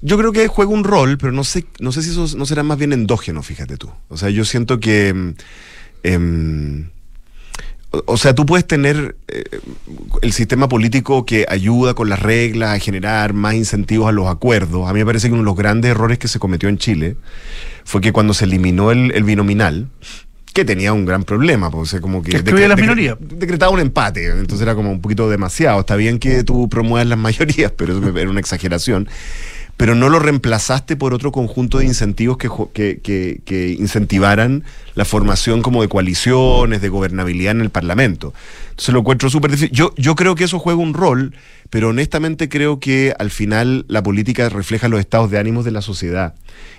Yo 0.00 0.18
creo 0.18 0.32
que 0.32 0.46
juega 0.48 0.70
un 0.70 0.84
rol, 0.84 1.16
pero 1.16 1.32
no 1.32 1.44
sé, 1.44 1.66
no 1.80 1.90
sé 1.90 2.02
si 2.02 2.10
eso 2.10 2.36
no 2.36 2.44
será 2.44 2.62
más 2.62 2.76
bien 2.76 2.92
endógeno, 2.92 3.42
fíjate 3.42 3.78
tú. 3.78 3.90
O 4.08 4.18
sea, 4.18 4.28
yo 4.28 4.44
siento 4.44 4.78
que 4.78 5.34
eh, 6.02 6.84
o 8.06 8.16
sea, 8.16 8.34
tú 8.34 8.46
puedes 8.46 8.66
tener 8.66 9.16
eh, 9.28 9.44
el 10.22 10.32
sistema 10.32 10.68
político 10.68 11.24
que 11.24 11.46
ayuda 11.48 11.94
con 11.94 12.08
las 12.08 12.20
reglas 12.20 12.74
a 12.74 12.78
generar 12.78 13.32
más 13.32 13.54
incentivos 13.54 14.08
a 14.08 14.12
los 14.12 14.26
acuerdos. 14.26 14.88
A 14.88 14.92
mí 14.92 15.00
me 15.00 15.06
parece 15.06 15.28
que 15.28 15.32
uno 15.32 15.42
de 15.42 15.46
los 15.46 15.56
grandes 15.56 15.90
errores 15.90 16.18
que 16.18 16.28
se 16.28 16.38
cometió 16.38 16.68
en 16.68 16.78
Chile 16.78 17.16
fue 17.84 18.00
que 18.00 18.12
cuando 18.12 18.34
se 18.34 18.44
eliminó 18.44 18.90
el, 18.90 19.24
binominal, 19.24 19.88
que 20.52 20.64
tenía 20.64 20.92
un 20.92 21.04
gran 21.04 21.24
problema, 21.24 21.70
porque 21.70 22.00
como 22.00 22.22
que, 22.22 22.42
que 22.42 22.68
las 22.68 22.78
minorías. 22.78 23.16
decretaba 23.20 23.72
un 23.72 23.80
empate, 23.80 24.26
entonces 24.26 24.62
era 24.62 24.74
como 24.74 24.90
un 24.90 25.00
poquito 25.00 25.28
demasiado. 25.28 25.80
Está 25.80 25.96
bien 25.96 26.18
que 26.18 26.44
tú 26.44 26.68
promuevas 26.68 27.06
las 27.06 27.18
mayorías, 27.18 27.72
pero 27.76 27.98
eso 27.98 28.18
era 28.18 28.30
una 28.30 28.40
exageración 28.40 29.08
pero 29.76 29.94
no 29.94 30.08
lo 30.08 30.18
reemplazaste 30.18 30.96
por 30.96 31.14
otro 31.14 31.32
conjunto 31.32 31.78
de 31.78 31.86
incentivos 31.86 32.38
que, 32.38 33.00
que, 33.02 33.76
incentivaran 33.78 34.64
la 34.94 35.04
formación 35.04 35.62
como 35.62 35.82
de 35.82 35.88
coaliciones, 35.88 36.80
de 36.80 36.88
gobernabilidad 36.88 37.52
en 37.52 37.60
el 37.60 37.70
Parlamento. 37.70 38.32
Entonces 38.70 38.92
lo 38.92 39.00
encuentro 39.00 39.28
súper 39.30 39.50
difícil. 39.50 39.76
Yo, 39.76 39.92
yo 39.96 40.14
creo 40.14 40.36
que 40.36 40.44
eso 40.44 40.60
juega 40.60 40.80
un 40.80 40.94
rol, 40.94 41.34
pero 41.70 41.88
honestamente 41.88 42.48
creo 42.48 42.78
que 42.78 43.14
al 43.18 43.30
final 43.30 43.84
la 43.88 44.02
política 44.02 44.48
refleja 44.48 44.88
los 44.88 45.00
estados 45.00 45.30
de 45.30 45.38
ánimos 45.38 45.64
de 45.64 45.72
la 45.72 45.82
sociedad. 45.82 46.34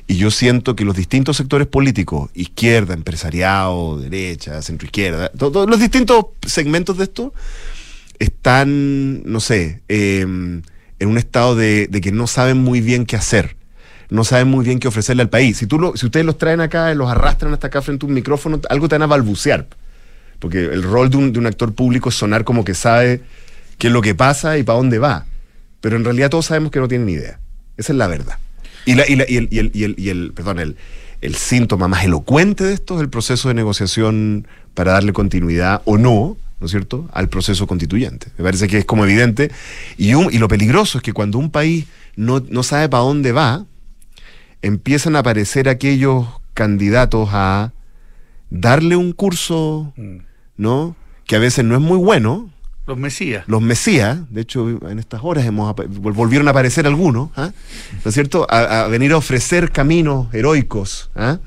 Y 0.08 0.16
yo 0.16 0.32
siento 0.32 0.76
que 0.76 0.86
los 0.86 0.96
distintos 0.96 1.36
sectores 1.36 1.68
políticos, 1.68 2.30
izquierda, 2.34 2.94
empresariado, 2.94 4.00
derecha, 4.00 4.62
centroizquierda, 4.62 5.30
todos 5.30 5.70
los 5.70 5.80
distintos 5.80 6.28
segmentos 6.46 6.98
de 6.98 7.04
esto, 7.04 7.34
están, 8.20 9.24
no 9.24 9.42
sé, 9.42 9.82
eh, 9.90 10.62
en 11.00 11.10
un 11.10 11.18
estado 11.18 11.56
de, 11.56 11.90
que 12.02 12.12
no 12.12 12.28
saben 12.28 12.58
muy 12.58 12.82
bien 12.82 13.06
qué 13.06 13.16
hacer, 13.16 13.56
no 14.10 14.24
saben 14.24 14.48
muy 14.48 14.64
bien 14.66 14.80
qué 14.80 14.88
ofrecerle 14.88 15.24
al 15.24 15.30
país. 15.30 15.58
Si, 15.58 15.68
tú 15.68 15.94
si 15.96 16.06
ustedes 16.06 16.26
los 16.26 16.38
traen 16.38 16.62
acá, 16.62 16.94
los 16.94 17.10
arrastran 17.10 17.54
hasta 17.54 17.68
acá 17.68 17.82
frente 17.82 18.06
a 18.06 18.08
un 18.08 18.14
micrófono, 18.14 18.62
algo 18.70 18.88
te 18.88 18.96
van 18.96 19.04
a 19.04 19.08
balbucear. 19.08 19.68
Porque 20.40 20.60
el 20.60 20.84
rol 20.84 21.10
de 21.10 21.18
un, 21.18 21.34
de 21.34 21.40
un 21.40 21.48
actor 21.48 21.74
público 21.74 22.10
es 22.10 22.16
sonar 22.16 22.44
como 22.44 22.64
que 22.64 22.76
sabe 22.76 23.22
qué 23.78 23.88
es 23.88 23.94
lo 23.94 24.02
que 24.02 24.14
pasa 24.16 24.58
y 24.58 24.64
para 24.64 24.78
dónde 24.78 25.00
va. 25.00 25.26
Pero 25.82 25.96
en 25.96 26.04
realidad 26.04 26.30
todos 26.30 26.48
sabemos 26.48 26.72
que 26.72 26.80
no 26.80 26.88
tienen 26.88 27.10
idea. 27.10 27.40
Esa 27.78 27.94
es 27.94 27.98
la 27.98 28.08
verdad. 28.08 28.38
Y, 28.86 28.96
la, 28.96 29.10
y, 29.10 29.16
la, 29.16 29.26
y, 29.28 29.38
el, 29.38 29.48
y, 29.50 29.60
el, 29.60 29.72
y, 29.74 29.84
el, 29.84 29.96
y 29.98 30.10
el, 30.10 30.34
perdón, 30.34 30.60
el, 30.60 30.78
el 31.22 31.36
síntoma 31.36 31.88
más 31.88 32.04
elocuente 32.04 32.64
de 32.64 32.74
esto 32.74 32.96
es 32.96 33.02
el 33.02 33.10
proceso 33.10 33.48
de 33.48 33.56
negociación 33.56 34.48
para 34.74 34.94
darle 34.94 35.14
continuidad 35.14 35.82
o 35.86 35.98
no 35.98 36.38
¿no 36.60 36.66
es 36.66 36.72
cierto?, 36.72 37.10
al 37.12 37.30
proceso 37.30 37.68
constituyente. 37.68 38.28
Me 38.38 38.44
parece 38.44 38.68
que 38.68 38.78
es 38.78 38.86
como 38.86 39.04
evidente. 39.04 39.52
Y, 39.98 40.12
y 40.16 40.38
lo 40.38 40.48
peligroso 40.48 40.98
es 40.98 41.04
que 41.04 41.14
cuando 41.14 41.38
un 41.38 41.52
país 41.52 41.86
no, 42.16 42.64
sabe 42.64 42.90
para 42.90 43.04
dónde 43.04 43.32
va, 43.32 43.66
empiezan 44.62 45.16
a 45.16 45.20
aparecer 45.20 45.70
aquellos 45.70 46.28
candidatos 46.54 47.30
a 47.32 47.74
darle 48.50 48.96
un 48.96 49.12
curso, 49.12 49.94
mm. 49.96 50.18
¿no? 50.58 50.96
Que 51.26 51.36
a 51.36 51.40
veces 51.40 51.66
no 51.66 51.76
es 51.76 51.82
muy 51.82 51.98
bueno. 51.98 52.50
Los 52.88 52.98
Mesías. 52.98 53.44
Los 53.48 53.62
Mesías, 53.62 54.20
de 54.30 54.42
hecho, 54.42 54.70
en 54.90 55.00
estas 55.00 55.22
horas 55.24 55.46
hemos 55.46 55.76
volvieron 55.76 56.48
a 56.48 56.52
aparecer 56.52 56.86
algunos, 56.86 57.32
¿ah? 57.36 57.52
¿no 58.04 58.10
es 58.10 58.14
cierto? 58.14 58.46
A, 58.50 58.88
venir 58.88 59.12
a 59.12 59.18
ofrecer 59.18 59.72
caminos 59.72 60.32
heroicos, 60.34 61.10
¿ah? 61.16 61.40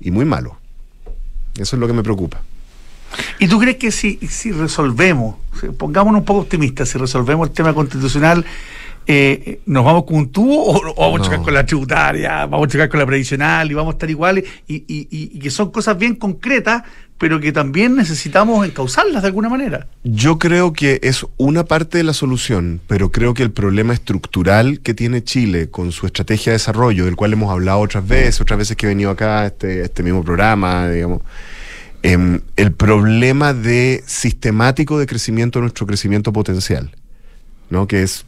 y 0.00 0.10
muy 0.10 0.24
malos. 0.24 0.54
Eso 1.58 1.76
es 1.76 1.80
lo 1.80 1.86
que 1.86 1.92
me 1.92 2.02
preocupa. 2.02 2.40
¿Y 3.38 3.48
tú 3.48 3.58
crees 3.58 3.76
que 3.76 3.90
si, 3.90 4.18
si 4.28 4.52
resolvemos, 4.52 5.36
pongámonos 5.78 6.20
un 6.20 6.24
poco 6.24 6.40
optimistas, 6.40 6.88
si 6.88 6.98
resolvemos 6.98 7.48
el 7.48 7.54
tema 7.54 7.72
constitucional, 7.74 8.44
eh, 9.06 9.60
¿nos 9.66 9.84
vamos 9.84 10.04
con 10.04 10.16
un 10.16 10.30
tubo 10.30 10.78
o, 10.78 10.94
vamos 10.96 11.20
a 11.20 11.24
chocar 11.24 11.42
con 11.42 11.54
la 11.54 11.66
tributaria, 11.66 12.46
vamos 12.46 12.68
a 12.68 12.70
chocar 12.70 12.88
con 12.88 13.00
la 13.00 13.06
previsional 13.06 13.70
y 13.70 13.74
vamos 13.74 13.92
a 13.92 13.96
estar 13.96 14.10
iguales? 14.10 14.44
Y, 14.68 14.84
y, 14.86 15.38
que 15.38 15.50
son 15.50 15.70
cosas 15.70 15.98
bien 15.98 16.14
concretas, 16.14 16.84
pero 17.18 17.40
que 17.40 17.50
también 17.50 17.96
necesitamos 17.96 18.64
encauzarlas 18.66 19.22
de 19.22 19.28
alguna 19.28 19.48
manera. 19.48 19.86
Yo 20.04 20.38
creo 20.38 20.72
que 20.72 21.00
es 21.02 21.26
una 21.38 21.64
parte 21.64 21.98
de 21.98 22.04
la 22.04 22.12
solución, 22.12 22.80
pero 22.86 23.10
creo 23.10 23.34
que 23.34 23.42
el 23.42 23.50
problema 23.50 23.94
estructural 23.94 24.80
que 24.80 24.94
tiene 24.94 25.24
Chile 25.24 25.70
con 25.70 25.92
su 25.92 26.06
estrategia 26.06 26.52
de 26.52 26.58
desarrollo, 26.58 27.06
del 27.06 27.16
cual 27.16 27.32
hemos 27.32 27.50
hablado 27.50 27.80
otras 27.80 28.06
veces, 28.06 28.40
otras 28.40 28.58
veces 28.58 28.76
que 28.76 28.86
he 28.86 28.88
venido 28.90 29.10
acá 29.10 29.40
a 29.40 29.46
este, 29.46 29.82
este 29.82 30.02
mismo 30.02 30.22
programa, 30.22 30.88
digamos 30.88 31.22
Em, 32.02 32.40
el 32.56 32.72
problema 32.72 33.52
de 33.52 34.02
sistemático 34.06 34.98
de 34.98 35.06
crecimiento 35.06 35.58
de 35.58 35.64
nuestro 35.64 35.86
crecimiento 35.86 36.32
potencial, 36.32 36.90
¿no? 37.68 37.86
que 37.86 38.02
es 38.02 38.24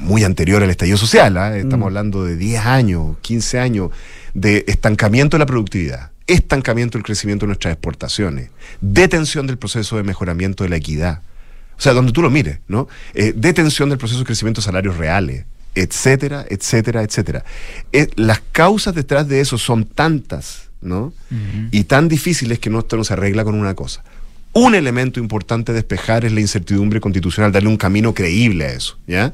muy 0.00 0.24
anterior 0.24 0.62
al 0.62 0.70
estallido 0.70 0.96
social, 0.96 1.36
¿ah? 1.36 1.56
estamos 1.56 1.84
Mm. 1.84 1.88
hablando 1.88 2.24
de 2.24 2.36
10 2.36 2.64
años, 2.66 3.16
15 3.20 3.60
años 3.60 3.90
de 4.34 4.64
estancamiento 4.66 5.36
de 5.36 5.40
la 5.40 5.46
productividad, 5.46 6.10
estancamiento 6.26 6.98
del 6.98 7.04
crecimiento 7.04 7.44
de 7.44 7.48
nuestras 7.48 7.72
exportaciones, 7.72 8.50
detención 8.80 9.46
del 9.46 9.58
proceso 9.58 9.96
de 9.96 10.02
mejoramiento 10.02 10.64
de 10.64 10.70
la 10.70 10.76
equidad, 10.76 11.22
o 11.76 11.80
sea, 11.80 11.92
donde 11.92 12.12
tú 12.12 12.22
lo 12.22 12.30
mires, 12.30 12.58
¿no? 12.68 12.88
Eh, 13.14 13.32
detención 13.36 13.88
del 13.88 13.98
proceso 13.98 14.20
de 14.20 14.26
crecimiento 14.26 14.60
de 14.60 14.64
salarios 14.64 14.96
reales, 14.96 15.44
etcétera, 15.74 16.44
etcétera, 16.48 17.02
etcétera. 17.02 17.44
Eh, 17.92 18.08
las 18.16 18.40
causas 18.52 18.94
detrás 18.94 19.28
de 19.28 19.40
eso 19.40 19.56
son 19.56 19.84
tantas, 19.84 20.69
¿no? 20.82 21.12
Y 21.70 21.84
tan 21.84 22.08
difíciles 22.08 22.58
que 22.58 22.70
no, 22.70 22.78
esto 22.80 22.96
no 22.96 23.04
se 23.04 23.12
arregla 23.12 23.44
con 23.44 23.54
una 23.54 23.74
cosa. 23.74 24.02
Un 24.52 24.74
elemento 24.74 25.20
importante 25.20 25.72
a 25.72 25.74
despejar 25.74 26.24
es 26.24 26.32
la 26.32 26.40
incertidumbre 26.40 27.00
constitucional, 27.00 27.52
darle 27.52 27.68
un 27.68 27.76
camino 27.76 28.14
creíble 28.14 28.64
a 28.66 28.72
eso, 28.72 28.98
¿ya? 29.06 29.32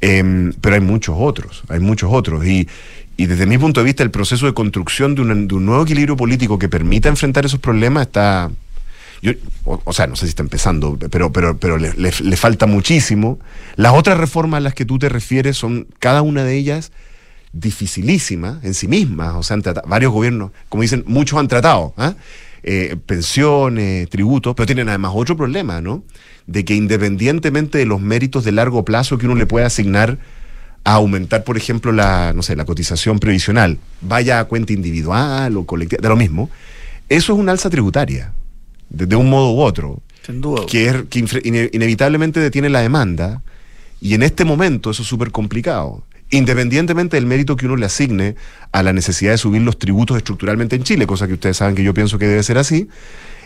Em, 0.00 0.52
pero 0.60 0.74
hay 0.76 0.80
muchos 0.80 1.16
otros, 1.18 1.62
hay 1.68 1.80
muchos 1.80 2.10
otros. 2.12 2.46
Y, 2.46 2.68
y 3.16 3.26
desde 3.26 3.46
mi 3.46 3.58
punto 3.58 3.80
de 3.80 3.84
vista, 3.84 4.02
el 4.02 4.10
proceso 4.10 4.46
de 4.46 4.54
construcción 4.54 5.14
de, 5.14 5.22
un- 5.22 5.48
de 5.48 5.54
un 5.54 5.66
nuevo 5.66 5.82
equilibrio 5.82 6.16
político 6.16 6.58
que 6.58 6.68
permita 6.68 7.08
enfrentar 7.08 7.44
esos 7.46 7.60
problemas 7.60 8.06
está, 8.06 8.50
yo, 9.22 9.32
o, 9.64 9.80
o 9.84 9.92
sea, 9.92 10.06
no 10.06 10.16
sé 10.16 10.26
si 10.26 10.30
está 10.30 10.42
empezando, 10.42 10.98
pero, 11.10 11.32
pero, 11.32 11.56
pero 11.58 11.78
le, 11.78 11.92
le- 11.94 12.12
le 12.22 12.36
falta 12.36 12.66
muchísimo. 12.66 13.38
Las 13.76 13.94
otras 13.94 14.18
reformas 14.18 14.58
a 14.58 14.60
las 14.60 14.74
que 14.74 14.84
tú 14.84 14.98
te 14.98 15.08
refieres 15.08 15.56
son, 15.56 15.86
cada 15.98 16.22
una 16.22 16.44
de 16.44 16.56
ellas, 16.56 16.92
dificilísimas 17.60 18.62
en 18.64 18.74
sí 18.74 18.88
mismas. 18.88 19.34
O 19.36 19.42
sea, 19.42 19.54
han 19.54 19.62
trata- 19.62 19.82
varios 19.86 20.12
gobiernos, 20.12 20.50
como 20.68 20.82
dicen, 20.82 21.04
muchos 21.06 21.38
han 21.38 21.48
tratado. 21.48 21.94
¿ah? 21.96 22.14
Eh, 22.62 22.96
pensiones, 23.06 24.08
tributos, 24.08 24.54
pero 24.56 24.66
tienen 24.66 24.88
además 24.88 25.12
otro 25.14 25.36
problema, 25.36 25.80
¿no? 25.80 26.02
De 26.46 26.64
que 26.64 26.74
independientemente 26.74 27.78
de 27.78 27.86
los 27.86 28.00
méritos 28.00 28.44
de 28.44 28.52
largo 28.52 28.84
plazo 28.84 29.18
que 29.18 29.26
uno 29.26 29.34
le 29.36 29.46
pueda 29.46 29.66
asignar 29.66 30.18
a 30.84 30.94
aumentar, 30.94 31.44
por 31.44 31.56
ejemplo, 31.56 31.92
la, 31.92 32.32
no 32.34 32.42
sé, 32.42 32.54
la 32.56 32.64
cotización 32.64 33.18
previsional, 33.18 33.78
vaya 34.00 34.38
a 34.40 34.44
cuenta 34.44 34.72
individual 34.72 35.56
o 35.56 35.64
colectiva, 35.64 36.00
de 36.00 36.08
lo 36.08 36.16
mismo, 36.16 36.48
eso 37.08 37.32
es 37.32 37.38
una 37.38 37.52
alza 37.52 37.68
tributaria, 37.70 38.32
de, 38.90 39.06
de 39.06 39.16
un 39.16 39.28
modo 39.28 39.52
u 39.52 39.60
otro, 39.60 40.00
Sin 40.24 40.40
duda. 40.40 40.64
que, 40.66 40.86
es, 40.88 40.96
que 41.10 41.20
ine- 41.44 41.70
inevitablemente 41.72 42.38
detiene 42.38 42.68
la 42.68 42.80
demanda, 42.80 43.42
y 44.00 44.14
en 44.14 44.22
este 44.22 44.44
momento 44.44 44.90
eso 44.92 45.02
es 45.02 45.08
súper 45.08 45.30
complicado. 45.32 46.04
Independientemente 46.30 47.16
del 47.16 47.26
mérito 47.26 47.54
que 47.56 47.66
uno 47.66 47.76
le 47.76 47.86
asigne 47.86 48.34
a 48.72 48.82
la 48.82 48.92
necesidad 48.92 49.30
de 49.32 49.38
subir 49.38 49.62
los 49.62 49.78
tributos 49.78 50.16
estructuralmente 50.16 50.74
en 50.76 50.82
Chile, 50.82 51.06
cosa 51.06 51.26
que 51.28 51.34
ustedes 51.34 51.56
saben 51.56 51.74
que 51.76 51.84
yo 51.84 51.94
pienso 51.94 52.18
que 52.18 52.26
debe 52.26 52.42
ser 52.42 52.58
así, 52.58 52.88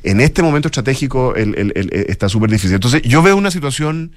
en 0.03 0.21
este 0.21 0.43
momento 0.43 0.69
estratégico 0.69 1.35
el- 1.37 1.73
está 2.09 2.29
súper 2.31 2.51
difícil. 2.51 2.75
Entonces, 2.75 3.03
yo 3.03 3.23
veo 3.23 3.37
una 3.37 3.51
situación 3.51 4.13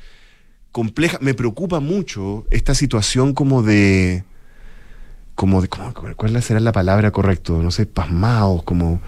compleja. 0.72 1.18
Me 1.22 1.34
preocupa 1.34 1.82
mucho 1.82 2.46
esta 2.52 2.74
situación 2.74 3.34
como 3.34 3.64
de. 3.64 4.24
como 5.36 5.62
de. 5.62 5.68
¿cómo- 5.68 5.94
¿Cuál 6.16 6.42
será 6.42 6.60
la 6.62 6.72
palabra 6.72 7.12
correcta? 7.12 7.52
No 7.54 7.70
sé, 7.70 7.86
pasmados, 7.86 8.64
como. 8.64 9.02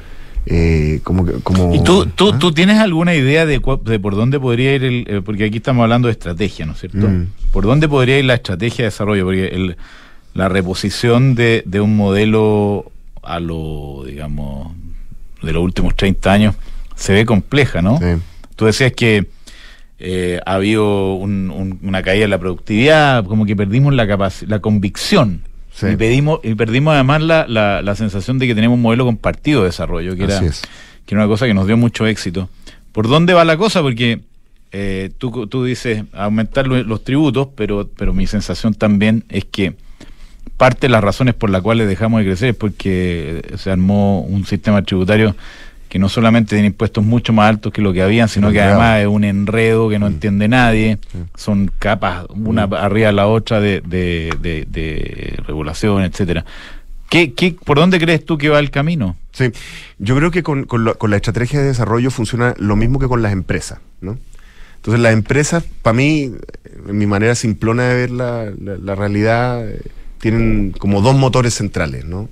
Eh, 0.46 1.00
como, 1.04 1.26
como 1.44 1.74
¿Y 1.74 1.84
tú, 1.84 2.06
tú, 2.08 2.32
¿ah? 2.34 2.40
tú 2.40 2.52
tienes 2.52 2.78
alguna 2.80 3.16
idea 3.16 3.46
de, 3.46 3.60
de 3.86 4.00
por 4.00 4.16
dónde 4.16 4.40
podría 4.40 4.76
ir 4.76 4.84
el... 4.84 5.06
eh, 5.08 5.22
porque 5.26 5.46
aquí 5.46 5.58
estamos 5.58 5.84
hablando 5.84 6.08
de 6.08 6.12
estrategia, 6.14 6.66
¿no 6.66 6.74
es 6.74 6.80
cierto? 6.80 7.08
Mm. 7.08 7.28
¿Por 7.52 7.66
dónde 7.66 7.88
podría 7.90 8.20
ir 8.20 8.26
la 8.26 8.36
estrategia 8.36 8.84
de 8.84 8.92
desarrollo? 8.92 9.26
Porque 9.26 9.48
el, 9.48 9.78
la 10.34 10.50
reposición 10.50 11.34
de, 11.36 11.64
de 11.66 11.82
un 11.82 11.96
modelo 11.96 12.92
a 13.24 13.40
lo, 13.40 14.04
digamos, 14.06 14.74
de 15.42 15.52
los 15.54 15.64
últimos 15.64 15.96
30 15.96 16.32
años 16.32 16.56
se 16.96 17.14
ve 17.14 17.26
compleja, 17.26 17.82
¿no? 17.82 17.98
Sí. 17.98 18.22
Tú 18.56 18.66
decías 18.66 18.92
que 18.94 19.28
eh, 20.00 20.40
ha 20.46 20.56
habido 20.56 21.14
un- 21.16 21.50
un- 21.52 21.80
una 21.82 22.04
caída 22.04 22.26
en 22.26 22.30
la 22.32 22.38
productividad, 22.38 23.26
como 23.26 23.46
que 23.46 23.56
perdimos 23.56 23.94
la, 23.94 24.06
la 24.48 24.60
convicción. 24.60 25.42
Sí. 25.78 25.88
Y, 25.88 25.96
pedimos, 25.98 26.40
y 26.42 26.56
perdimos 26.56 26.94
además 26.94 27.22
la, 27.22 27.46
la, 27.50 27.82
la 27.82 27.96
sensación 27.96 28.40
de 28.40 28.48
que 28.48 28.56
tenemos 28.56 28.76
un 28.76 28.82
modelo 28.82 29.04
compartido 29.04 29.60
de 29.62 29.68
desarrollo, 29.68 30.16
que 30.16 30.24
era, 30.24 30.40
es. 30.40 30.62
que 31.06 31.16
era 31.16 31.24
una 31.26 31.28
cosa 31.28 31.48
que 31.48 31.54
nos 31.54 31.68
dio 31.68 31.76
mucho 31.76 32.08
éxito. 32.08 32.48
¿Por 32.94 33.10
dónde 33.10 33.34
va 33.34 33.44
la 33.44 33.58
cosa? 33.58 33.82
Porque 33.82 34.22
eh, 34.72 35.10
tú, 35.18 35.48
tú 35.48 35.66
dices 35.66 36.04
aumentar 36.14 36.66
lo- 36.68 36.82
los 36.82 37.04
tributos, 37.04 37.50
pero, 37.58 37.90
pero 37.98 38.14
mi 38.14 38.26
sensación 38.26 38.74
también 38.74 39.26
es 39.28 39.44
que 39.44 39.76
parte 40.56 40.88
de 40.88 40.92
las 40.92 41.04
razones 41.04 41.34
por 41.34 41.50
las 41.50 41.62
cuales 41.62 41.90
dejamos 41.90 42.20
de 42.22 42.26
crecer 42.28 42.50
es 42.52 42.56
porque 42.56 43.42
se 43.58 43.70
armó 43.70 44.22
un 44.22 44.46
sistema 44.46 44.82
tributario 44.82 45.36
que 45.96 46.00
no 46.00 46.10
solamente 46.10 46.56
tiene 46.58 46.68
impuestos 46.68 47.06
mucho 47.06 47.32
más 47.32 47.48
altos 47.48 47.72
que 47.72 47.82
lo 47.82 47.94
que 47.94 48.02
habían, 48.02 48.28
sino 48.28 48.52
que 48.52 48.60
además 48.60 49.00
es 49.00 49.08
un 49.08 49.24
enredo 49.24 49.88
que 49.88 49.98
no 49.98 50.08
Mm. 50.10 50.12
entiende 50.12 50.50
nadie. 50.50 50.98
Son 51.38 51.72
capas, 51.80 52.26
una 52.32 52.68
Mm. 52.68 52.74
arriba 52.74 53.08
de 53.08 53.14
la 53.14 53.28
otra 53.28 53.62
de, 53.62 53.80
de, 53.80 54.30
de- 54.42 54.66
de 54.70 55.40
regulación, 55.48 56.04
etcétera. 56.04 56.44
¿Qué, 57.10 57.32
qué, 57.32 57.56
¿Por 57.64 57.78
dónde 57.78 57.98
crees 57.98 58.26
tú 58.26 58.38
que 58.38 58.50
va 58.50 58.60
el 58.60 58.72
camino? 58.72 59.16
Sí, 59.32 59.52
yo 59.98 60.18
creo 60.18 60.32
que 60.32 60.44
con, 60.44 60.66
con 60.66 60.84
lo- 60.84 60.98
con 60.98 61.12
la 61.12 61.16
estrategia 61.16 61.62
de 61.62 61.68
desarrollo 61.68 62.12
funciona 62.12 62.54
lo 62.58 62.76
mismo 62.76 63.00
que 63.00 63.08
con 63.08 63.22
las 63.22 63.32
empresas, 63.32 63.80
¿no? 64.02 64.18
Entonces 64.76 65.00
las 65.00 65.14
empresas, 65.14 65.64
para 65.82 65.94
mí, 65.94 66.30
en 66.90 66.98
mi 66.98 67.06
manera 67.06 67.36
simplona 67.36 67.84
de 67.88 67.96
ver 67.96 68.12
la, 68.12 68.52
la- 68.62 68.76
la 68.78 68.96
realidad, 68.96 69.66
eh, 69.66 69.80
tienen 70.20 70.72
como 70.78 71.00
dos 71.02 71.16
motores 71.16 71.54
centrales, 71.54 72.04
¿no? 72.04 72.28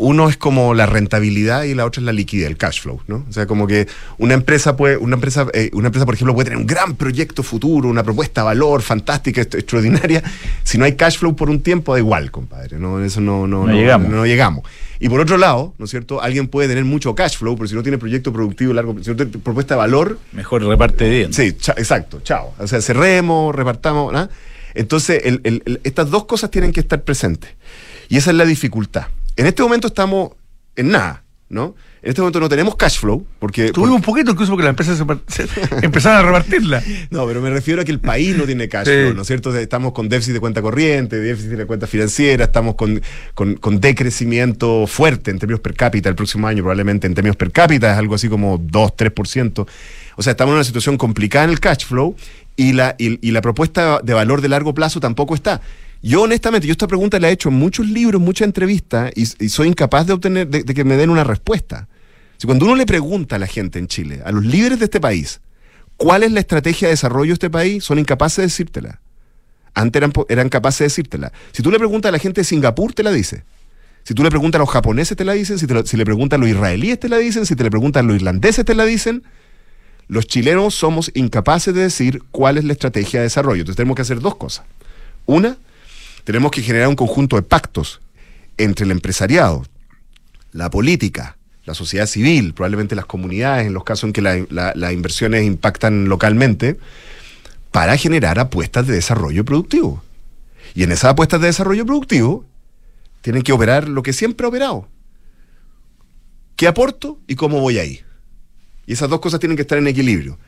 Uno 0.00 0.28
es 0.28 0.36
como 0.36 0.74
la 0.74 0.86
rentabilidad 0.86 1.64
y 1.64 1.74
la 1.74 1.84
otra 1.84 2.00
es 2.00 2.04
la 2.06 2.12
liquidez, 2.12 2.46
el 2.46 2.56
cash 2.56 2.80
flow, 2.82 3.00
¿no? 3.08 3.26
O 3.28 3.32
sea, 3.32 3.46
como 3.46 3.66
que 3.66 3.88
una 4.16 4.34
empresa 4.34 4.76
puede, 4.76 4.96
una 4.96 5.16
empresa, 5.16 5.48
eh, 5.52 5.70
una 5.72 5.88
empresa, 5.88 6.06
por 6.06 6.14
ejemplo, 6.14 6.34
puede 6.34 6.44
tener 6.44 6.58
un 6.58 6.66
gran 6.68 6.94
proyecto 6.94 7.42
futuro, 7.42 7.88
una 7.88 8.04
propuesta 8.04 8.42
de 8.42 8.44
valor 8.46 8.80
fantástica, 8.82 9.40
extraordinaria. 9.42 10.22
Si 10.62 10.78
no 10.78 10.84
hay 10.84 10.94
cash 10.94 11.18
flow 11.18 11.34
por 11.34 11.50
un 11.50 11.60
tiempo, 11.60 11.94
da 11.94 11.98
igual, 11.98 12.30
compadre. 12.30 12.78
No, 12.78 13.02
eso 13.02 13.20
no, 13.20 13.48
no, 13.48 13.66
No 13.66 13.72
llegamos. 13.72 14.08
no 14.08 14.24
llegamos. 14.24 14.62
Y 15.00 15.08
por 15.08 15.18
otro 15.18 15.36
lado, 15.36 15.74
¿no 15.78 15.84
es 15.86 15.90
cierto? 15.90 16.22
Alguien 16.22 16.46
puede 16.46 16.68
tener 16.68 16.84
mucho 16.84 17.14
cash 17.16 17.36
flow, 17.36 17.56
pero 17.56 17.66
si 17.66 17.74
no 17.74 17.82
tiene 17.82 17.98
proyecto 17.98 18.32
productivo 18.32 18.72
largo, 18.72 18.94
si 19.02 19.10
no 19.10 19.16
tiene 19.16 19.32
propuesta 19.32 19.74
de 19.74 19.78
valor, 19.78 20.18
Mejor 20.32 20.62
reparte 20.64 21.08
bien. 21.10 21.32
Sí, 21.32 21.54
cha- 21.54 21.74
exacto, 21.76 22.20
chao. 22.22 22.54
O 22.58 22.66
sea, 22.68 22.80
cerremos, 22.80 23.52
repartamos, 23.54 24.12
¿no? 24.12 24.28
Entonces, 24.74 25.22
el- 25.24 25.40
el- 25.42 25.62
el- 25.66 25.80
estas 25.82 26.08
dos 26.08 26.24
cosas 26.26 26.52
tienen 26.52 26.72
que 26.72 26.78
estar 26.80 27.02
presentes. 27.02 27.50
Y 28.08 28.16
esa 28.16 28.30
es 28.30 28.36
la 28.36 28.44
dificultad. 28.44 29.06
En 29.38 29.46
este 29.46 29.62
momento 29.62 29.86
estamos 29.88 30.32
en 30.76 30.90
nada, 30.90 31.24
¿no? 31.48 31.74
En 32.02 32.10
este 32.10 32.20
momento 32.20 32.38
no 32.38 32.48
tenemos 32.48 32.76
cash 32.76 32.98
flow, 33.00 33.26
porque... 33.40 33.72
Tuvimos 33.72 33.96
un 33.96 34.02
poquito 34.02 34.30
incluso 34.30 34.52
porque 34.52 34.62
las 34.64 34.70
empresas 34.70 34.98
se, 35.26 35.46
se- 35.46 35.48
empezaron 35.84 36.18
a 36.18 36.22
repartirla. 36.22 36.82
No, 37.10 37.26
pero 37.26 37.40
me 37.40 37.50
refiero 37.50 37.82
a 37.82 37.84
que 37.84 37.90
el 37.90 37.98
país 38.00 38.36
no 38.36 38.44
tiene 38.44 38.68
cash 38.68 38.86
Sí. 38.86 38.92
flow, 38.92 39.14
¿no 39.14 39.22
es 39.22 39.26
cierto? 39.26 39.56
Estamos 39.56 39.92
con 39.92 40.08
déficit 40.08 40.34
de 40.34 40.40
cuenta 40.40 40.60
corriente, 40.62 41.16
déficit 41.18 41.50
de 41.52 41.66
cuenta 41.66 41.86
financiera, 41.86 42.44
estamos 42.44 42.74
con, 42.76 43.00
con, 43.34 43.54
con 43.54 43.80
decrecimiento 43.80 44.86
fuerte 44.86 45.30
en 45.30 45.38
términos 45.38 45.60
per 45.60 45.74
cápita 45.74 46.08
el 46.08 46.14
próximo 46.14 46.46
año, 46.46 46.62
probablemente 46.62 47.06
en 47.06 47.14
términos 47.14 47.36
per 47.36 47.50
cápita 47.50 47.92
es 47.92 47.98
algo 47.98 48.14
así 48.14 48.28
como 48.28 48.58
2, 48.58 48.92
3%. 48.96 49.66
O 50.16 50.22
sea, 50.22 50.32
estamos 50.32 50.52
en 50.52 50.56
una 50.56 50.64
situación 50.64 50.96
complicada 50.98 51.44
en 51.44 51.50
el 51.50 51.60
cash 51.60 51.84
flow 51.84 52.14
y 52.56 52.72
la, 52.72 52.94
y, 52.98 53.26
y 53.26 53.30
la 53.32 53.40
propuesta 53.40 54.00
de 54.02 54.14
valor 54.14 54.40
de 54.40 54.48
largo 54.48 54.74
plazo 54.74 54.98
tampoco 55.00 55.34
está. 55.34 55.60
Yo 56.02 56.22
honestamente, 56.22 56.66
yo 56.66 56.72
esta 56.72 56.86
pregunta 56.86 57.18
la 57.18 57.28
he 57.28 57.32
hecho 57.32 57.48
en 57.48 57.56
muchos 57.56 57.86
libros, 57.86 58.20
muchas 58.20 58.46
entrevistas 58.46 59.10
y, 59.16 59.26
soy 59.48 59.68
incapaz 59.68 60.06
de 60.06 60.12
obtener, 60.12 60.48
de, 60.48 60.62
que 60.62 60.84
me 60.84 60.96
den 60.96 61.10
una 61.10 61.24
respuesta. 61.24 61.88
Si 62.36 62.46
cuando 62.46 62.66
uno 62.66 62.76
le 62.76 62.86
pregunta 62.86 63.36
a 63.36 63.38
la 63.38 63.48
gente 63.48 63.78
en 63.78 63.88
Chile, 63.88 64.22
a 64.24 64.30
los 64.30 64.44
líderes 64.44 64.78
de 64.78 64.84
este 64.84 65.00
país, 65.00 65.40
¿Cuál 65.98 66.22
es 66.22 66.30
la 66.30 66.38
estrategia 66.38 66.86
de 66.86 66.92
desarrollo 66.92 67.30
de 67.30 67.34
este 67.34 67.50
país? 67.50 67.82
Son 67.82 67.98
incapaces 67.98 68.36
de 68.36 68.42
decírtela. 68.44 69.00
Antes 69.74 70.00
eran, 70.00 70.12
eran 70.28 70.48
capaces 70.48 70.78
de 70.78 70.84
decírtela. 70.84 71.32
Si 71.50 71.60
tú 71.60 71.72
le 71.72 71.78
preguntas 71.78 72.08
a 72.08 72.12
la 72.12 72.20
gente 72.20 72.40
de 72.40 72.44
Singapur, 72.44 72.92
te 72.94 73.02
la 73.02 73.10
dice. 73.10 73.42
Si 74.04 74.14
tú 74.14 74.22
le 74.22 74.30
preguntas 74.30 74.60
a 74.60 74.62
los 74.62 74.70
japoneses, 74.70 75.16
te 75.16 75.24
la 75.24 75.32
dicen. 75.32 75.58
Si, 75.58 75.66
te 75.66 75.86
si 75.86 75.96
le 75.96 76.04
preguntas 76.04 76.38
a 76.38 76.40
los 76.40 76.48
israelíes, 76.48 77.00
te 77.00 77.08
la 77.08 77.18
dicen. 77.18 77.46
Si 77.46 77.56
te 77.56 77.64
le 77.64 77.70
preguntas 77.70 78.00
a 78.00 78.06
los 78.06 78.14
irlandeses, 78.14 78.64
te 78.64 78.76
la 78.76 78.84
dicen. 78.84 79.24
Los 80.06 80.28
chilenos 80.28 80.76
somos 80.76 81.10
incapaces 81.14 81.74
de 81.74 81.82
decir 81.82 82.22
cuál 82.30 82.58
es 82.58 82.64
la 82.64 82.74
estrategia 82.74 83.18
de 83.18 83.24
desarrollo. 83.24 83.62
Entonces 83.62 83.76
tenemos 83.76 83.96
que 83.96 84.02
hacer 84.02 84.20
dos 84.20 84.36
cosas. 84.36 84.66
Una, 85.26 85.56
tenemos 86.28 86.50
que 86.50 86.60
generar 86.60 86.88
un 86.88 86.94
conjunto 86.94 87.36
de 87.36 87.42
pactos 87.42 88.02
entre 88.58 88.84
el 88.84 88.90
empresariado, 88.90 89.64
la 90.52 90.68
política, 90.68 91.38
la 91.64 91.72
sociedad 91.72 92.04
civil, 92.04 92.52
probablemente 92.52 92.94
las 92.94 93.06
comunidades, 93.06 93.66
en 93.66 93.72
los 93.72 93.82
casos 93.82 94.08
en 94.08 94.12
que 94.12 94.20
la- 94.20 94.44
la- 94.50 94.74
las 94.76 94.92
inversiones 94.92 95.46
impactan 95.46 96.10
localmente, 96.10 96.76
para 97.70 97.96
generar 97.96 98.38
apuestas 98.38 98.86
de 98.86 98.92
desarrollo 98.92 99.42
productivo. 99.42 100.04
Y 100.74 100.82
en 100.82 100.92
esas 100.92 101.12
apuestas 101.12 101.40
de 101.40 101.46
desarrollo 101.46 101.86
productivo 101.86 102.44
tienen 103.22 103.40
que 103.40 103.52
operar 103.54 103.88
lo 103.88 104.02
que 104.02 104.12
siempre 104.12 104.44
ha 104.44 104.50
operado. 104.50 104.86
¿Qué 106.56 106.66
aporto 106.66 107.18
y 107.26 107.36
cómo 107.36 107.58
voy 107.58 107.78
ahí? 107.78 108.02
Y 108.86 108.92
esas 108.92 109.08
dos 109.08 109.20
cosas 109.20 109.40
tienen 109.40 109.56
que 109.56 109.62
estar 109.62 109.78
en 109.78 109.86
equilibrio. 109.86 110.38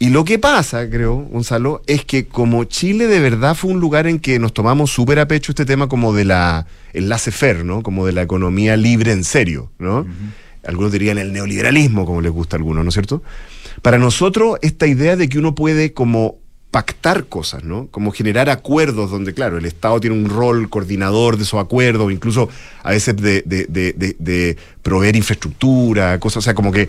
Y 0.00 0.10
lo 0.10 0.24
que 0.24 0.38
pasa, 0.38 0.88
creo, 0.88 1.16
Gonzalo, 1.16 1.82
es 1.86 2.04
que 2.04 2.26
como 2.26 2.64
Chile 2.64 3.08
de 3.08 3.18
verdad 3.18 3.56
fue 3.56 3.72
un 3.72 3.80
lugar 3.80 4.06
en 4.06 4.20
que 4.20 4.38
nos 4.38 4.54
tomamos 4.54 4.92
súper 4.92 5.18
a 5.18 5.26
pecho 5.26 5.50
este 5.50 5.64
tema 5.64 5.88
como 5.88 6.12
de 6.12 6.24
la 6.24 6.66
el 6.92 7.08
laissez-faire, 7.08 7.64
¿no? 7.64 7.82
Como 7.82 8.06
de 8.06 8.12
la 8.12 8.22
economía 8.22 8.76
libre 8.76 9.10
en 9.10 9.24
serio, 9.24 9.72
¿no? 9.78 10.06
Algunos 10.64 10.92
dirían 10.92 11.18
el 11.18 11.32
neoliberalismo, 11.32 12.06
como 12.06 12.20
les 12.20 12.30
gusta 12.30 12.56
a 12.56 12.58
algunos, 12.58 12.84
¿no 12.84 12.90
es 12.90 12.94
cierto? 12.94 13.22
Para 13.82 13.98
nosotros, 13.98 14.58
esta 14.62 14.86
idea 14.86 15.16
de 15.16 15.28
que 15.28 15.38
uno 15.38 15.54
puede 15.54 15.92
como 15.92 16.36
pactar 16.70 17.24
cosas, 17.26 17.64
¿no? 17.64 17.88
Como 17.88 18.12
generar 18.12 18.50
acuerdos 18.50 19.10
donde, 19.10 19.34
claro, 19.34 19.58
el 19.58 19.64
Estado 19.64 19.98
tiene 19.98 20.16
un 20.16 20.28
rol 20.28 20.68
coordinador 20.68 21.38
de 21.38 21.42
esos 21.42 21.60
acuerdos, 21.60 22.12
incluso 22.12 22.48
a 22.84 22.90
veces 22.90 23.16
de, 23.16 23.42
de, 23.44 23.66
de, 23.66 23.94
de, 23.94 24.16
de 24.18 24.56
proveer 24.82 25.16
infraestructura, 25.16 26.20
cosas, 26.20 26.38
o 26.38 26.42
sea, 26.42 26.54
como 26.54 26.70
que 26.70 26.88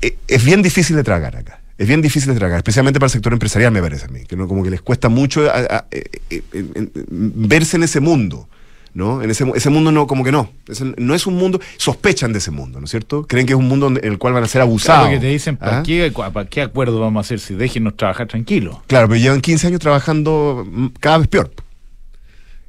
eh, 0.00 0.16
es 0.28 0.44
bien 0.44 0.62
difícil 0.62 0.94
de 0.94 1.02
tragar 1.02 1.36
acá. 1.36 1.63
Es 1.76 1.88
bien 1.88 2.00
difícil 2.02 2.32
de 2.32 2.38
tragar, 2.38 2.58
especialmente 2.58 3.00
para 3.00 3.06
el 3.08 3.12
sector 3.12 3.32
empresarial, 3.32 3.72
me 3.72 3.80
parece 3.82 4.04
a 4.06 4.08
mí, 4.08 4.24
que 4.24 4.36
no, 4.36 4.46
como 4.46 4.62
que 4.62 4.70
les 4.70 4.80
cuesta 4.80 5.08
mucho 5.08 5.50
a- 5.50 5.58
a- 5.58 5.86
eh, 5.90 6.04
eh, 6.30 6.42
eh, 6.52 6.88
verse 7.10 7.76
en 7.76 7.82
ese 7.82 8.00
mundo. 8.00 8.48
¿No? 8.96 9.22
En 9.22 9.28
ese, 9.30 9.44
ese 9.56 9.70
mundo 9.70 9.90
no, 9.90 10.06
como 10.06 10.22
que 10.22 10.30
no. 10.30 10.52
No 10.98 11.16
es 11.16 11.26
un 11.26 11.34
mundo. 11.34 11.58
Sospechan 11.78 12.32
de 12.32 12.38
ese 12.38 12.52
mundo, 12.52 12.78
¿no 12.78 12.84
es 12.84 12.92
cierto? 12.92 13.26
Creen 13.26 13.44
que 13.44 13.52
es 13.52 13.58
un 13.58 13.66
mundo 13.66 13.88
en 13.88 13.98
el 14.04 14.18
cual 14.18 14.34
van 14.34 14.44
a 14.44 14.46
ser 14.46 14.60
abusados. 14.60 15.06
Claro 15.08 15.14
que 15.20 15.26
te 15.26 15.32
dicen, 15.32 15.56
¿para, 15.56 15.78
¿Ah? 15.80 15.82
qué, 15.82 16.12
¿para 16.32 16.48
qué 16.48 16.62
acuerdo 16.62 17.00
vamos 17.00 17.18
a 17.18 17.22
hacer 17.26 17.40
si 17.40 17.54
déjenos 17.54 17.96
trabajar 17.96 18.28
tranquilos? 18.28 18.76
Claro, 18.86 19.08
pero 19.08 19.18
llevan 19.20 19.40
15 19.40 19.66
años 19.66 19.80
trabajando 19.80 20.64
mm, 20.70 20.86
cada 21.00 21.18
vez 21.18 21.26
peor. 21.26 21.50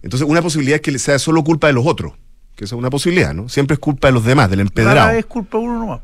Entonces, 0.02 0.28
una 0.28 0.42
posibilidad 0.42 0.78
es 0.78 0.82
que 0.82 0.98
sea 0.98 1.20
solo 1.20 1.44
culpa 1.44 1.68
de 1.68 1.74
los 1.74 1.86
otros. 1.86 2.14
Que 2.56 2.66
esa 2.66 2.74
es 2.74 2.80
una 2.80 2.90
posibilidad, 2.90 3.34
¿no? 3.36 3.48
Siempre 3.48 3.76
es 3.76 3.80
culpa 3.80 4.08
de 4.08 4.14
los 4.14 4.24
demás, 4.26 4.50
del 4.50 4.60
Rara 4.62 4.68
empedrado. 4.70 5.08
vez 5.10 5.18
es 5.20 5.26
culpa 5.28 5.58
de 5.60 5.64
uno 5.64 5.80
nomás. 5.80 6.00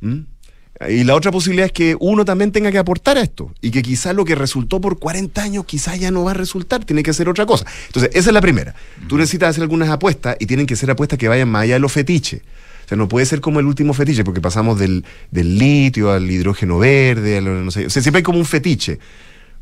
¿Mm? 0.00 0.20
Y 0.88 1.04
la 1.04 1.14
otra 1.14 1.30
posibilidad 1.30 1.66
es 1.66 1.72
que 1.72 1.96
uno 2.00 2.24
también 2.24 2.52
tenga 2.52 2.70
que 2.70 2.78
aportar 2.78 3.16
a 3.16 3.22
esto. 3.22 3.50
Y 3.62 3.70
que 3.70 3.82
quizás 3.82 4.14
lo 4.14 4.24
que 4.24 4.34
resultó 4.34 4.80
por 4.80 4.98
40 4.98 5.42
años, 5.42 5.64
quizás 5.64 5.98
ya 5.98 6.10
no 6.10 6.24
va 6.24 6.32
a 6.32 6.34
resultar, 6.34 6.84
tiene 6.84 7.02
que 7.02 7.10
hacer 7.10 7.28
otra 7.28 7.46
cosa. 7.46 7.64
Entonces, 7.86 8.10
esa 8.14 8.28
es 8.30 8.34
la 8.34 8.40
primera. 8.42 8.74
Tú 9.08 9.16
necesitas 9.16 9.50
hacer 9.50 9.62
algunas 9.62 9.88
apuestas 9.88 10.36
y 10.38 10.46
tienen 10.46 10.66
que 10.66 10.76
ser 10.76 10.90
apuestas 10.90 11.18
que 11.18 11.28
vayan 11.28 11.48
más 11.48 11.62
allá 11.62 11.74
de 11.74 11.80
los 11.80 11.92
fetiches. 11.92 12.42
O 12.84 12.88
sea, 12.88 12.96
no 12.98 13.08
puede 13.08 13.26
ser 13.26 13.40
como 13.40 13.58
el 13.58 13.66
último 13.66 13.94
fetiche, 13.94 14.22
porque 14.22 14.40
pasamos 14.40 14.78
del, 14.78 15.04
del 15.30 15.58
litio 15.58 16.12
al 16.12 16.30
hidrógeno 16.30 16.78
verde, 16.78 17.38
a 17.38 17.40
lo- 17.40 17.54
no 17.62 17.70
sé. 17.70 17.86
O 17.86 17.90
sea, 17.90 18.02
siempre 18.02 18.18
hay 18.18 18.22
como 18.22 18.38
un 18.38 18.44
fetiche. 18.44 18.98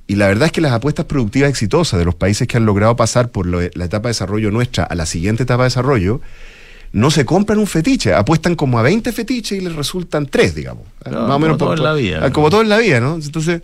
Y 0.07 0.17
la 0.17 0.27
verdad 0.29 0.47
es 0.47 0.53
que 0.53 0.61
las 0.61 0.73
apuestas 0.73 1.07
productivas 1.07 1.49
exitosas 1.49 1.99
de 1.99 2.05
los 2.05 2.15
países 2.15 2.47
que 2.47 2.59
han 2.59 2.67
logrado 2.67 2.95
pasar 2.97 3.31
por 3.31 3.47
lo- 3.47 3.61
la 3.63 3.85
etapa 3.85 4.09
de 4.09 4.11
desarrollo 4.11 4.51
nuestra 4.51 4.85
a 4.85 4.95
la 4.95 5.07
siguiente 5.07 5.45
etapa 5.45 5.63
de 5.63 5.69
desarrollo, 5.69 6.21
no 6.95 7.11
se 7.11 7.25
compran 7.25 7.59
un 7.59 7.67
fetiche, 7.67 8.15
apuestan 8.15 8.55
como 8.55 8.79
a 8.79 8.83
20 8.83 9.11
fetiches 9.13 9.59
y 9.59 9.61
les 9.61 9.75
resultan 9.75 10.27
3, 10.27 10.55
digamos. 10.55 10.85
Claro, 11.03 11.27
como 11.57 11.59
todo 11.59 11.73
en 11.75 11.83
la 11.83 11.93
vida, 11.95 12.19
ah, 12.23 12.29
¿no? 12.29 12.33
Como 12.33 12.51
todo 12.51 12.61
en 12.63 12.69
la 12.69 12.79
vida, 12.79 13.01
¿no? 13.01 13.15
Entonces, 13.17 13.63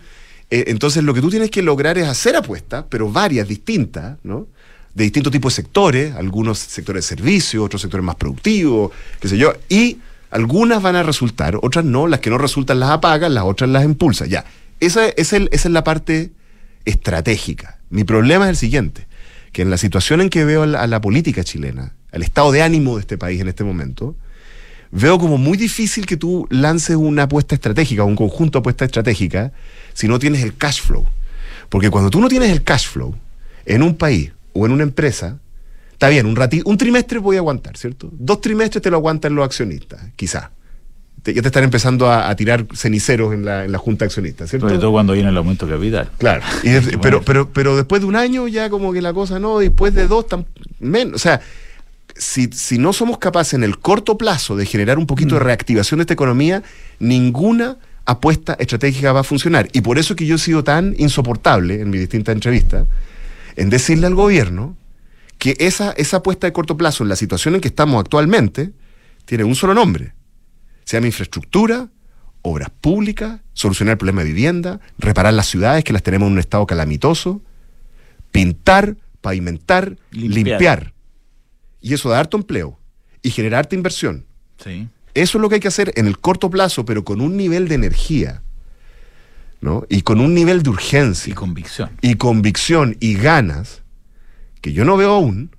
eh, 0.50 0.64
entonces 0.66 1.04
lo 1.04 1.14
que 1.14 1.20
tú 1.20 1.30
tienes 1.30 1.48
que 1.50 1.62
lograr 1.62 1.96
es 1.96 2.08
hacer 2.08 2.34
apuestas, 2.34 2.84
pero 2.88 3.08
varias, 3.10 3.46
distintas, 3.46 4.18
¿no? 4.24 4.48
De 4.94 5.04
distintos 5.04 5.32
tipos 5.32 5.52
de 5.54 5.62
sectores, 5.62 6.14
algunos 6.16 6.58
sectores 6.58 7.04
de 7.04 7.08
servicio, 7.16 7.62
otros 7.62 7.80
sectores 7.80 8.04
más 8.04 8.16
productivos, 8.16 8.90
qué 9.20 9.28
sé 9.28 9.38
yo, 9.38 9.52
y 9.68 9.98
algunas 10.32 10.82
van 10.82 10.96
a 10.96 11.04
resultar, 11.04 11.56
otras 11.62 11.84
no, 11.84 12.08
las 12.08 12.18
que 12.18 12.30
no 12.30 12.38
resultan 12.38 12.80
las 12.80 12.90
apagas, 12.90 13.30
las 13.30 13.44
otras 13.44 13.70
las 13.70 13.84
impulsa. 13.84 14.26
Ya, 14.26 14.44
esa, 14.80 15.06
es 15.08 15.32
el- 15.32 15.48
esa 15.52 15.68
es 15.68 15.72
la 15.72 15.84
parte 15.84 16.32
estratégica. 16.84 17.78
Mi 17.90 18.02
problema 18.04 18.46
es 18.46 18.50
el 18.50 18.56
siguiente, 18.56 19.06
que 19.52 19.62
en 19.62 19.70
la 19.70 19.76
situación 19.78 20.20
en 20.20 20.30
que 20.30 20.44
veo 20.44 20.64
a 20.64 20.66
la, 20.66 20.82
a 20.82 20.86
la 20.88 21.00
política 21.00 21.44
chilena, 21.44 21.94
al 22.12 22.22
estado 22.22 22.52
de 22.52 22.62
ánimo 22.62 22.96
de 22.96 23.00
este 23.00 23.18
país 23.18 23.40
en 23.40 23.48
este 23.48 23.64
momento, 23.64 24.14
veo 24.90 25.18
como 25.18 25.38
muy 25.38 25.56
difícil 25.56 26.06
que 26.06 26.16
tú 26.16 26.46
lances 26.50 26.96
una 26.96 27.24
apuesta 27.24 27.54
estratégica, 27.54 28.04
un 28.04 28.16
conjunto 28.16 28.58
de 28.58 28.60
apuestas 28.60 28.86
estratégicas, 28.86 29.52
si 29.92 30.08
no 30.08 30.18
tienes 30.18 30.42
el 30.42 30.56
cash 30.56 30.80
flow. 30.82 31.06
Porque 31.68 31.90
cuando 31.90 32.10
tú 32.10 32.20
no 32.20 32.28
tienes 32.28 32.50
el 32.50 32.62
cash 32.64 32.88
flow 32.88 33.14
en 33.64 33.82
un 33.82 33.94
país 33.94 34.32
o 34.52 34.66
en 34.66 34.72
una 34.72 34.82
empresa, 34.82 35.38
está 35.92 36.08
bien, 36.08 36.26
un, 36.26 36.34
rati- 36.34 36.62
un 36.64 36.76
trimestre 36.76 37.20
voy 37.20 37.36
a 37.36 37.38
aguantar, 37.38 37.76
¿cierto? 37.76 38.10
Dos 38.12 38.40
trimestres 38.40 38.82
te 38.82 38.90
lo 38.90 38.96
aguantan 38.96 39.34
los 39.34 39.44
accionistas, 39.44 40.00
quizá. 40.16 40.50
Te- 41.22 41.34
ya 41.34 41.42
te 41.42 41.48
están 41.48 41.62
empezando 41.62 42.10
a, 42.10 42.28
a 42.28 42.34
tirar 42.34 42.66
ceniceros 42.74 43.32
en 43.34 43.44
la, 43.44 43.64
en 43.66 43.70
la 43.70 43.78
junta 43.78 44.04
de 44.04 44.06
accionistas, 44.06 44.50
¿cierto? 44.50 44.66
Sobre 44.66 44.80
todo 44.80 44.90
cuando 44.90 45.12
viene 45.12 45.28
el 45.28 45.36
aumento 45.36 45.66
de 45.66 45.74
capital. 45.74 46.10
Claro. 46.18 46.42
Y 46.64 46.96
pero, 46.96 47.22
pero, 47.22 47.52
pero 47.52 47.76
después 47.76 48.00
de 48.00 48.08
un 48.08 48.16
año 48.16 48.48
ya 48.48 48.70
como 48.70 48.92
que 48.92 49.02
la 49.02 49.12
cosa 49.12 49.38
no, 49.38 49.58
después 49.60 49.94
de 49.94 50.08
dos, 50.08 50.26
tan, 50.26 50.46
menos. 50.80 51.14
O 51.14 51.18
sea, 51.18 51.40
si, 52.16 52.48
si 52.52 52.78
no 52.78 52.92
somos 52.92 53.18
capaces 53.18 53.54
en 53.54 53.64
el 53.64 53.78
corto 53.78 54.16
plazo 54.18 54.56
de 54.56 54.66
generar 54.66 54.98
un 54.98 55.06
poquito 55.06 55.34
Mm. 55.34 55.38
de 55.38 55.44
reactivación 55.44 55.98
de 55.98 56.02
esta 56.02 56.14
economía, 56.14 56.62
ninguna 56.98 57.76
apuesta 58.06 58.54
estratégica 58.58 59.12
va 59.12 59.20
a 59.20 59.24
funcionar. 59.24 59.68
Y 59.72 59.80
por 59.82 59.98
eso 59.98 60.16
que 60.16 60.26
yo 60.26 60.36
he 60.36 60.38
sido 60.38 60.64
tan 60.64 60.94
insoportable 60.98 61.80
en 61.80 61.90
mis 61.90 62.00
distintas 62.00 62.34
entrevistas, 62.34 62.86
en 63.56 63.70
decirle 63.70 64.06
al 64.06 64.14
gobierno 64.14 64.76
que 65.38 65.56
esa, 65.58 65.92
esa 65.92 66.18
apuesta 66.18 66.46
de 66.46 66.52
corto 66.52 66.76
plazo 66.76 67.02
en 67.02 67.08
la 67.08 67.16
situación 67.16 67.54
en 67.54 67.60
que 67.60 67.68
estamos 67.68 68.00
actualmente 68.00 68.72
tiene 69.24 69.44
un 69.44 69.54
solo 69.54 69.74
nombre. 69.74 70.12
Se 70.84 70.96
llama 70.96 71.06
infraestructura, 71.06 71.88
obras 72.42 72.70
públicas, 72.80 73.40
solucionar 73.52 73.92
el 73.92 73.98
problema 73.98 74.22
de 74.22 74.28
vivienda, 74.28 74.80
reparar 74.98 75.32
las 75.34 75.46
ciudades 75.46 75.84
que 75.84 75.92
las 75.92 76.02
tenemos 76.02 76.26
en 76.26 76.32
un 76.34 76.38
estado 76.40 76.66
calamitoso, 76.66 77.40
pintar, 78.32 78.96
pavimentar, 79.20 79.96
Limpiar. 80.10 80.34
limpiar. 80.34 80.92
Y 81.80 81.94
eso 81.94 82.08
da 82.10 82.18
harto 82.20 82.36
empleo 82.36 82.78
y 83.22 83.30
generar 83.30 83.60
harta 83.60 83.74
inversión. 83.74 84.26
Sí. 84.62 84.88
Eso 85.14 85.38
es 85.38 85.42
lo 85.42 85.48
que 85.48 85.56
hay 85.56 85.60
que 85.60 85.68
hacer 85.68 85.92
en 85.96 86.06
el 86.06 86.18
corto 86.18 86.50
plazo, 86.50 86.84
pero 86.84 87.04
con 87.04 87.20
un 87.20 87.36
nivel 87.36 87.68
de 87.68 87.74
energía, 87.74 88.42
¿no? 89.60 89.84
Y 89.88 90.02
con 90.02 90.20
un 90.20 90.34
nivel 90.34 90.62
de 90.62 90.70
urgencia 90.70 91.30
Y 91.30 91.34
convicción. 91.34 91.90
y 92.00 92.14
convicción 92.14 92.96
y 93.00 93.14
ganas 93.14 93.82
que 94.60 94.72
yo 94.72 94.84
no 94.84 94.96
veo 94.96 95.10
aún. 95.12 95.50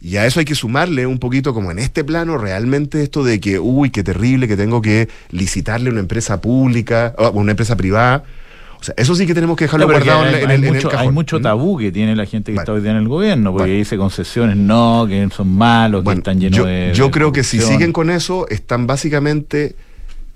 Y 0.00 0.16
a 0.16 0.26
eso 0.26 0.38
hay 0.38 0.46
que 0.46 0.54
sumarle 0.54 1.06
un 1.06 1.18
poquito 1.18 1.52
como 1.52 1.72
en 1.72 1.78
este 1.80 2.04
plano 2.04 2.38
realmente 2.38 3.02
esto 3.02 3.24
de 3.24 3.40
que, 3.40 3.58
uy, 3.58 3.90
qué 3.90 4.04
terrible 4.04 4.46
que 4.46 4.56
tengo 4.56 4.80
que 4.80 5.08
licitarle 5.30 5.90
una 5.90 5.98
empresa 6.00 6.40
pública 6.40 7.14
o 7.18 7.24
a 7.26 7.30
una 7.30 7.50
empresa 7.50 7.76
privada. 7.76 8.22
O 8.80 8.84
sea, 8.84 8.94
eso 8.96 9.14
sí 9.14 9.26
que 9.26 9.34
tenemos 9.34 9.56
que 9.56 9.64
dejarlo 9.64 9.86
No, 9.86 9.92
guardado 9.92 10.26
en, 10.26 10.34
hay, 10.34 10.42
en 10.44 10.50
hay 10.50 10.54
el, 10.56 10.64
en 10.64 10.68
el 10.68 10.74
mucho, 10.74 10.88
cajón. 10.88 11.06
hay 11.06 11.12
mucho 11.12 11.38
¿Mm? 11.40 11.42
tabú 11.42 11.78
que 11.78 11.90
tiene 11.92 12.14
la 12.14 12.26
gente 12.26 12.52
que 12.52 12.56
Vale. 12.56 12.62
está 12.64 12.72
hoy 12.72 12.80
día 12.80 12.92
en 12.92 12.96
el 12.98 13.08
gobierno, 13.08 13.50
porque 13.52 13.64
Vale. 13.70 13.74
dice 13.78 13.96
concesiones 13.96 14.56
no, 14.56 15.04
que 15.08 15.28
son 15.34 15.48
malos, 15.48 16.04
Bueno, 16.04 16.18
que 16.22 16.30
están 16.30 16.40
llenos 16.40 16.56
yo, 16.58 16.64
de. 16.64 16.92
yo 16.94 17.04
de 17.06 17.10
creo 17.10 17.32
que 17.32 17.42
si 17.44 17.60
siguen 17.60 17.92
con 17.92 18.08
eso, 18.10 18.46
están 18.48 18.86
básicamente 18.86 19.74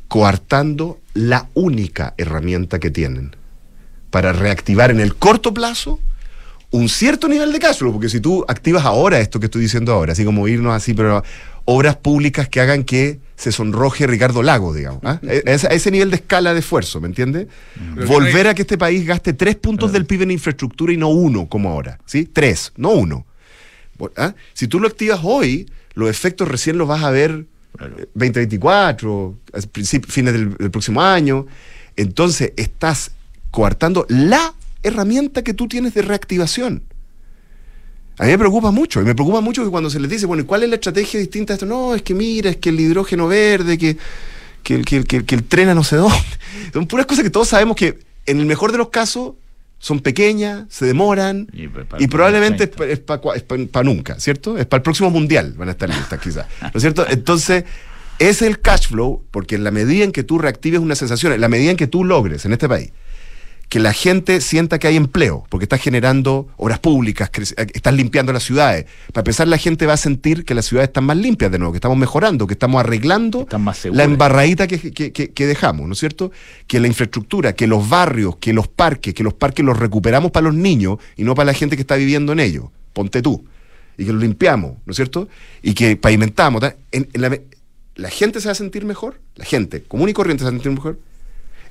coartando 0.09 0.99
la 1.15 1.49
única 1.55 2.15
herramienta 2.19 2.79
que 2.79 2.91
tienen 2.91 3.35
para 4.11 4.33
reactivar 4.33 4.91
en 4.91 5.01
el 5.01 5.15
corto 5.15 5.55
plazo 5.55 6.01
un 6.71 6.89
cierto 6.89 7.29
nivel 7.29 7.53
de 7.53 7.59
cash 7.59 7.77
flow, 7.79 7.93
porque 7.93 8.09
si 8.09 8.21
tú 8.21 8.45
activas 8.49 8.85
ahora 8.85 9.21
esto 9.21 9.39
que 9.41 9.47
estoy 9.47 9.63
diciendo 9.63 9.93
ahora, 9.93 10.13
así 10.13 10.25
como 10.25 10.49
irnos 10.49 10.75
así, 10.75 10.95
pero 10.95 11.23
obras 11.65 11.97
públicas 11.97 12.49
que 12.49 12.61
hagan 12.61 12.85
que 12.85 13.21
se 13.37 13.53
sonroje 13.53 14.07
Ricardo 14.07 14.43
Lago, 14.43 14.73
digamos, 14.75 15.01
¿ah? 15.05 15.21
E- 15.23 15.43
a 15.47 15.53
ese 15.55 15.91
nivel 15.91 16.11
de 16.11 16.17
escala 16.17 16.53
de 16.55 16.61
esfuerzo, 16.61 17.01
¿me 17.01 17.09
entiendes? 17.09 17.47
Pero 17.95 18.07
Volver 18.07 18.49
a 18.49 18.55
que 18.55 18.63
este 18.63 18.79
país 18.79 19.05
gaste 19.07 19.33
tres 19.33 19.57
puntos 19.57 19.93
del 19.93 20.07
PIB 20.07 20.23
en 20.23 20.31
infraestructura 20.33 20.93
y 20.93 20.97
no 20.97 21.09
uno, 21.09 21.49
como 21.49 21.71
ahora, 21.71 21.99
¿sí? 22.07 22.25
Tres, 22.25 22.73
no 22.77 22.91
uno. 22.91 23.27
¿Ah? 24.17 24.35
Si 24.55 24.67
tú 24.69 24.81
lo 24.81 24.89
activas 24.89 25.21
hoy, 25.23 25.71
los 25.95 26.09
efectos 26.11 26.49
recién 26.49 26.79
los 26.79 26.89
vas 26.89 27.03
a 27.05 27.11
ver 27.11 27.47
Claro. 27.77 27.97
eh, 27.99 28.07
2024, 28.15 29.39
a 29.53 29.59
principi- 29.59 30.07
fines 30.07 30.33
del, 30.33 30.55
del 30.57 30.71
próximo 30.71 31.01
año. 31.03 31.47
Entonces, 31.97 32.53
estás 32.57 33.13
coartando 33.51 34.05
la 34.09 34.55
herramienta 34.83 35.43
que 35.43 35.55
tú 35.55 35.69
tienes 35.69 35.95
de 35.95 36.03
reactivación. 36.03 36.83
A 38.23 38.27
mí 38.27 38.31
me 38.31 38.39
preocupa 38.39 38.71
mucho, 38.71 39.01
y 39.01 39.05
me 39.05 39.15
preocupa 39.17 39.41
mucho 39.41 39.65
que 39.65 39.71
cuando 39.71 39.91
se 39.91 39.99
les 39.99 40.09
dice, 40.09 40.27
bueno, 40.27 40.45
¿y 40.45 40.47
cuál 40.47 40.63
es 40.63 40.69
la 40.69 40.77
estrategia 40.77 41.19
distinta 41.19 41.53
a 41.53 41.55
esto? 41.55 41.67
No, 41.67 41.95
es 41.95 42.03
que 42.03 42.15
mira, 42.15 42.51
es 42.51 42.57
que 42.59 42.69
el 42.69 42.79
hidrógeno 42.79 43.27
verde, 43.27 43.77
que, 43.77 43.97
que, 44.63 44.77
el- 44.77 44.85
que, 44.85 45.03
que, 45.03 45.25
que 45.25 45.35
el 45.35 45.43
tren 45.43 45.69
a 45.71 45.75
no 45.75 45.83
sé 45.83 45.97
dónde. 45.97 46.17
Son 46.73 46.87
puras 46.87 47.07
cosas 47.07 47.25
que 47.25 47.31
todos 47.31 47.49
sabemos 47.49 47.77
que 47.77 47.99
en 48.27 48.39
el 48.39 48.47
mejor 48.47 48.71
de 48.71 48.79
los 48.79 48.91
casos 48.91 49.33
son 49.81 49.99
pequeñas, 49.99 50.67
se 50.69 50.87
demoran, 50.87 51.49
Y 51.53 51.65
y 51.65 52.07
probablemente 52.07 52.65
es 52.65 52.71
30. 53.05 53.69
para 53.73 53.83
nunca, 53.85 54.21
¿cierto? 54.21 54.57
Es 54.57 54.67
para 54.67 54.79
el 54.79 54.83
próximo 54.83 55.11
mundial, 55.11 55.55
van 55.57 55.69
a 55.71 55.73
estar 55.73 55.89
listas 55.89 56.21
quizás. 56.21 56.47
¿No 56.63 56.71
es 56.75 56.81
cierto? 56.83 57.05
Entonces, 57.09 57.65
es 58.21 58.41
el 58.43 58.61
cash 58.61 58.87
flow, 58.87 59.25
porque 59.33 59.57
en 59.57 59.65
la 59.65 59.73
medida 59.73 60.05
en 60.05 60.13
que 60.13 60.23
tú 60.23 60.39
reactives 60.39 60.79
una 60.79 60.95
sensación, 60.95 61.33
en 61.33 61.41
la 61.41 61.49
medida 61.49 61.73
en 61.73 61.77
que 61.77 61.89
tú 61.89 62.05
logres 62.05 62.45
en 62.45 62.53
este 62.53 62.69
país 62.69 62.93
que 63.73 63.81
la 63.81 63.95
gente 63.95 64.43
sienta 64.43 64.79
que 64.79 64.87
hay 64.87 64.97
empleo, 64.97 65.47
porque 65.49 65.65
estás 65.65 65.81
generando 65.81 66.47
obras 66.59 66.79
públicas, 66.79 67.31
eh, 67.57 67.67
estás 67.73 67.95
limpiando 67.95 68.31
las 68.31 68.43
ciudades. 68.43 68.85
Para 69.15 69.23
empezar, 69.23 69.49
la 69.49 69.57
gente 69.57 69.87
va 69.87 69.95
a 69.95 69.97
sentir 69.97 70.45
que 70.45 70.55
las 70.55 70.67
ciudades 70.67 70.89
están 70.91 71.05
más 71.05 71.17
limpias 71.17 71.51
de 71.51 71.59
nuevo, 71.59 71.73
que 71.73 71.79
estamos 71.79 71.97
mejorando, 71.97 72.47
que 72.47 72.53
estamos 72.53 72.79
arreglando 72.81 73.41
Están 73.41 73.63
más 73.63 73.83
la 73.87 74.05
embarradita 74.05 74.67
que, 74.67 74.79
que- 74.93 75.11
que- 75.13 75.31
que 75.31 75.47
dejamos, 75.47 75.87
¿no 75.87 75.95
es 75.95 75.99
cierto? 76.01 76.31
Que 76.67 76.81
la 76.81 76.87
infraestructura, 76.87 77.55
que 77.55 77.67
los 77.67 77.89
barrios, 77.89 78.37
que 78.37 78.53
los 78.53 78.69
parques, 78.69 79.15
que 79.15 79.23
los 79.25 79.33
parques 79.33 79.65
los 79.65 79.79
recuperamos 79.79 80.33
para 80.33 80.45
los 80.45 80.55
niños 80.55 80.99
y 81.17 81.25
no 81.25 81.35
para 81.35 81.47
la 81.47 81.55
gente 81.55 81.75
que 81.75 81.81
está 81.81 81.97
viviendo 81.97 82.33
en 82.35 82.41
ellos. 82.41 82.67
Ponte 82.93 83.23
tú. 83.23 83.43
Y 83.97 84.05
que 84.05 84.13
los 84.13 84.21
limpiamos, 84.21 84.73
¿no 84.85 84.91
es 84.91 84.97
cierto? 84.97 85.29
Y 85.63 85.73
que 85.73 85.97
pavimentamos. 85.97 86.61
tal. 86.61 86.77
En- 86.91 87.09
en 87.15 87.21
la, 87.23 87.39
la 87.95 88.11
gente 88.11 88.39
se 88.43 88.49
va 88.49 88.53
a 88.53 88.55
sentir 88.55 88.85
mejor, 88.85 89.19
la 89.37 89.47
gente 89.47 89.83
común 89.83 90.11
y 90.11 90.13
corriente 90.13 90.43
se 90.43 90.45
va 90.45 90.51
a 90.51 90.53
sentir 90.53 90.73
mejor. 90.73 90.99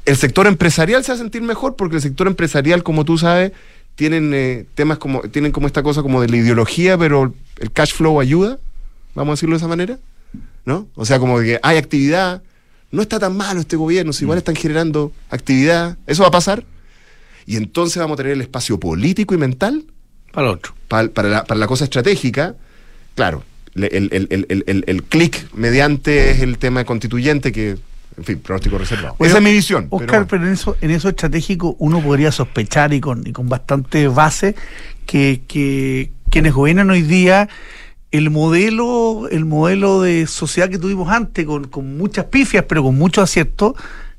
El 0.06 0.18
sector 0.18 0.48
empresarial 0.48 1.04
se 1.04 1.12
va 1.12 1.16
a 1.16 1.20
sentir 1.20 1.42
mejor 1.42 1.76
porque 1.76 1.98
el 1.98 2.02
sector 2.02 2.28
empresarial, 2.28 2.84
como 2.84 3.06
tú 3.06 3.18
sabes, 3.18 3.52
tienen 3.96 4.32
eh, 4.34 4.66
temas 4.74 4.98
como, 4.98 5.22
tienen 5.22 5.52
como 5.52 5.68
esta 5.68 5.84
cosa 5.84 6.02
como 6.02 6.22
de 6.22 6.28
la 6.30 6.38
ideología, 6.38 6.98
pero 6.98 7.34
el 7.60 7.72
cash 7.72 7.94
flow 7.94 8.20
ayuda, 8.20 8.58
vamos 9.14 9.34
a 9.34 9.36
decirlo 9.36 9.54
de 9.56 9.58
esa 9.58 9.68
manera, 9.68 10.00
¿no? 10.66 10.88
O 10.96 11.06
sea, 11.06 11.20
como 11.20 11.40
que 11.40 11.60
hay 11.62 11.78
actividad, 11.78 12.42
no 12.90 13.02
está 13.04 13.20
tan 13.20 13.38
malo 13.38 13.60
este 13.60 13.76
gobierno, 13.76 14.12
si 14.14 14.24
igual 14.24 14.38
están 14.40 14.56
generando 14.56 15.12
actividad, 15.30 15.98
eso 16.08 16.24
va 16.24 16.30
a 16.30 16.32
pasar. 16.32 16.64
y 17.46 17.58
entonces 17.58 17.98
vamos 17.98 18.16
a 18.16 18.18
tener 18.18 18.34
el 18.34 18.42
espacio 18.42 18.80
político 18.80 19.34
y 19.34 19.38
mental 19.38 19.84
Para 20.32 20.48
el 20.48 20.54
otro. 20.56 20.74
pa- 20.88 21.08
para, 21.10 21.28
la, 21.30 21.44
para 21.44 21.60
la 21.60 21.68
cosa 21.68 21.84
estratégica. 21.84 22.56
Claro, 23.16 23.44
le- 23.74 23.88
el, 23.88 24.10
el, 24.14 24.28
el, 24.32 24.46
el, 24.50 24.64
el- 24.68 24.84
el 24.88 25.04
clic 25.04 25.48
mediante 25.54 26.32
es 26.32 26.40
el 26.42 26.58
tema 26.58 26.86
constituyente 26.86 27.52
que, 27.52 27.78
en 28.18 28.24
fin, 28.24 28.40
pronóstico 28.40 28.78
reservado. 28.78 29.16
Bueno, 29.18 29.30
Esa 29.30 29.38
es 29.38 29.44
mi 29.44 29.52
visión. 29.52 29.88
pero 29.90 29.96
Oscar, 29.98 30.10
bueno. 30.12 30.28
pero, 30.30 30.48
en 30.48 30.54
eso, 30.54 30.78
en 30.82 30.92
eso 30.92 31.10
estratégico 31.10 31.76
uno 31.80 32.02
podría 32.02 32.32
sospechar 32.32 32.94
y 32.94 33.02
con, 33.02 33.26
y 33.26 33.32
con 33.32 33.50
bastante 33.50 34.08
base 34.08 34.56
que, 35.06 35.42
que 35.48 36.12
quienes 36.30 36.54
gobiernan 36.54 36.90
hoy 36.90 37.02
día 37.02 37.50
el 38.12 38.30
modelo, 38.30 39.30
el 39.30 39.46
modelo 39.46 40.02
de 40.02 40.28
sociedad 40.28 40.70
que 40.70 40.78
tuvimos 40.78 41.10
antes, 41.10 41.46
con, 41.46 41.68
con 41.68 41.98
muchas 41.98 42.26
pifias, 42.26 42.66
pero 42.68 42.84
con 42.84 42.98
muchos 42.98 43.24
aciertos, 43.24 43.74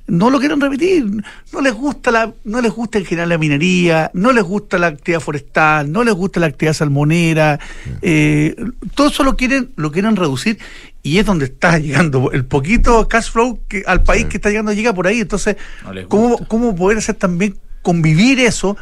no 0.07 0.31
lo 0.31 0.39
quieren 0.41 0.61
repetir. 0.61 1.05
No 1.53 1.61
les 1.61 1.73
gusta 1.75 2.11
la, 2.11 2.33
no 2.45 2.61
les 2.61 2.73
gusta 2.73 2.99
en 2.99 3.05
general 3.05 3.29
la 3.31 3.39
minería, 3.39 4.11
no 4.15 4.33
les 4.33 4.45
gusta 4.45 4.79
la 4.79 4.89
actividad 4.89 5.21
forestal, 5.21 5.91
no 5.91 6.05
les 6.05 6.15
gusta 6.15 6.41
la 6.41 6.47
actividad 6.47 6.75
salmonera, 6.75 7.59
eh, 8.03 8.57
todo 8.95 9.09
eso 9.09 9.23
lo 9.25 9.37
quieren, 9.37 9.71
lo 9.77 9.91
quieren 9.93 10.17
reducir 10.17 10.59
y 11.03 11.19
es 11.19 11.27
donde 11.27 11.47
está 11.47 11.79
llegando 11.79 12.31
el 12.33 12.45
poquito 12.45 13.09
cash 13.09 13.31
flow 13.31 13.61
que 13.69 13.83
al 13.87 14.03
país 14.03 14.23
Sí. 14.25 14.29
que 14.29 14.37
está 14.39 14.51
llegando 14.51 14.73
llega 14.73 14.93
por 14.93 15.07
ahí. 15.07 15.21
Entonces, 15.21 15.57
No 15.85 16.09
¿cómo. 16.09 16.39
¿cómo 16.49 16.75
poder 16.77 16.99
hacer 16.99 17.15
también 17.17 17.57
convivir 17.83 18.41
eso? 18.41 18.77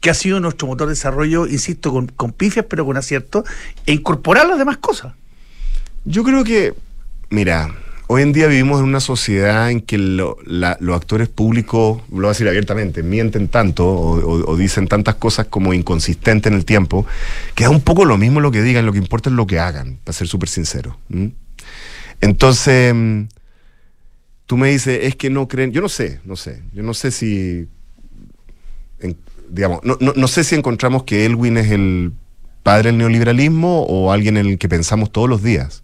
que 0.00 0.10
ha 0.10 0.14
sido 0.14 0.38
nuestro 0.38 0.66
motor 0.66 0.86
de 0.86 0.92
desarrollo, 0.92 1.46
insisto, 1.46 1.90
con, 1.90 2.08
con 2.08 2.32
pifias, 2.32 2.66
pero 2.68 2.84
con 2.84 2.98
acierto, 2.98 3.42
e 3.86 3.92
incorporar 3.94 4.46
las 4.46 4.58
demás 4.58 4.76
cosas. 4.76 5.14
Yo 6.04 6.22
creo 6.24 6.44
que, 6.44 6.74
mira, 7.30 7.74
hoy 8.06 8.22
en 8.22 8.32
día 8.32 8.46
vivimos 8.46 8.80
en 8.80 8.86
una 8.86 9.00
sociedad 9.00 9.70
en 9.70 9.80
que 9.80 9.98
los 9.98 10.36
actores 10.94 11.28
públicos, 11.28 12.02
lo 12.10 12.16
voy 12.16 12.26
a 12.26 12.28
decir 12.28 12.48
abiertamente, 12.48 13.02
mienten 13.02 13.48
tanto 13.48 13.86
o, 13.86 14.56
dicen 14.56 14.88
tantas 14.88 15.14
cosas 15.16 15.46
como 15.46 15.72
inconsistentes 15.72 16.50
en 16.50 16.56
el 16.58 16.64
tiempo, 16.64 17.06
que 17.54 17.64
es 17.64 17.70
un 17.70 17.80
poco 17.80 18.04
lo 18.04 18.18
mismo 18.18 18.40
lo 18.40 18.50
que 18.50 18.62
digan, 18.62 18.86
lo 18.86 18.92
que 18.92 18.98
importa 18.98 19.30
es 19.30 19.36
lo 19.36 19.46
que 19.46 19.58
hagan, 19.58 19.98
para 20.04 20.12
ser 20.16 20.28
súper 20.28 20.48
sincero. 20.48 20.98
Entonces, 22.20 22.94
mm, 22.94 23.22
tú 24.46 24.56
me 24.56 24.70
dices, 24.70 25.00
es 25.02 25.16
que 25.16 25.30
no 25.30 25.48
creen, 25.48 25.72
yo 25.72 25.80
no 25.80 25.88
sé, 25.88 26.20
no 26.24 26.36
sé, 26.36 26.62
yo 26.72 26.82
no 26.82 26.94
sé 26.94 27.10
si, 27.10 27.68
digamos, 29.48 29.80
no, 29.84 29.96
no- 30.00 30.12
no 30.16 30.28
sé 30.28 30.44
si 30.44 30.54
encontramos 30.54 31.04
que 31.04 31.24
Elwin 31.26 31.56
es 31.58 31.70
el 31.70 32.12
padre 32.62 32.88
del 32.90 32.98
neoliberalismo 32.98 33.82
o 33.84 34.10
alguien 34.12 34.36
en 34.36 34.46
el 34.46 34.58
que 34.58 34.68
pensamos 34.68 35.12
todos 35.12 35.28
los 35.28 35.42
días 35.42 35.83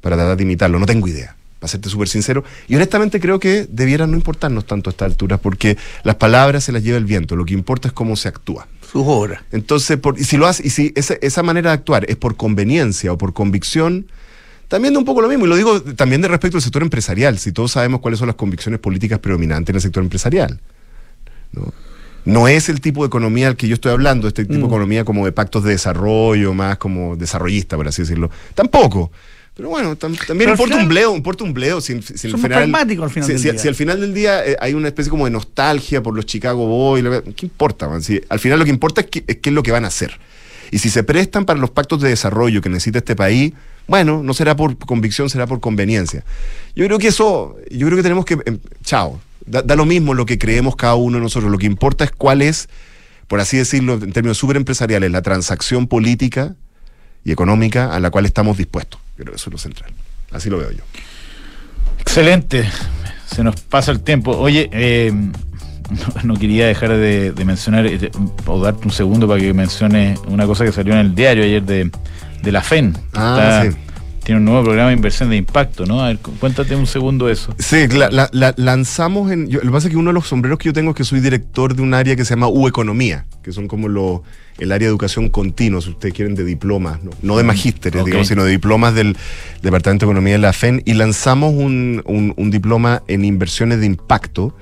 para 0.00 0.16
tratar 0.16 0.36
de 0.36 0.42
imitarlo. 0.42 0.78
No 0.78 0.86
tengo 0.86 1.08
idea, 1.08 1.36
para 1.58 1.68
serte 1.68 1.88
súper 1.88 2.08
sincero. 2.08 2.44
Y 2.68 2.76
honestamente 2.76 3.20
creo 3.20 3.38
que 3.40 3.66
debiera 3.70 4.06
no 4.06 4.16
importarnos 4.16 4.66
tanto 4.66 4.88
a 4.88 4.92
estas 4.92 5.06
alturas, 5.06 5.40
porque 5.40 5.76
las 6.04 6.16
palabras 6.16 6.64
se 6.64 6.72
las 6.72 6.82
lleva 6.82 6.98
el 6.98 7.04
viento. 7.04 7.36
Lo 7.36 7.44
que 7.44 7.54
importa 7.54 7.88
es 7.88 7.92
cómo 7.94 8.16
se 8.16 8.28
actúa. 8.28 8.66
Sus 8.82 9.02
obras. 9.04 9.42
Entonces, 9.52 9.96
por- 9.98 10.18
y 10.18 10.24
si 10.24 10.36
lo 10.36 10.46
hace, 10.46 10.66
y 10.66 10.70
si 10.70 10.92
esa, 10.94 11.14
esa 11.20 11.42
manera 11.42 11.70
de 11.70 11.74
actuar 11.74 12.04
es 12.08 12.16
por 12.16 12.36
conveniencia 12.36 13.12
o 13.12 13.18
por 13.18 13.32
convicción, 13.32 14.06
también 14.68 14.94
da 14.94 14.98
un 15.00 15.04
poco 15.04 15.20
lo 15.22 15.28
mismo. 15.28 15.44
Y 15.46 15.48
lo 15.48 15.56
digo 15.56 15.80
también 15.82 16.20
de 16.22 16.28
respecto 16.28 16.56
al 16.56 16.62
sector 16.62 16.82
empresarial. 16.82 17.38
Si 17.38 17.52
todos 17.52 17.72
sabemos 17.72 18.00
cuáles 18.00 18.18
son 18.18 18.26
las 18.28 18.36
convicciones 18.36 18.80
políticas 18.80 19.18
predominantes 19.18 19.70
en 19.70 19.76
el 19.76 19.82
sector 19.82 20.02
empresarial. 20.02 20.60
¿no? 21.52 21.72
No 22.24 22.48
es 22.48 22.68
el 22.68 22.80
tipo 22.80 23.02
de 23.02 23.06
economía 23.06 23.46
al 23.48 23.56
que 23.56 23.68
yo 23.68 23.74
estoy 23.74 23.92
hablando, 23.92 24.26
este 24.26 24.42
tipo 24.44 24.54
de 24.54 24.62
Mm. 24.62 24.66
economía 24.66 25.04
como 25.04 25.24
de 25.24 25.30
pactos 25.32 25.62
de 25.62 25.70
desarrollo, 25.70 26.52
más 26.54 26.78
como 26.78 27.16
desarrollista, 27.16 27.76
por 27.76 27.86
así 27.86 28.02
decirlo. 28.02 28.30
Tampoco. 28.54 29.12
Pero 29.56 29.70
bueno, 29.70 29.96
tam- 29.96 30.18
también 30.26 30.50
importa 30.50 30.76
un 30.76 30.86
bleo, 30.88 31.16
importa 31.16 31.42
un 31.44 31.54
bleo. 31.54 31.80
Si, 31.80 32.00
si 32.02 32.12
al 32.12 32.18
Somos 32.18 32.42
final- 32.42 32.58
pragmáticos 32.58 33.04
al 33.04 33.10
final 33.10 33.26
si, 33.26 33.32
del 33.32 33.40
si- 33.42 33.50
día. 33.52 33.58
si 33.58 33.68
al 33.68 33.74
final 33.74 34.00
del 34.00 34.12
día 34.14 34.44
eh, 34.46 34.56
hay 34.60 34.74
una 34.74 34.88
especie 34.88 35.08
como 35.10 35.24
de 35.24 35.30
nostalgia 35.30 36.02
por 36.02 36.14
los 36.14 36.26
Chicago 36.26 36.66
Boys, 36.66 37.04
¿qué 37.34 37.46
importa? 37.46 37.88
man? 37.88 38.02
Si 38.02 38.20
al 38.28 38.38
final 38.38 38.58
lo 38.58 38.64
que 38.66 38.70
importa 38.70 39.00
es 39.00 39.06
qué, 39.06 39.24
es 39.26 39.36
qué 39.38 39.48
es 39.48 39.54
lo 39.54 39.62
que 39.62 39.72
van 39.72 39.84
a 39.84 39.88
hacer. 39.88 40.18
Y 40.70 40.78
si 40.78 40.90
se 40.90 41.02
prestan 41.04 41.46
para 41.46 41.58
los 41.58 41.70
pactos 41.70 42.02
de 42.02 42.10
desarrollo 42.10 42.60
que 42.60 42.68
necesita 42.68 42.98
este 42.98 43.16
país, 43.16 43.54
bueno, 43.88 44.22
no 44.22 44.34
será 44.34 44.56
por 44.56 44.76
convicción, 44.78 45.30
será 45.30 45.46
por 45.46 45.60
conveniencia. 45.60 46.22
Yo 46.74 46.84
creo 46.86 46.98
que 46.98 47.08
eso, 47.08 47.56
yo 47.70 47.86
creo 47.86 47.96
que 47.96 48.02
tenemos 48.02 48.24
que, 48.26 48.36
em, 48.44 48.58
chao, 48.84 49.20
da, 49.46 49.62
da 49.62 49.74
lo 49.76 49.86
mismo 49.86 50.12
lo 50.12 50.26
que 50.26 50.38
creemos 50.38 50.76
cada 50.76 50.96
uno 50.96 51.16
de 51.18 51.22
nosotros. 51.22 51.50
Lo 51.50 51.56
que 51.56 51.66
importa 51.66 52.04
es 52.04 52.10
cuál 52.10 52.42
es, 52.42 52.68
por 53.26 53.40
así 53.40 53.56
decirlo, 53.56 53.94
en 53.94 54.12
términos 54.12 54.36
súper 54.36 54.56
empresariales, 54.58 55.10
la 55.12 55.22
transacción 55.22 55.86
política 55.86 56.56
y 57.24 57.30
económica 57.32 57.94
a 57.94 58.00
la 58.00 58.10
cual 58.10 58.26
estamos 58.26 58.58
dispuestos. 58.58 59.00
Creo 59.16 59.30
que 59.32 59.36
eso 59.36 59.50
es 59.50 59.52
lo 59.52 59.58
central. 59.58 59.90
Así 60.30 60.50
lo 60.50 60.58
veo 60.58 60.70
yo. 60.70 60.82
Excelente. 61.98 62.68
Se 63.26 63.42
nos 63.42 63.60
pasa 63.60 63.92
el 63.92 64.00
tiempo. 64.00 64.36
Oye, 64.36 64.68
eh, 64.72 65.12
no, 65.12 66.22
no 66.34 66.34
quería 66.38 66.66
dejar 66.66 66.90
de, 66.90 67.32
de 67.32 67.44
mencionar 67.44 67.86
eh, 67.86 68.10
o 68.46 68.60
darte 68.60 68.84
un 68.84 68.92
segundo 68.92 69.26
para 69.26 69.40
que 69.40 69.52
menciones 69.52 70.18
una 70.26 70.46
cosa 70.46 70.64
que 70.64 70.72
salió 70.72 70.92
en 70.94 71.00
el 71.00 71.14
diario 71.14 71.44
ayer 71.44 71.62
de, 71.62 71.90
de 72.42 72.52
la 72.52 72.62
FEN. 72.62 72.96
Ah, 73.14 73.64
sí. 73.64 73.76
Tiene 74.26 74.40
un 74.40 74.44
nuevo 74.44 74.64
programa 74.64 74.88
de 74.90 74.96
inversión 74.96 75.30
de 75.30 75.36
impacto, 75.36 75.86
¿no? 75.86 76.00
A 76.02 76.08
ver, 76.08 76.18
cu- 76.18 76.32
cuéntate 76.40 76.74
un 76.74 76.88
segundo 76.88 77.28
eso. 77.30 77.54
Sí, 77.60 77.86
la, 77.86 78.10
la- 78.10 78.28
la- 78.32 78.54
lanzamos 78.56 79.30
en. 79.30 79.46
yo- 79.46 79.60
lo 79.60 79.66
que 79.66 79.70
pasa 79.70 79.86
es 79.86 79.92
que 79.92 79.96
uno 79.96 80.10
de 80.10 80.14
los 80.14 80.26
sombreros 80.26 80.58
que 80.58 80.64
yo 80.66 80.72
tengo 80.72 80.90
es 80.90 80.96
que 80.96 81.04
soy 81.04 81.20
director 81.20 81.76
de 81.76 81.82
un 81.82 81.94
área 81.94 82.16
que 82.16 82.24
se 82.24 82.30
llama 82.34 82.48
U 82.48 82.66
Economía, 82.66 83.24
que 83.44 83.52
son 83.52 83.68
como 83.68 83.86
lo, 83.86 84.24
el 84.58 84.72
área 84.72 84.86
de 84.86 84.90
educación 84.90 85.28
continua, 85.28 85.80
si 85.80 85.90
ustedes 85.90 86.12
quieren, 86.12 86.34
de 86.34 86.42
diplomas, 86.44 87.04
no, 87.04 87.12
no 87.22 87.36
de 87.36 87.44
magísteres, 87.44 88.00
Ok. 88.00 88.06
digamos, 88.08 88.26
sino 88.26 88.42
de 88.42 88.50
diplomas 88.50 88.96
del 88.96 89.16
Departamento 89.62 90.06
de 90.06 90.10
Economía 90.10 90.32
de 90.32 90.38
la 90.40 90.52
FEN, 90.52 90.82
y 90.84 90.94
lanzamos 90.94 91.54
un, 91.54 92.02
un- 92.04 92.34
un 92.36 92.50
diploma 92.50 93.04
en 93.06 93.24
inversiones 93.24 93.78
de 93.78 93.86
impacto. 93.86 94.56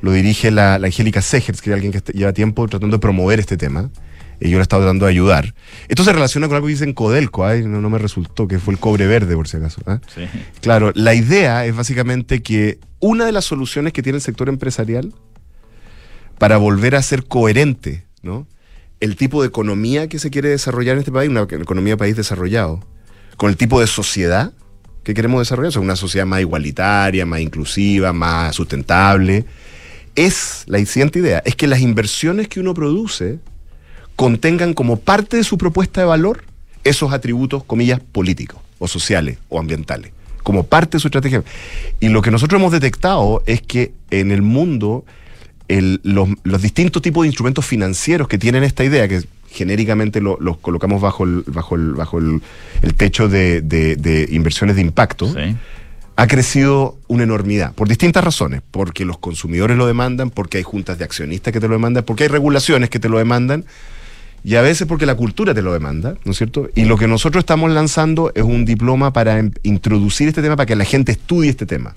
Lo 0.00 0.12
dirige 0.12 0.50
la, 0.50 0.76
Angélica 0.76 1.20
Segers, 1.20 1.60
que 1.60 1.68
es 1.68 1.74
alguien 1.74 1.92
que 1.92 2.00
lleva 2.14 2.32
tiempo 2.32 2.66
tratando 2.68 2.96
de 2.96 3.00
promover 3.02 3.38
este 3.38 3.58
tema. 3.58 3.90
Y 4.40 4.48
yo 4.48 4.56
le 4.56 4.60
he 4.60 4.62
estado 4.62 4.82
tratando 4.82 5.04
de 5.04 5.12
ayudar. 5.12 5.54
Esto 5.88 6.02
se 6.02 6.12
relaciona 6.12 6.48
con 6.48 6.56
algo 6.56 6.66
que 6.66 6.72
dicen 6.72 6.94
Codelco, 6.94 7.44
ay, 7.44 7.64
no, 7.64 7.80
no 7.80 7.90
me 7.90 7.98
resultó, 7.98 8.48
que 8.48 8.58
fue 8.58 8.74
el 8.74 8.80
cobre 8.80 9.06
verde, 9.06 9.34
por 9.36 9.46
si 9.46 9.58
acaso. 9.58 9.82
¿ah? 9.86 10.00
Sí. 10.14 10.22
Claro, 10.62 10.92
la 10.94 11.14
idea 11.14 11.66
es 11.66 11.76
básicamente 11.76 12.42
que 12.42 12.78
una 13.00 13.26
de 13.26 13.32
las 13.32 13.44
soluciones 13.44 13.92
que 13.92 14.02
tiene 14.02 14.16
el 14.16 14.22
sector 14.22 14.48
empresarial 14.48 15.12
para 16.38 16.56
volver 16.56 16.96
a 16.96 17.02
ser 17.02 17.24
coherente, 17.26 18.06
¿no? 18.22 18.46
El 18.98 19.16
tipo 19.16 19.42
de 19.42 19.48
economía 19.48 20.08
que 20.08 20.18
se 20.18 20.30
quiere 20.30 20.48
desarrollar 20.48 20.94
en 20.94 21.00
este 21.00 21.12
país, 21.12 21.28
una 21.30 21.42
economía 21.42 21.94
de 21.94 21.98
país 21.98 22.16
desarrollado, 22.16 22.80
con 23.36 23.50
el 23.50 23.56
tipo 23.56 23.80
de 23.80 23.86
sociedad 23.86 24.52
que 25.02 25.14
queremos 25.14 25.40
desarrollar, 25.40 25.68
o 25.68 25.72
sea, 25.72 25.82
una 25.82 25.96
sociedad 25.96 26.26
más 26.26 26.40
igualitaria, 26.40 27.24
más 27.24 27.40
inclusiva, 27.40 28.12
más 28.12 28.54
sustentable, 28.54 29.44
es 30.14 30.64
la 30.66 30.78
siguiente 30.84 31.20
idea, 31.20 31.42
es 31.44 31.56
que 31.56 31.66
las 31.66 31.80
inversiones 31.80 32.48
que 32.48 32.60
uno 32.60 32.74
produce 32.74 33.38
contengan 34.24 34.74
como 34.74 34.98
parte 34.98 35.38
de 35.38 35.44
su 35.44 35.56
propuesta 35.56 36.02
de 36.02 36.06
valor 36.06 36.44
esos 36.84 37.10
atributos, 37.14 37.64
comillas, 37.64 38.00
políticos 38.00 38.60
o 38.78 38.86
sociales 38.86 39.38
o 39.48 39.58
ambientales, 39.58 40.12
como 40.42 40.64
parte 40.64 40.98
de 40.98 41.00
su 41.00 41.08
estrategia. 41.08 41.42
Y 42.00 42.10
lo 42.10 42.20
que 42.20 42.30
nosotros 42.30 42.60
hemos 42.60 42.70
detectado 42.70 43.42
es 43.46 43.62
que 43.62 43.92
en 44.10 44.30
el 44.30 44.42
mundo 44.42 45.06
el- 45.68 46.00
los, 46.02 46.28
los 46.42 46.60
distintos 46.60 47.00
tipos 47.00 47.22
de 47.22 47.28
instrumentos 47.28 47.64
financieros 47.64 48.28
que 48.28 48.36
tienen 48.36 48.62
esta 48.62 48.84
idea, 48.84 49.08
que 49.08 49.22
genéricamente 49.50 50.20
lo- 50.20 50.36
los 50.38 50.58
colocamos 50.58 51.00
bajo 51.00 51.24
el, 51.24 51.42
bajo 51.46 51.74
el, 51.76 51.94
bajo 51.94 52.18
el, 52.18 52.42
el 52.82 52.94
techo 52.94 53.26
de, 53.26 53.62
de- 53.62 53.96
de 53.96 54.28
inversiones 54.32 54.76
de 54.76 54.82
impacto, 54.82 55.32
Sí. 55.32 55.56
ha 56.16 56.26
crecido 56.26 56.98
una 57.08 57.22
enormidad, 57.22 57.72
por 57.72 57.88
distintas 57.88 58.22
razones, 58.22 58.60
porque 58.70 59.06
los 59.06 59.16
consumidores 59.16 59.78
lo 59.78 59.86
demandan, 59.86 60.28
porque 60.28 60.58
hay 60.58 60.62
juntas 60.62 60.98
de 60.98 61.04
accionistas 61.04 61.54
que 61.54 61.60
te 61.60 61.68
lo 61.68 61.72
demandan, 61.74 62.04
porque 62.04 62.24
hay 62.24 62.28
regulaciones 62.28 62.90
que 62.90 62.98
te 62.98 63.08
lo 63.08 63.16
demandan, 63.16 63.64
y 64.42 64.54
a 64.54 64.62
veces 64.62 64.86
porque 64.86 65.06
la 65.06 65.14
cultura 65.14 65.54
te 65.54 65.62
lo 65.62 65.72
demanda, 65.72 66.14
¿no 66.24 66.32
es 66.32 66.38
cierto? 66.38 66.68
Y 66.74 66.84
lo 66.84 66.96
que 66.96 67.06
nosotros 67.06 67.42
estamos 67.42 67.70
lanzando 67.70 68.32
es 68.34 68.42
un 68.42 68.64
diploma 68.64 69.12
para 69.12 69.38
em- 69.38 69.52
introducir 69.62 70.28
este 70.28 70.42
tema, 70.42 70.56
para 70.56 70.66
que 70.66 70.76
la 70.76 70.84
gente 70.84 71.12
estudie 71.12 71.50
este 71.50 71.66
tema, 71.66 71.94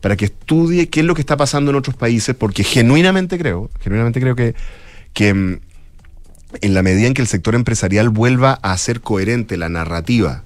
para 0.00 0.16
que 0.16 0.26
estudie 0.26 0.88
qué 0.88 1.00
es 1.00 1.06
lo 1.06 1.14
que 1.14 1.20
está 1.20 1.36
pasando 1.36 1.70
en 1.70 1.76
otros 1.76 1.96
países, 1.96 2.34
porque 2.34 2.64
genuinamente 2.64 3.38
creo, 3.38 3.70
genuinamente 3.80 4.20
creo 4.20 4.34
que, 4.34 4.54
que 5.12 5.34
mm, 5.34 5.60
en 6.62 6.74
la 6.74 6.82
medida 6.82 7.06
en 7.06 7.14
que 7.14 7.22
el 7.22 7.28
sector 7.28 7.54
empresarial 7.54 8.08
vuelva 8.08 8.58
a 8.62 8.76
ser 8.78 9.00
coherente 9.00 9.56
la 9.56 9.68
narrativa, 9.68 10.42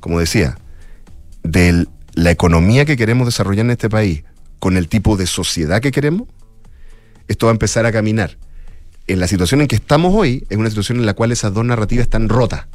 como 0.00 0.20
decía, 0.20 0.58
de 1.42 1.86
la 2.14 2.30
economía 2.30 2.84
que 2.84 2.96
queremos 2.96 3.26
desarrollar 3.26 3.64
en 3.64 3.72
este 3.72 3.88
país 3.88 4.22
con 4.58 4.76
el 4.76 4.88
tipo 4.88 5.16
de 5.16 5.26
sociedad 5.26 5.80
que 5.80 5.92
queremos, 5.92 6.28
esto 7.28 7.46
va 7.46 7.52
a 7.52 7.54
empezar 7.54 7.86
a 7.86 7.92
caminar. 7.92 8.36
En 9.06 9.20
la 9.20 9.28
situación 9.28 9.60
en 9.60 9.68
que 9.68 9.76
estamos 9.76 10.12
hoy, 10.14 10.44
es 10.50 10.56
una 10.56 10.68
situación 10.68 10.98
en 10.98 11.06
la 11.06 11.14
cual 11.14 11.32
esas 11.32 11.54
dos 11.54 11.64
narrativas 11.64 12.04
están 12.04 12.28
rotas. 12.28 12.66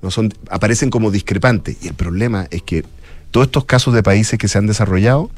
No 0.00 0.10
son, 0.10 0.34
aparecen 0.50 0.90
como 0.90 1.10
discrepantes. 1.10 1.76
Y 1.82 1.88
el 1.88 1.94
problema 1.94 2.48
es 2.50 2.62
que 2.62 2.84
todos 3.30 3.46
estos 3.46 3.64
casos 3.64 3.94
de 3.94 4.02
países 4.02 4.38
que 4.38 4.48
se 4.48 4.58
han 4.58 4.66
desarrollado 4.66 5.30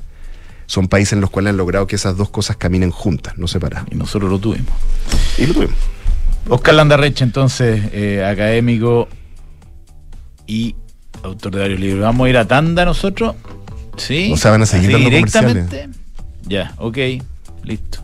son 0.66 0.88
países 0.88 1.12
en 1.12 1.20
los 1.20 1.30
cuales 1.30 1.50
han 1.50 1.58
logrado 1.58 1.86
que 1.86 1.96
esas 1.96 2.16
dos 2.16 2.30
cosas 2.30 2.56
caminen 2.56 2.90
juntas, 2.90 3.36
no 3.36 3.46
separadas. 3.48 3.86
Y 3.90 3.96
nosotros 3.96 4.30
lo 4.30 4.38
tuvimos. 4.38 4.72
Y 5.36 5.46
lo 5.46 5.54
tuvimos. 5.54 5.76
Oscar 6.48 6.74
Landarreche, 6.74 7.24
entonces, 7.24 7.82
eh, 7.92 8.24
académico 8.24 9.08
y 10.46 10.74
autor 11.22 11.54
de 11.54 11.60
varios 11.60 11.80
libros. 11.80 12.02
¿Vamos 12.02 12.26
a 12.26 12.30
ir 12.30 12.36
a 12.36 12.46
tanda 12.46 12.84
nosotros? 12.84 13.34
Sí. 13.96 14.30
O 14.32 14.36
sea, 14.36 14.50
van 14.50 14.62
a 14.62 14.66
seguir 14.66 14.90
¿Así 14.90 14.92
dando 14.92 15.10
directamente? 15.10 15.88
Ya, 16.46 16.74
ok, 16.78 16.98
listo. 17.62 18.03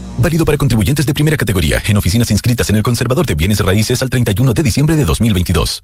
Válido 0.17 0.45
para 0.45 0.57
contribuyentes 0.57 1.05
de 1.05 1.13
primera 1.13 1.37
categoría 1.37 1.81
en 1.87 1.97
oficinas 1.97 2.29
inscritas 2.31 2.69
en 2.69 2.75
el 2.75 2.83
Conservador 2.83 3.25
de 3.25 3.35
Bienes 3.35 3.59
Raíces 3.59 4.01
al 4.01 4.09
31 4.09 4.53
de 4.53 4.63
diciembre 4.63 4.95
de 4.95 5.05
2022. 5.05 5.83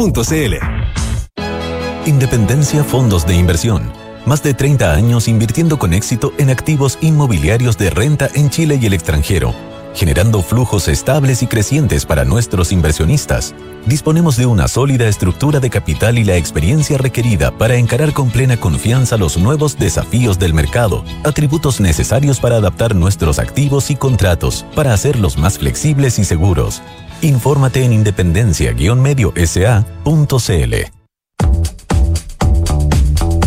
Independencia 2.07 2.83
Fondos 2.83 3.27
de 3.27 3.35
Inversión. 3.35 3.93
Más 4.25 4.41
de 4.41 4.55
30 4.55 4.93
años 4.93 5.27
invirtiendo 5.27 5.77
con 5.77 5.93
éxito 5.93 6.33
en 6.39 6.49
activos 6.49 6.97
inmobiliarios 7.01 7.77
de 7.77 7.91
renta 7.91 8.27
en 8.33 8.49
Chile 8.49 8.79
y 8.81 8.87
el 8.87 8.93
extranjero, 8.93 9.53
generando 9.93 10.41
flujos 10.41 10.87
estables 10.87 11.43
y 11.43 11.47
crecientes 11.47 12.05
para 12.05 12.25
nuestros 12.25 12.71
inversionistas. 12.71 13.53
Disponemos 13.85 14.37
de 14.37 14.45
una 14.45 14.67
sólida 14.67 15.07
estructura 15.07 15.59
de 15.59 15.69
capital 15.69 16.17
y 16.17 16.23
la 16.23 16.37
experiencia 16.37 16.97
requerida 16.97 17.51
para 17.51 17.75
encarar 17.75 18.13
con 18.13 18.29
plena 18.29 18.57
confianza 18.57 19.17
los 19.17 19.37
nuevos 19.37 19.77
desafíos 19.77 20.39
del 20.39 20.53
mercado, 20.53 21.03
atributos 21.23 21.79
necesarios 21.79 22.39
para 22.39 22.57
adaptar 22.57 22.95
nuestros 22.95 23.39
activos 23.39 23.91
y 23.91 23.95
contratos, 23.95 24.65
para 24.75 24.93
hacerlos 24.93 25.37
más 25.37 25.57
flexibles 25.57 26.19
y 26.19 26.25
seguros. 26.25 26.81
Infórmate 27.21 27.83
en 27.83 27.93
independencia-medio-sa.cl. 27.93 30.75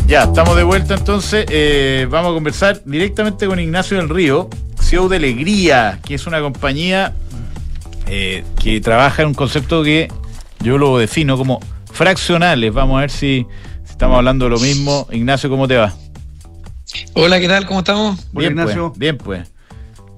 Ya, 0.07 0.25
estamos 0.25 0.55
de 0.55 0.65
vuelta 0.65 0.95
entonces. 0.95 1.47
Eh, 1.49 2.07
vamos 2.11 2.33
a 2.33 2.35
conversar 2.35 2.83
directamente 2.85 3.47
con 3.47 3.59
Ignacio 3.59 3.97
del 3.97 4.11
Río, 4.11 4.51
CEO 4.95 5.09
de 5.09 5.17
Alegría, 5.17 5.99
que 6.07 6.15
es 6.15 6.25
una 6.29 6.41
compañía 6.41 7.13
eh, 8.07 8.45
que 8.63 8.81
trabaja 8.81 9.23
en 9.23 9.29
un 9.29 9.35
concepto 9.35 9.83
que 9.83 10.07
yo 10.61 10.79
lo 10.79 10.99
defino 10.99 11.37
como 11.37 11.59
fraccionales. 11.93 12.73
Vamos 12.73 12.99
a 12.99 13.01
ver 13.01 13.11
si, 13.11 13.45
si 13.85 13.91
estamos 13.91 14.17
hablando 14.19 14.45
de 14.45 14.53
lo 14.53 14.61
mismo. 14.61 15.09
Ignacio, 15.11 15.51
¿cómo 15.51 15.67
te 15.67 15.77
va? 15.79 15.93
Hola, 17.15 17.41
¿qué 17.41 17.49
tal? 17.49 17.67
¿Cómo 17.67 17.81
estamos? 17.81 18.19
Bien, 18.33 18.53
Hola, 18.53 18.63
Ignacio. 18.63 18.89
pues. 18.91 18.99
Bien, 19.01 19.19
pues. 19.19 19.51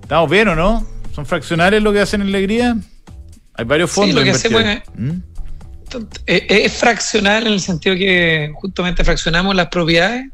¿Estamos 0.03 0.31
bien 0.31 0.49
o 0.49 0.55
no? 0.55 0.87
¿Son 1.15 1.25
fraccionales 1.25 1.83
lo 1.83 1.91
que 1.95 2.01
hacen 2.01 2.21
en 2.21 2.27
Alegría? 2.29 2.77
Hay 3.55 3.65
varios 3.65 3.89
Sí, 3.93 3.95
fondos. 4.01 4.17
lo 4.17 4.21
que 4.25 4.29
invertidos. 4.29 4.63
hacemos 4.63 4.83
¿Mm? 4.99 6.05
Eh, 6.27 6.47
Es 6.67 6.75
fraccional 6.75 7.47
en 7.47 7.55
el 7.55 7.61
sentido 7.61 7.97
que 7.97 8.51
justamente 8.55 9.05
fraccionamos 9.05 9.55
las 9.55 9.69
propiedades, 9.69 10.27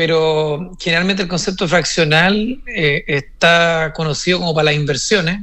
pero 0.00 0.72
generalmente 0.80 1.24
el 1.24 1.28
concepto 1.28 1.68
fraccional 1.68 2.58
eh, 2.66 3.04
está 3.06 3.92
conocido 3.94 4.38
como 4.38 4.54
para 4.54 4.70
las 4.70 4.74
inversiones 4.74 5.42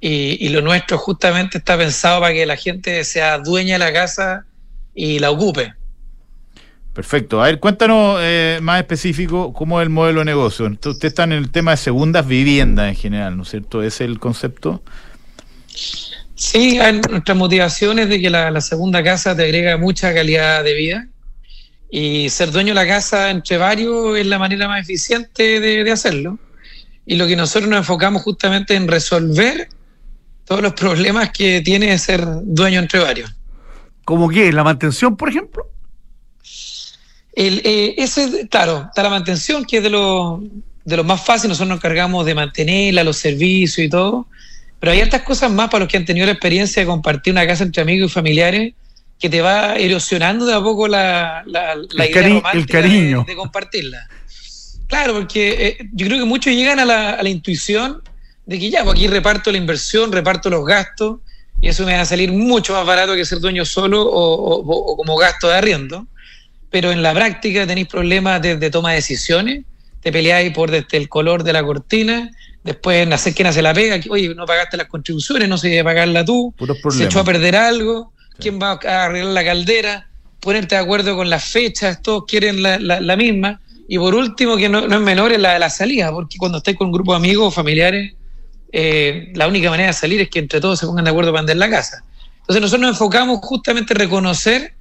y, 0.00 0.38
y 0.40 0.48
lo 0.48 0.62
nuestro 0.62 0.96
justamente 0.96 1.58
está 1.58 1.76
pensado 1.76 2.22
para 2.22 2.32
que 2.32 2.46
la 2.46 2.56
gente 2.56 3.04
sea 3.04 3.36
dueña 3.36 3.74
de 3.74 3.80
la 3.80 3.92
casa 3.92 4.46
y 4.94 5.18
la 5.18 5.30
ocupe. 5.30 5.74
Perfecto. 6.94 7.42
A 7.42 7.48
ver, 7.48 7.60
cuéntanos 7.60 8.18
eh, 8.22 8.60
más 8.62 8.80
específico 8.80 9.52
cómo 9.52 9.78
es 9.78 9.84
el 9.84 9.90
modelo 9.90 10.20
de 10.20 10.24
negocio. 10.24 10.64
Entonces, 10.64 10.94
ustedes 10.94 11.12
están 11.12 11.32
en 11.32 11.38
el 11.40 11.50
tema 11.50 11.72
de 11.72 11.76
segundas 11.76 12.26
viviendas 12.26 12.88
en 12.88 12.94
general, 12.94 13.36
¿no 13.36 13.42
es 13.42 13.50
cierto? 13.50 13.82
¿Ese 13.82 14.04
es 14.04 14.10
el 14.10 14.18
concepto? 14.18 14.82
Sí, 16.34 16.78
nuestra 17.10 17.34
motivación 17.34 17.98
es 17.98 18.08
de 18.08 18.22
que 18.22 18.30
la, 18.30 18.50
la 18.50 18.62
segunda 18.62 19.04
casa 19.04 19.36
te 19.36 19.42
agrega 19.42 19.76
mucha 19.76 20.14
calidad 20.14 20.64
de 20.64 20.72
vida 20.72 21.08
y 21.98 22.28
ser 22.28 22.50
dueño 22.50 22.74
de 22.74 22.74
la 22.74 22.86
casa 22.86 23.30
entre 23.30 23.56
varios 23.56 24.18
es 24.18 24.26
la 24.26 24.38
manera 24.38 24.68
más 24.68 24.82
eficiente 24.82 25.60
de, 25.60 25.82
de 25.82 25.90
hacerlo. 25.90 26.38
Y 27.06 27.16
lo 27.16 27.26
que 27.26 27.36
nosotros 27.36 27.70
nos 27.70 27.78
enfocamos 27.78 28.20
justamente 28.20 28.74
en 28.74 28.86
resolver 28.86 29.70
todos 30.44 30.60
los 30.60 30.74
problemas 30.74 31.30
que 31.30 31.62
tiene 31.62 31.96
ser 31.96 32.22
dueño 32.42 32.80
entre 32.80 33.00
varios. 33.00 33.34
¿Cómo 34.04 34.28
qué? 34.28 34.52
¿La 34.52 34.62
mantención, 34.62 35.16
por 35.16 35.30
ejemplo? 35.30 35.70
El, 37.32 37.62
eh, 37.64 37.94
ese, 37.96 38.46
claro, 38.46 38.84
está 38.88 39.02
la 39.02 39.08
mantención, 39.08 39.64
que 39.64 39.78
es 39.78 39.82
de 39.82 39.88
lo, 39.88 40.42
de 40.84 40.96
lo 40.98 41.04
más 41.04 41.24
fácil, 41.24 41.48
nosotros 41.48 41.68
nos 41.70 41.78
encargamos 41.78 42.26
de 42.26 42.34
mantenerla, 42.34 43.04
los 43.04 43.16
servicios 43.16 43.78
y 43.78 43.88
todo, 43.88 44.26
pero 44.80 44.92
hay 44.92 45.00
otras 45.00 45.22
cosas 45.22 45.50
más 45.50 45.70
para 45.70 45.84
los 45.84 45.90
que 45.90 45.96
han 45.96 46.04
tenido 46.04 46.26
la 46.26 46.32
experiencia 46.32 46.82
de 46.82 46.86
compartir 46.86 47.32
una 47.32 47.46
casa 47.46 47.64
entre 47.64 47.80
amigos 47.80 48.10
y 48.10 48.14
familiares 48.14 48.74
que 49.18 49.30
te 49.30 49.40
va 49.40 49.76
erosionando 49.76 50.44
de 50.46 50.54
a 50.54 50.60
poco 50.60 50.88
la, 50.88 51.42
la, 51.46 51.74
la 51.74 52.04
El 52.04 52.10
idea 52.10 52.22
cari- 52.22 52.34
romántica 52.34 52.78
el 52.78 52.84
cariño. 52.84 53.18
De, 53.26 53.32
de 53.32 53.36
compartirla. 53.36 54.06
Claro, 54.88 55.14
porque 55.14 55.66
eh, 55.80 55.88
yo 55.92 56.06
creo 56.06 56.18
que 56.18 56.24
muchos 56.24 56.52
llegan 56.52 56.78
a 56.78 56.84
la, 56.84 57.10
a 57.10 57.22
la 57.22 57.28
intuición 57.28 58.02
de 58.44 58.58
que 58.58 58.70
ya, 58.70 58.84
pues 58.84 58.94
aquí 58.94 59.08
reparto 59.08 59.50
la 59.50 59.58
inversión, 59.58 60.12
reparto 60.12 60.48
los 60.50 60.64
gastos, 60.64 61.18
y 61.60 61.68
eso 61.68 61.84
me 61.84 61.94
va 61.94 62.02
a 62.02 62.04
salir 62.04 62.30
mucho 62.32 62.74
más 62.74 62.84
barato 62.86 63.14
que 63.14 63.24
ser 63.24 63.40
dueño 63.40 63.64
solo 63.64 64.02
o, 64.02 64.56
o- 64.60 64.92
o 64.92 64.96
como 64.96 65.16
gasto 65.16 65.48
de 65.48 65.54
arriendo 65.56 66.06
pero 66.68 66.90
en 66.92 67.00
la 67.00 67.14
práctica 67.14 67.66
tenéis 67.66 67.86
problemas 67.86 68.42
de, 68.42 68.56
de 68.56 68.70
toma 68.70 68.90
de 68.90 68.96
decisiones, 68.96 69.64
te 70.02 70.12
peleáis 70.12 70.52
por 70.52 70.70
desde 70.70 70.98
el 70.98 71.08
color 71.08 71.42
de 71.42 71.52
la 71.54 71.62
cortina, 71.64 72.30
después 72.62 72.98
en 73.06 73.12
hacer 73.14 73.34
quién 73.34 73.46
hace 73.46 73.62
la 73.62 73.72
pega, 73.72 73.98
oye, 74.10 74.34
no 74.34 74.44
pagaste 74.44 74.76
las 74.76 74.88
contribuciones, 74.88 75.48
no 75.48 75.56
debe 75.56 75.82
pagarla 75.84 76.22
tú, 76.24 76.52
se 76.90 77.04
echó 77.04 77.20
a 77.20 77.24
perder 77.24 77.56
algo, 77.56 78.12
quién 78.38 78.60
va 78.60 78.78
a 78.84 79.04
arreglar 79.04 79.32
la 79.32 79.44
caldera, 79.44 80.08
ponerte 80.40 80.74
de 80.76 80.80
acuerdo 80.80 81.16
con 81.16 81.28
las 81.30 81.44
fechas, 81.44 82.00
todos 82.02 82.24
quieren 82.26 82.62
la, 82.62 83.16
misma, 83.16 83.60
y 83.88 83.98
por 83.98 84.14
último, 84.14 84.56
que 84.56 84.68
no, 84.68 84.80
es 84.80 85.00
menor, 85.00 85.32
es 85.32 85.40
la 85.40 85.54
de 85.54 85.58
la 85.58 85.70
salida, 85.70 86.10
porque 86.12 86.38
cuando 86.38 86.58
estáis 86.58 86.76
con 86.76 86.88
un 86.88 86.92
grupo 86.92 87.12
de 87.12 87.18
amigos 87.18 87.48
o 87.48 87.50
familiares, 87.50 88.14
eh, 88.72 89.32
la 89.34 89.46
única 89.48 89.70
manera 89.70 89.88
de 89.88 89.92
salir 89.92 90.20
es 90.20 90.28
que 90.28 90.38
entre 90.40 90.60
todos 90.60 90.78
se 90.78 90.86
pongan 90.86 91.04
de 91.04 91.10
acuerdo 91.10 91.32
para 91.32 91.42
vender 91.42 91.56
la 91.56 91.70
casa. 91.70 92.04
Entonces 92.40 92.60
nosotros 92.60 92.80
nos 92.82 92.90
enfocamos 92.90 93.38
justamente 93.42 93.94
en 93.94 93.98
reconocer 94.00 94.74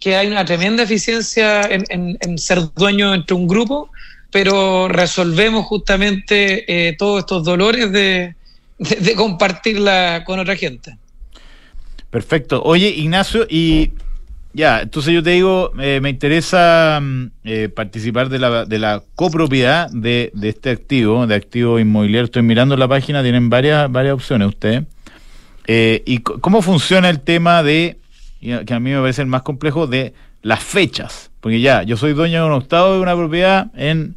que 0.00 0.16
hay 0.16 0.26
una 0.28 0.44
tremenda 0.44 0.82
eficiencia 0.84 1.62
en, 1.62 1.84
en- 1.88 2.18
en 2.20 2.38
ser 2.38 2.60
dueño 2.74 3.14
entre 3.14 3.34
un 3.34 3.48
grupo, 3.48 3.90
pero 4.30 4.86
resolvemos 4.88 5.66
justamente 5.66 6.88
eh, 6.88 6.96
todos 6.96 7.20
estos 7.20 7.44
dolores 7.44 7.90
de 7.90 8.34
compartirla 9.16 10.22
con 10.24 10.38
otra 10.38 10.54
gente. 10.56 10.96
Perfecto. 12.10 12.62
Oye, 12.62 12.88
Ignacio, 12.88 13.46
y 13.48 13.92
ya, 14.54 14.80
entonces 14.80 15.12
yo 15.12 15.22
te 15.22 15.30
digo, 15.30 15.72
eh, 15.78 16.00
me 16.00 16.08
interesa 16.08 16.98
mm, 17.02 17.30
eh, 17.44 17.68
participar 17.68 18.28
de 18.28 18.38
la, 18.38 18.64
de 18.64 18.78
la 18.78 19.02
copropiedad 19.14 19.90
de, 19.90 20.30
de 20.34 20.48
este 20.48 20.70
activo, 20.70 21.26
de 21.26 21.34
activo 21.34 21.78
inmobiliario. 21.78 22.24
Estoy 22.24 22.42
mirando 22.42 22.76
la 22.76 22.88
página, 22.88 23.22
tienen 23.22 23.50
varias, 23.50 23.90
varias 23.92 24.14
opciones 24.14 24.48
ustedes. 24.48 24.84
Eh, 25.66 26.02
¿Y 26.06 26.18
cómo 26.18 26.62
funciona 26.62 27.10
el 27.10 27.20
tema 27.20 27.62
de, 27.62 27.98
que 28.40 28.74
a 28.74 28.80
mí 28.80 28.90
me 28.90 29.00
parece 29.00 29.20
el 29.20 29.28
más 29.28 29.42
complejo, 29.42 29.86
de 29.86 30.14
las 30.42 30.64
fechas? 30.64 31.30
Porque 31.40 31.60
ya, 31.60 31.82
yo 31.82 31.98
soy 31.98 32.14
dueño 32.14 32.40
de 32.40 32.46
un 32.46 32.52
octavo 32.54 32.94
de 32.94 33.00
una 33.00 33.14
propiedad 33.14 33.70
en 33.76 34.16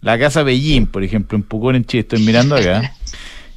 la 0.00 0.18
casa 0.18 0.42
Bellín, 0.42 0.86
por 0.86 1.04
ejemplo, 1.04 1.36
en 1.36 1.44
Pucón, 1.44 1.76
en 1.76 1.84
Chile, 1.84 2.00
estoy 2.00 2.20
mirando 2.22 2.56
acá. 2.56 2.92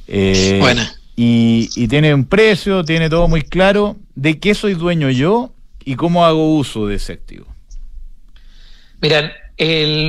Eh, 0.06 0.58
Buena. 0.60 0.86
Y, 1.16 1.70
y 1.76 1.88
tiene 1.88 2.14
un 2.14 2.24
precio, 2.24 2.84
tiene 2.84 3.08
todo 3.08 3.28
muy 3.28 3.42
claro. 3.42 3.96
¿De 4.14 4.38
qué 4.38 4.54
soy 4.54 4.74
dueño 4.74 5.10
yo 5.10 5.52
y 5.84 5.96
cómo 5.96 6.24
hago 6.24 6.56
uso 6.56 6.86
de 6.86 6.96
ese 6.96 7.12
activo? 7.12 7.46
Miran, 9.00 9.32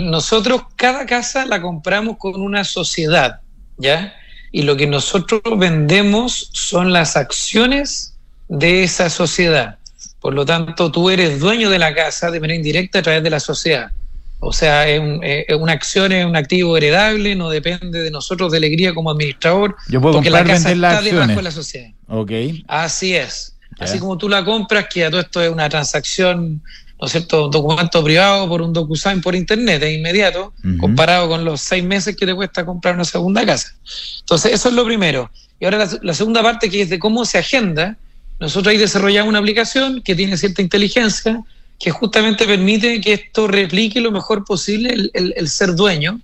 nosotros 0.10 0.64
cada 0.76 1.06
casa 1.06 1.45
la 1.45 1.62
compramos 1.62 2.18
con 2.18 2.41
una 2.41 2.64
sociedad, 2.64 3.41
¿ya? 3.78 4.16
Y 4.51 4.64
lo 4.64 4.78
que 4.78 4.88
nosotros 4.88 5.41
vendemos 5.58 6.49
son 6.53 6.93
las 6.93 7.18
acciones 7.18 8.18
de 8.47 8.84
esa 8.84 9.10
sociedad. 9.10 9.80
Por 10.22 10.34
lo 10.34 10.45
tanto, 10.45 10.91
tú 10.91 11.10
eres 11.10 11.39
dueño 11.39 11.70
de 11.70 11.78
la 11.78 11.93
casa 11.93 12.32
de 12.32 12.39
manera 12.39 12.56
indirecta 12.56 12.99
a 12.99 13.01
través 13.01 13.22
de 13.22 13.30
la 13.30 13.39
sociedad. 13.39 13.91
O 14.40 14.54
sea, 14.54 14.88
es, 14.88 15.00
un- 15.00 15.22
es 15.24 15.46
una 15.58 15.72
acción, 15.74 16.12
es 16.12 16.26
un 16.26 16.36
activo 16.36 16.78
heredable, 16.78 17.36
no 17.36 17.50
depende 17.50 18.02
de 18.04 18.12
nosotros 18.12 18.52
de 18.52 18.58
alegría 18.58 18.94
como 18.94 19.10
administrador, 19.12 19.76
Yo 19.88 20.02
puedo 20.02 20.16
porque 20.16 20.30
la 20.30 20.40
comprar, 20.40 20.58
casa 20.58 20.70
vender 20.70 20.82
las 20.82 20.92
está 20.94 21.04
debajo 21.04 21.22
acciones. 21.24 21.38
de 21.38 21.44
la 21.44 21.52
sociedad. 21.52 21.90
Ok. 22.08 22.32
Así 22.68 23.16
es. 23.16 23.56
Así 23.80 24.00
como 24.00 24.18
tú 24.18 24.30
la 24.30 24.46
compras, 24.46 24.86
que 24.94 25.04
a 25.06 25.10
todo 25.10 25.20
esto 25.22 25.42
es 25.42 25.50
una 25.50 25.68
transacción, 25.68 26.62
¿no 27.02 27.08
es 27.08 27.12
cierto? 27.12 27.46
Un 27.46 27.52
documento 27.52 28.02
privado 28.04 28.48
por 28.48 28.62
un 28.62 28.72
DocuSign 28.72 29.20
por 29.22 29.36
internet, 29.36 29.84
es 29.84 29.98
inmediato, 29.98 30.54
comparado 30.80 31.28
con 31.28 31.44
los 31.44 31.60
seis 31.62 31.84
meses 31.84 32.16
que 32.16 32.26
te 32.26 32.34
cuesta 32.34 32.66
comprar 32.66 32.96
una 32.96 33.04
segunda 33.04 33.46
casa. 33.46 33.74
Entonces, 34.22 34.54
eso 34.54 34.70
es 34.70 34.76
lo 34.76 34.86
primero. 34.86 35.30
Y 35.60 35.66
ahora 35.66 35.80
la, 35.80 35.90
la 36.04 36.14
segunda 36.14 36.42
parte, 36.42 36.70
que 36.70 36.84
es 36.84 36.90
de 36.90 37.00
cómo 37.00 37.26
se 37.26 37.38
agenda, 37.38 37.98
nosotros 38.40 38.72
ahí 38.72 38.78
desarrollamos 38.78 39.30
una 39.30 39.40
aplicación 39.40 40.02
que 40.02 40.16
tiene 40.16 40.38
cierta 40.38 40.62
inteligencia, 40.62 41.42
que 41.80 41.92
justamente 41.92 42.46
permite 42.46 43.02
que 43.02 43.14
esto 43.14 43.48
replique 43.48 44.00
lo 44.00 44.12
mejor 44.12 44.46
posible 44.46 45.10
el, 45.14 45.50
ser 45.50 45.76
dueño, 45.76 46.22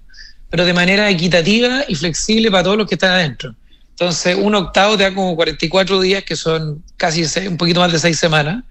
pero 0.49 0.65
de 0.65 0.73
manera 0.73 1.09
equitativa 1.09 1.83
y 1.87 1.95
flexible 1.95 2.49
para 2.49 2.63
todos 2.63 2.77
los 2.77 2.87
que 2.87 2.95
están 2.95 3.11
adentro. 3.11 3.55
Entonces, 3.89 4.35
un 4.39 4.55
octavo 4.55 4.97
te 4.97 5.03
da 5.03 5.13
como 5.13 5.35
44 5.35 6.01
días, 6.01 6.23
que 6.23 6.35
son 6.35 6.83
casi 6.97 7.23
un 7.47 7.57
poquito 7.57 7.79
más 7.79 7.91
de 7.91 7.99
seis 7.99 8.17
semanas. 8.17 8.63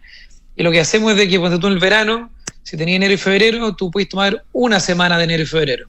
Y 0.56 0.62
lo 0.62 0.72
que 0.72 0.80
hacemos 0.80 1.12
es 1.12 1.18
de 1.18 1.28
que 1.28 1.38
cuando 1.38 1.58
tú 1.58 1.68
en 1.68 1.74
el 1.74 1.78
verano, 1.78 2.30
si 2.62 2.76
tenías 2.76 2.96
enero 2.96 3.14
y 3.14 3.16
febrero, 3.16 3.74
tú 3.76 3.90
puedes 3.90 4.08
tomar 4.08 4.44
una 4.52 4.80
semana 4.80 5.18
de 5.18 5.24
enero 5.24 5.42
y 5.42 5.46
febrero. 5.46 5.88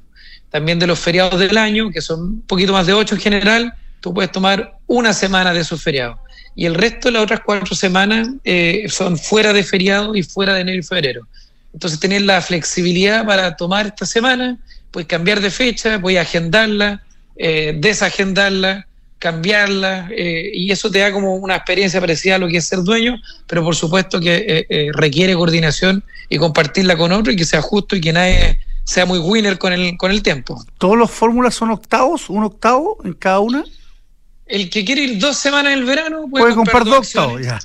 También 0.50 0.80
de 0.80 0.88
los 0.88 1.00
feriados 1.00 1.39
del 1.39 1.58
año, 1.58 1.89
que 1.92 2.02
son 2.02 2.22
un 2.22 2.42
poquito 2.42 2.74
más 2.74 2.86
de 2.86 2.94
ocho 2.94 3.16
en 3.16 3.22
general, 3.22 3.74
tú 4.00 4.14
puedes 4.14 4.32
tomar 4.32 4.78
una 4.88 5.14
semana 5.14 5.54
de 5.54 5.62
esos 5.62 5.82
feriados. 5.82 6.20
Y 6.56 6.66
el 6.66 6.76
resto 6.76 7.08
de 7.08 7.14
las 7.14 7.24
otras 7.24 7.41
cuatro 7.45 7.76
semanas 7.76 8.30
eh, 8.43 8.86
son 8.89 9.18
fuera 9.18 9.54
de 9.54 9.64
feriado 9.64 10.16
y 10.16 10.24
fuera 10.24 10.54
de 10.54 10.62
enero 10.62 10.80
y 10.80 10.84
febrero. 10.84 11.28
Entonces, 11.74 11.99
tener 11.99 12.24
la 12.24 12.41
flexibilidad 12.41 13.26
para 13.26 13.56
tomar 13.56 13.88
esta 13.88 14.06
semana, 14.06 14.58
puedes 14.91 15.08
cambiar 15.08 15.39
de 15.39 15.49
fecha, 15.49 15.99
puedes 16.02 16.20
agendarla, 16.20 17.02
eh, 17.38 17.74
desagendarla, 17.78 18.88
cambiarla, 19.20 20.10
eh, 20.16 20.52
y 20.54 20.72
eso 20.72 20.91
te 20.91 20.99
da 20.99 21.12
como 21.12 21.36
una 21.36 21.56
experiencia 21.56 22.02
parecida 22.02 22.36
a 22.36 22.39
lo 22.39 22.47
que 22.47 22.58
es 22.58 22.66
ser 22.66 22.80
dueño, 22.80 23.22
pero 23.47 23.64
por 23.64 23.76
supuesto 23.76 24.20
que 24.20 24.66
requiere 24.93 25.36
coordinación 25.36 26.04
y 26.28 26.38
compartirla 26.38 26.97
con 26.97 27.12
otro 27.12 27.32
y 27.32 27.36
que 27.36 27.45
sea 27.45 27.62
justo 27.62 27.95
y 27.95 28.02
que 28.02 28.12
nadie 28.12 28.60
sea 28.84 29.06
muy 29.06 29.20
winner 29.20 29.58
con 29.58 29.72
el, 29.74 29.95
con 29.97 30.12
el 30.12 30.22
tiempo. 30.22 30.62
¿Todos 30.78 30.97
los 30.97 31.12
fórmulas 31.12 31.54
son 31.54 31.72
octavos? 31.72 32.30
¿Un 32.30 32.43
octavo 32.43 32.97
en 33.06 33.14
cada 33.14 33.39
una? 33.39 33.64
El 34.52 34.70
que 34.70 34.84
quiere 34.86 35.04
ir 35.04 35.18
dos 35.20 35.38
semanas 35.38 35.74
en 35.74 35.80
el 35.80 35.86
verano 35.86 36.28
puede, 36.30 36.43
Puede 36.43 36.56
comprar 36.56 36.84
dos 36.86 37.12
ya. 37.14 37.60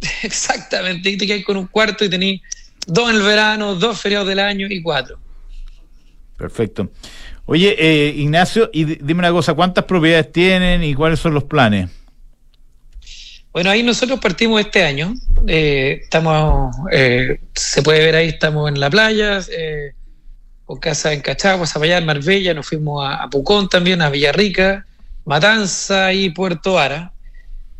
Exactamente, 0.22 1.10
y 1.10 1.16
te 1.16 1.26
quedas 1.26 1.44
con 1.44 1.56
un 1.56 1.66
cuarto 1.66 2.04
y 2.04 2.08
tenés 2.10 2.40
dos 2.86 3.10
en 3.10 3.16
el 3.16 3.22
verano, 3.22 3.74
dos 3.74 4.00
feriados 4.00 4.28
del 4.28 4.38
año 4.38 4.66
y 4.70 4.82
cuatro. 4.82 5.18
Perfecto. 6.36 6.90
Oye, 7.46 7.74
eh, 7.78 8.14
Ignacio, 8.16 8.70
y 8.72 8.84
di- 8.84 8.98
dime 9.00 9.18
una 9.20 9.30
cosa, 9.32 9.54
¿cuántas 9.54 9.84
propiedades 9.84 10.30
tienen 10.32 10.82
y 10.84 10.94
cuáles 10.94 11.20
son 11.20 11.34
los 11.34 11.44
planes? 11.44 11.90
Bueno, 13.52 13.70
ahí 13.70 13.82
nosotros 13.82 14.20
partimos 14.20 14.60
este 14.60 14.84
año. 14.84 15.14
eh, 15.46 16.00
estamos, 16.02 16.74
eh, 16.92 17.40
se 17.54 17.82
puede 17.82 18.04
ver 18.04 18.14
ahí, 18.14 18.28
estamos 18.28 18.68
en 18.68 18.78
la 18.78 18.88
playa, 18.88 19.40
eh, 19.50 19.92
con 20.64 20.78
casa 20.78 21.12
en 21.12 21.20
Cachagua, 21.20 21.66
Zapallar, 21.66 22.04
Marbella, 22.04 22.54
nos 22.54 22.66
fuimos 22.68 23.04
a, 23.04 23.24
a 23.24 23.28
Pucón 23.30 23.68
también, 23.68 24.00
a 24.02 24.08
Villarrica, 24.10 24.86
Matanza 25.34 26.12
y 26.12 26.30
Puerto 26.30 26.76
Ara. 26.76 27.12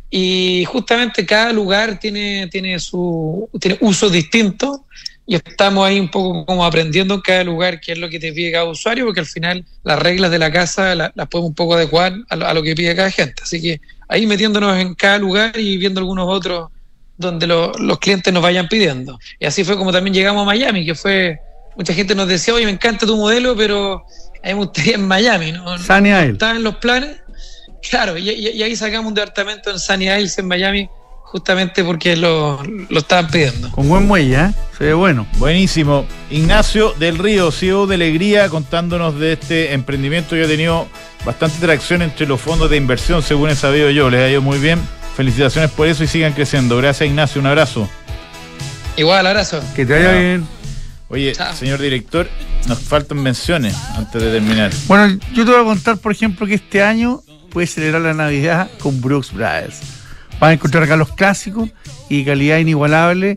y 0.08 0.64
justamente 0.66 1.24
cada 1.26 1.52
lugar 1.52 1.98
tiene, 1.98 2.48
tiene 2.48 2.78
su 2.80 3.48
tiene 3.60 3.76
usos 3.80 4.10
distintos 4.12 4.80
y 5.26 5.34
estamos 5.36 5.86
ahí 5.86 5.98
un 6.00 6.08
poco 6.08 6.44
como 6.46 6.64
aprendiendo 6.64 7.14
en 7.14 7.20
cada 7.20 7.42
lugar 7.44 7.80
qué 7.80 7.92
es 7.92 7.98
lo 7.98 8.08
que 8.08 8.18
te 8.20 8.32
pide 8.32 8.50
cada 8.52 8.64
usuario, 8.64 9.04
porque 9.04 9.20
al 9.20 9.26
final 9.26 9.64
las 9.84 9.98
reglas 9.98 10.30
de 10.32 10.38
la 10.38 10.50
casa 10.52 10.94
la- 10.94 11.12
las 11.14 11.28
podemos 11.28 11.48
un 11.50 11.54
poco 11.54 11.74
adecuar 11.74 12.12
a 12.28 12.36
lo, 12.36 12.46
a 12.46 12.54
lo 12.54 12.62
que 12.62 12.74
pide 12.74 12.94
cada 12.96 13.10
gente. 13.10 13.42
Así 13.42 13.60
que 13.60 13.80
ahí 14.08 14.26
metiéndonos 14.26 14.76
en 14.78 14.94
cada 14.94 15.18
lugar 15.18 15.56
y 15.58 15.76
viendo 15.76 16.00
algunos 16.00 16.26
otros 16.28 16.68
donde 17.16 17.46
lo- 17.48 17.72
los 17.78 17.98
clientes 17.98 18.32
nos 18.32 18.42
vayan 18.42 18.66
pidiendo. 18.68 19.18
Y 19.40 19.46
así 19.46 19.62
fue 19.64 19.76
como 19.76 19.90
también 19.92 20.14
llegamos 20.14 20.42
a 20.42 20.46
Miami, 20.46 20.84
que 20.86 20.94
fue, 20.96 21.38
mucha 21.76 21.94
gente 21.94 22.14
nos 22.16 22.26
decía, 22.28 22.54
oye, 22.54 22.64
me 22.64 22.72
encanta 22.72 23.06
tu 23.06 23.16
modelo, 23.16 23.54
pero 23.56 24.04
a 24.42 24.46
mí 24.48 24.54
me 24.54 24.54
gustaría 24.54 24.94
en 24.96 25.06
Miami, 25.06 25.52
¿no? 25.52 25.74
Isle. 25.74 25.84
Estaba 26.32 26.56
en 26.56 26.62
los 26.64 26.76
planes. 26.76 27.16
Claro, 27.88 28.16
y, 28.18 28.28
y- 28.30 28.48
y 28.50 28.62
ahí 28.62 28.76
sacamos 28.76 29.08
un 29.08 29.14
departamento 29.14 29.70
en 29.70 29.78
Sunny 29.78 30.06
Isles, 30.08 30.38
en 30.38 30.48
Miami, 30.48 30.88
justamente 31.22 31.82
porque 31.84 32.16
lo, 32.16 32.62
lo 32.88 32.98
estaban 32.98 33.28
pidiendo. 33.28 33.70
Con 33.70 33.88
buen 33.88 34.06
muelle, 34.06 34.34
¿eh? 34.36 34.50
Se 34.76 34.84
ve 34.84 34.94
bueno. 34.94 35.26
Buenísimo. 35.38 36.04
Ignacio 36.30 36.92
del 36.98 37.18
Río, 37.18 37.50
CEO 37.50 37.86
de 37.86 37.94
Alegría, 37.94 38.48
contándonos 38.48 39.18
de 39.18 39.32
este 39.34 39.72
emprendimiento 39.72 40.30
que 40.36 40.44
ha 40.44 40.46
tenido 40.46 40.88
bastante 41.24 41.58
tracción 41.58 42.02
entre 42.02 42.26
los 42.26 42.40
fondos 42.40 42.68
de 42.70 42.76
inversión, 42.76 43.22
según 43.22 43.50
he 43.50 43.54
sabido 43.56 43.90
yo. 43.90 44.10
Les 44.10 44.20
ha 44.20 44.28
ido 44.28 44.42
muy 44.42 44.58
bien. 44.58 44.80
Felicitaciones 45.16 45.70
por 45.70 45.86
eso 45.88 46.02
y 46.04 46.06
sigan 46.06 46.32
creciendo. 46.32 46.76
Gracias, 46.78 47.08
Ignacio. 47.08 47.40
Un 47.40 47.46
abrazo. 47.46 47.88
Igual, 48.96 49.26
abrazo. 49.26 49.60
Que 49.74 49.86
te 49.86 49.92
vaya 49.94 50.12
bien. 50.12 50.46
Oye, 51.08 51.32
Chao. 51.32 51.54
señor 51.56 51.80
director, 51.80 52.28
nos 52.68 52.78
faltan 52.78 53.18
menciones 53.20 53.74
antes 53.96 54.22
de 54.22 54.30
terminar. 54.30 54.70
Bueno, 54.86 55.18
yo 55.34 55.44
te 55.44 55.50
voy 55.50 55.60
a 55.60 55.64
contar, 55.64 55.96
por 55.98 56.12
ejemplo, 56.12 56.46
que 56.46 56.54
este 56.54 56.82
año 56.82 57.20
puedes 57.50 57.74
celebrar 57.74 58.02
la 58.02 58.14
Navidad 58.14 58.70
con 58.80 59.00
Brooks 59.00 59.32
Brothers. 59.32 59.80
Vas 60.40 60.50
a 60.50 60.52
encontrar 60.52 60.84
acá 60.84 60.96
los 60.96 61.12
clásicos 61.12 61.68
y 62.08 62.24
calidad 62.24 62.58
inigualable 62.58 63.36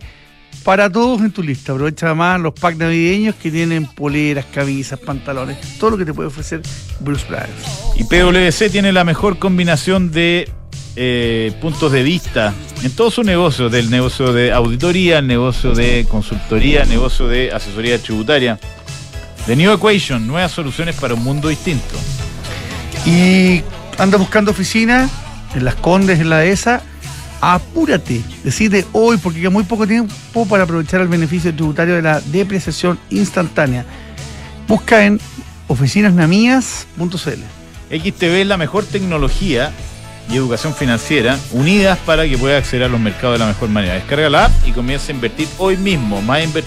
para 0.63 0.89
todos 0.89 1.21
en 1.21 1.31
tu 1.31 1.43
lista. 1.43 1.73
Aprovecha 1.73 2.13
más 2.13 2.39
los 2.39 2.53
packs 2.53 2.77
navideños 2.77 3.35
que 3.35 3.51
tienen 3.51 3.85
poleras, 3.85 4.45
camisas, 4.45 4.99
pantalones, 4.99 5.57
todo 5.77 5.91
lo 5.91 5.97
que 5.97 6.05
te 6.05 6.13
puede 6.13 6.27
ofrecer 6.27 6.61
Brooks 7.01 7.27
Brothers. 7.27 7.95
Y 7.95 8.03
PwC 8.05 8.69
tiene 8.69 8.93
la 8.93 9.03
mejor 9.03 9.37
combinación 9.39 10.11
de 10.11 10.49
eh, 10.95 11.51
puntos 11.59 11.91
de 11.91 12.03
vista 12.03 12.53
en 12.83 12.91
todo 12.91 13.09
su 13.09 13.23
negocio, 13.23 13.69
del 13.69 13.89
negocio 13.89 14.31
de 14.31 14.51
auditoría, 14.51 15.19
el 15.19 15.27
negocio 15.27 15.73
de 15.73 16.05
consultoría, 16.09 16.83
el 16.83 16.89
negocio 16.89 17.27
de 17.27 17.51
asesoría 17.51 17.97
tributaria. 17.97 18.59
The 19.45 19.55
New 19.55 19.73
Equation, 19.73 20.25
nuevas 20.25 20.51
soluciones 20.51 20.95
para 20.95 21.15
un 21.15 21.23
mundo 21.23 21.49
distinto. 21.49 21.95
Y 23.05 23.61
anda 23.97 24.17
buscando 24.17 24.51
oficina 24.51 25.09
en 25.55 25.65
Las 25.65 25.75
Condes, 25.75 26.19
en 26.19 26.29
la 26.29 26.39
dehesa, 26.39 26.81
apúrate, 27.41 28.21
decide 28.43 28.85
hoy 28.93 29.17
porque 29.17 29.39
queda 29.41 29.49
muy 29.49 29.63
poco 29.63 29.85
tiempo 29.87 30.13
para 30.47 30.63
aprovechar 30.63 31.01
el 31.01 31.07
beneficio 31.07 31.53
tributario 31.53 31.95
de 31.95 32.01
la 32.01 32.21
depreciación 32.21 32.99
instantánea. 33.09 33.85
Busca 34.67 35.05
en 35.05 35.19
oficinasnamías.cl. 35.67 37.95
XTB 37.95 38.23
es 38.41 38.47
la 38.47 38.57
mejor 38.57 38.85
tecnología 38.85 39.71
y 40.29 40.37
educación 40.37 40.73
financiera 40.73 41.37
unidas 41.51 41.97
para 42.05 42.27
que 42.27 42.37
pueda 42.37 42.57
acceder 42.57 42.83
a 42.83 42.87
los 42.87 42.99
mercados 42.99 43.35
de 43.35 43.39
la 43.39 43.47
mejor 43.47 43.69
manera. 43.69 43.95
Descarga 43.95 44.29
la 44.29 44.45
app 44.45 44.51
y 44.65 44.71
comienza 44.71 45.11
a 45.11 45.15
invertir 45.15 45.47
hoy 45.57 45.75
mismo. 45.77 46.21
Más, 46.21 46.41
inver- 46.43 46.63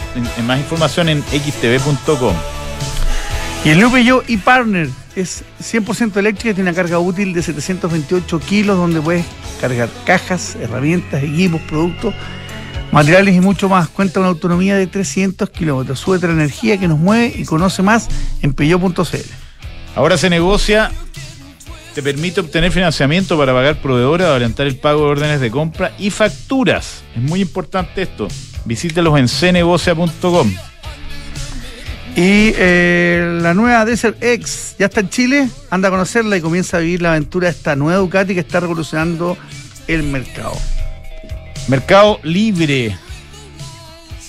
información 0.61 1.09
en 1.09 1.23
xtb.com. 1.23 2.35
Y 3.65 3.71
el 3.71 3.79
New 3.79 3.91
Peugeot 3.91 4.25
e-Partner 4.29 4.89
es 5.17 5.45
100% 5.61 6.17
eléctrica 6.19 6.55
tiene 6.55 6.71
una 6.71 6.77
carga 6.77 6.99
útil 6.99 7.33
de 7.33 7.43
728 7.43 8.39
kilos 8.41 8.77
donde 8.77 9.01
puedes 9.01 9.25
cargar 9.61 9.89
cajas, 10.05 10.57
herramientas, 10.61 11.23
equipos, 11.23 11.61
productos, 11.63 12.15
materiales 12.93 13.35
y 13.35 13.41
mucho 13.41 13.69
más. 13.69 13.89
Cuenta 13.89 14.21
una 14.21 14.29
autonomía 14.29 14.77
de 14.77 14.87
300 14.87 15.49
kilómetros. 15.51 15.99
Súbete 15.99 16.27
la 16.27 16.35
energía 16.35 16.79
que 16.79 16.87
nos 16.87 16.99
mueve 16.99 17.33
y 17.37 17.45
conoce 17.45 17.83
más 17.83 18.09
en 18.43 18.53
peugeot.cl. 18.53 19.17
Ahora 19.95 20.19
se 20.19 20.29
negocia, 20.29 20.93
te 21.95 22.03
permite 22.03 22.41
obtener 22.41 22.71
financiamiento 22.71 23.39
para 23.39 23.55
pagar 23.55 23.81
proveedores, 23.81 24.27
adelantar 24.27 24.67
el 24.67 24.77
pago 24.77 25.01
de 25.01 25.07
órdenes 25.07 25.41
de 25.41 25.51
compra 25.51 25.93
y 25.99 26.11
facturas. 26.11 27.03
Es 27.17 27.23
muy 27.23 27.41
importante 27.41 28.03
esto. 28.03 28.29
Visítelos 28.67 29.19
en 29.19 29.29
cnegocia.com. 29.29 30.53
Y 32.17 32.55
eh, 32.57 33.41
la 33.43 33.53
nueva 33.53 33.85
Desert 33.85 34.17
X 34.23 34.77
ya 34.79 34.87
está 34.87 35.01
en 35.01 35.11
Chile, 35.11 35.51
anda 35.69 35.89
a 35.89 35.91
conocerla 35.91 36.39
y 36.39 36.41
comienza 36.41 36.79
a 36.79 36.81
vivir 36.81 37.03
la 37.03 37.11
aventura 37.11 37.49
de 37.49 37.55
esta 37.55 37.77
nueva 37.77 37.99
Ducati 37.99 38.33
que 38.33 38.41
está 38.41 38.59
revolucionando 38.59 39.37
el 39.87 40.03
mercado. 40.03 40.55
Mercado 41.69 42.19
Libre 42.23 42.97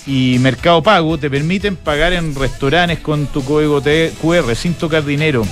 y 0.06 0.36
Mercado 0.40 0.82
Pago 0.82 1.16
te 1.16 1.30
permiten 1.30 1.76
pagar 1.76 2.12
en 2.12 2.34
restaurantes 2.34 2.98
con 2.98 3.26
tu 3.26 3.42
código 3.42 3.80
QR 3.80 4.54
sin 4.54 4.74
tocar 4.74 5.02
dinero 5.06 5.46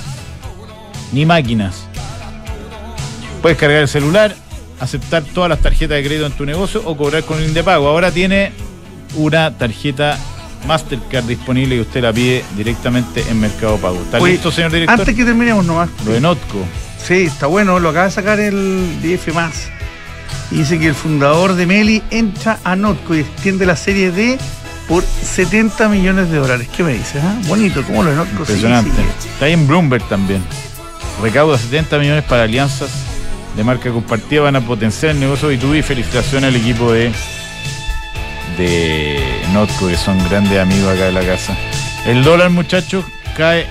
ni 1.13 1.25
máquinas. 1.25 1.87
Puedes 3.41 3.57
cargar 3.57 3.81
el 3.81 3.87
celular, 3.87 4.35
aceptar 4.79 5.23
todas 5.23 5.49
las 5.49 5.59
tarjetas 5.59 5.97
de 5.97 6.03
crédito 6.03 6.27
en 6.27 6.33
tu 6.33 6.45
negocio 6.45 6.83
o 6.85 6.95
cobrar 6.95 7.23
con 7.23 7.39
el 7.39 7.55
de 7.55 7.63
pago. 7.63 7.87
Ahora 7.87 8.11
tiene 8.11 8.51
una 9.15 9.57
tarjeta 9.57 10.19
Mastercard 10.67 11.25
disponible 11.25 11.75
y 11.77 11.79
usted 11.79 12.01
la 12.03 12.13
pide 12.13 12.43
directamente 12.55 13.23
en 13.29 13.39
Mercado 13.39 13.77
Pago. 13.77 14.01
¿Está 14.01 14.19
Oye, 14.19 14.33
listo, 14.33 14.51
señor 14.51 14.71
director? 14.71 14.99
Antes 14.99 15.15
que 15.15 15.25
terminemos 15.25 15.65
nomás. 15.65 15.89
Lo 16.05 16.11
de 16.11 16.21
Notco. 16.21 16.65
Sí, 17.03 17.23
está 17.23 17.47
bueno, 17.47 17.79
lo 17.79 17.89
acaba 17.89 18.05
de 18.05 18.11
sacar 18.11 18.39
el 18.39 18.99
DF 19.01 19.33
más. 19.33 19.69
Y 20.51 20.57
dice 20.57 20.77
que 20.79 20.87
el 20.87 20.95
fundador 20.95 21.55
de 21.55 21.65
Meli 21.65 22.03
entra 22.11 22.59
a 22.63 22.75
Notco 22.75 23.15
y 23.15 23.19
extiende 23.19 23.65
la 23.65 23.75
serie 23.75 24.11
D 24.11 24.37
por 24.87 25.03
70 25.03 25.89
millones 25.89 26.29
de 26.29 26.37
dólares. 26.37 26.69
¿Qué 26.75 26.83
me 26.83 26.93
dices? 26.93 27.21
ah? 27.23 27.35
Bonito, 27.47 27.83
¿cómo 27.83 28.03
lo 28.03 28.11
de 28.11 28.15
Notco? 28.15 28.39
Impresionante. 28.39 29.01
Está 29.33 29.45
ahí 29.45 29.53
en 29.53 29.67
Bloomberg 29.67 30.07
también. 30.07 30.43
Recauda 31.21 31.57
70 31.57 31.97
millones 31.97 32.23
para 32.23 32.43
alianzas 32.43 32.89
de 33.55 33.63
marca 33.63 33.89
compartida. 33.91 34.41
Van 34.41 34.55
a 34.55 34.61
potenciar 34.61 35.11
el 35.11 35.19
negocio 35.19 35.51
B2B. 35.51 35.83
Felicitaciones 35.83 36.49
al 36.49 36.55
equipo 36.55 36.91
de, 36.91 37.11
de 38.57 39.19
Notco, 39.53 39.87
que 39.87 39.97
son 39.97 40.17
grandes 40.29 40.59
amigos 40.59 40.93
acá 40.93 41.05
de 41.05 41.11
la 41.11 41.21
casa. 41.25 41.55
El 42.05 42.23
dólar, 42.23 42.49
muchachos, 42.49 43.03
cae 43.35 43.65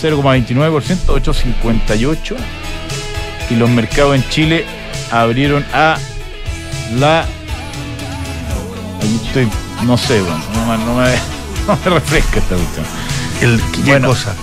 0,29%, 0.00 1.06
8,58. 1.06 2.36
Y 3.50 3.54
los 3.56 3.68
mercados 3.70 4.14
en 4.16 4.28
Chile 4.30 4.64
abrieron 5.10 5.64
a 5.74 5.96
la. 6.98 7.26
Aquí 8.98 9.20
estoy, 9.26 9.48
no 9.84 9.96
sé, 9.98 10.20
bueno, 10.22 10.40
no, 10.54 10.66
me- 10.66 10.84
no 10.84 10.94
me, 10.94 11.10
no 11.66 11.78
me 11.84 11.90
refresca 11.98 12.38
esta 12.38 12.54
cuestión. 12.56 12.86
El, 13.40 13.60
¿Qué 13.84 13.90
Bueno. 13.90 14.08
cosa? 14.08 14.34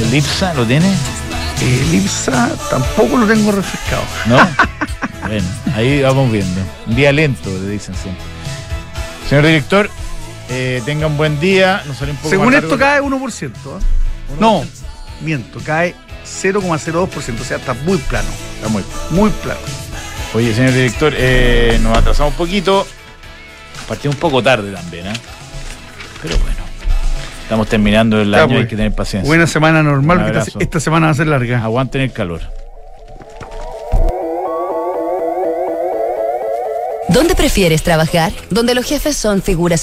¿El 0.00 0.14
IPSA 0.14 0.54
lo 0.54 0.64
tiene? 0.66 0.92
El 1.60 1.94
IPSA 1.94 2.50
tampoco 2.70 3.16
lo 3.16 3.26
tengo 3.26 3.52
refrescado. 3.52 4.02
¿No? 4.26 4.36
bueno, 5.28 5.46
ahí 5.76 6.02
vamos 6.02 6.30
viendo. 6.30 6.60
Un 6.86 6.94
día 6.96 7.12
lento, 7.12 7.48
le 7.50 7.70
dicen 7.70 7.94
siempre. 7.94 8.22
Señor 9.28 9.44
director, 9.44 9.90
eh, 10.48 10.82
tenga 10.86 11.06
un 11.06 11.16
buen 11.18 11.38
día. 11.38 11.82
Nos 11.86 11.98
salió 11.98 12.12
un 12.12 12.18
poco 12.18 12.30
Según 12.30 12.54
esto 12.54 12.78
cae 12.78 13.02
1%. 13.02 13.50
¿ah? 13.66 13.78
No, 14.40 14.64
miento, 15.20 15.60
cae 15.64 15.94
0,02%, 16.24 17.40
o 17.40 17.44
sea, 17.44 17.58
está 17.58 17.74
muy 17.74 17.98
plano, 17.98 18.28
Está 18.56 18.68
muy. 18.68 18.82
muy 19.10 19.30
plano. 19.30 19.60
Oye, 20.34 20.54
señor 20.54 20.72
director, 20.72 21.12
eh, 21.16 21.78
nos 21.82 21.96
atrasamos 21.96 22.32
un 22.32 22.38
poquito. 22.38 22.86
Partimos 23.86 24.16
un 24.16 24.20
poco 24.20 24.42
tarde 24.42 24.72
también, 24.72 25.06
¿eh? 25.08 25.12
Pero 26.22 26.36
bueno. 26.38 26.56
Estamos 27.42 27.66
terminando 27.68 28.20
el 28.20 28.34
año, 28.34 28.48
pues. 28.48 28.60
hay 28.60 28.66
que 28.66 28.76
tener 28.76 28.94
paciencia. 28.94 29.26
Buena 29.26 29.46
semana 29.46 29.82
normal, 29.82 30.22
porque 30.22 30.38
esta, 30.38 30.58
esta 30.58 30.80
semana 30.80 31.06
va 31.06 31.12
a 31.12 31.14
ser 31.14 31.26
larga. 31.26 31.62
Aguanten 31.62 32.02
el 32.02 32.12
calor. 32.12 32.42
¿Dónde 37.18 37.34
prefieres 37.34 37.82
trabajar? 37.82 38.32
Donde 38.48 38.76
los 38.76 38.86
jefes 38.86 39.16
son 39.16 39.42
figuras 39.42 39.76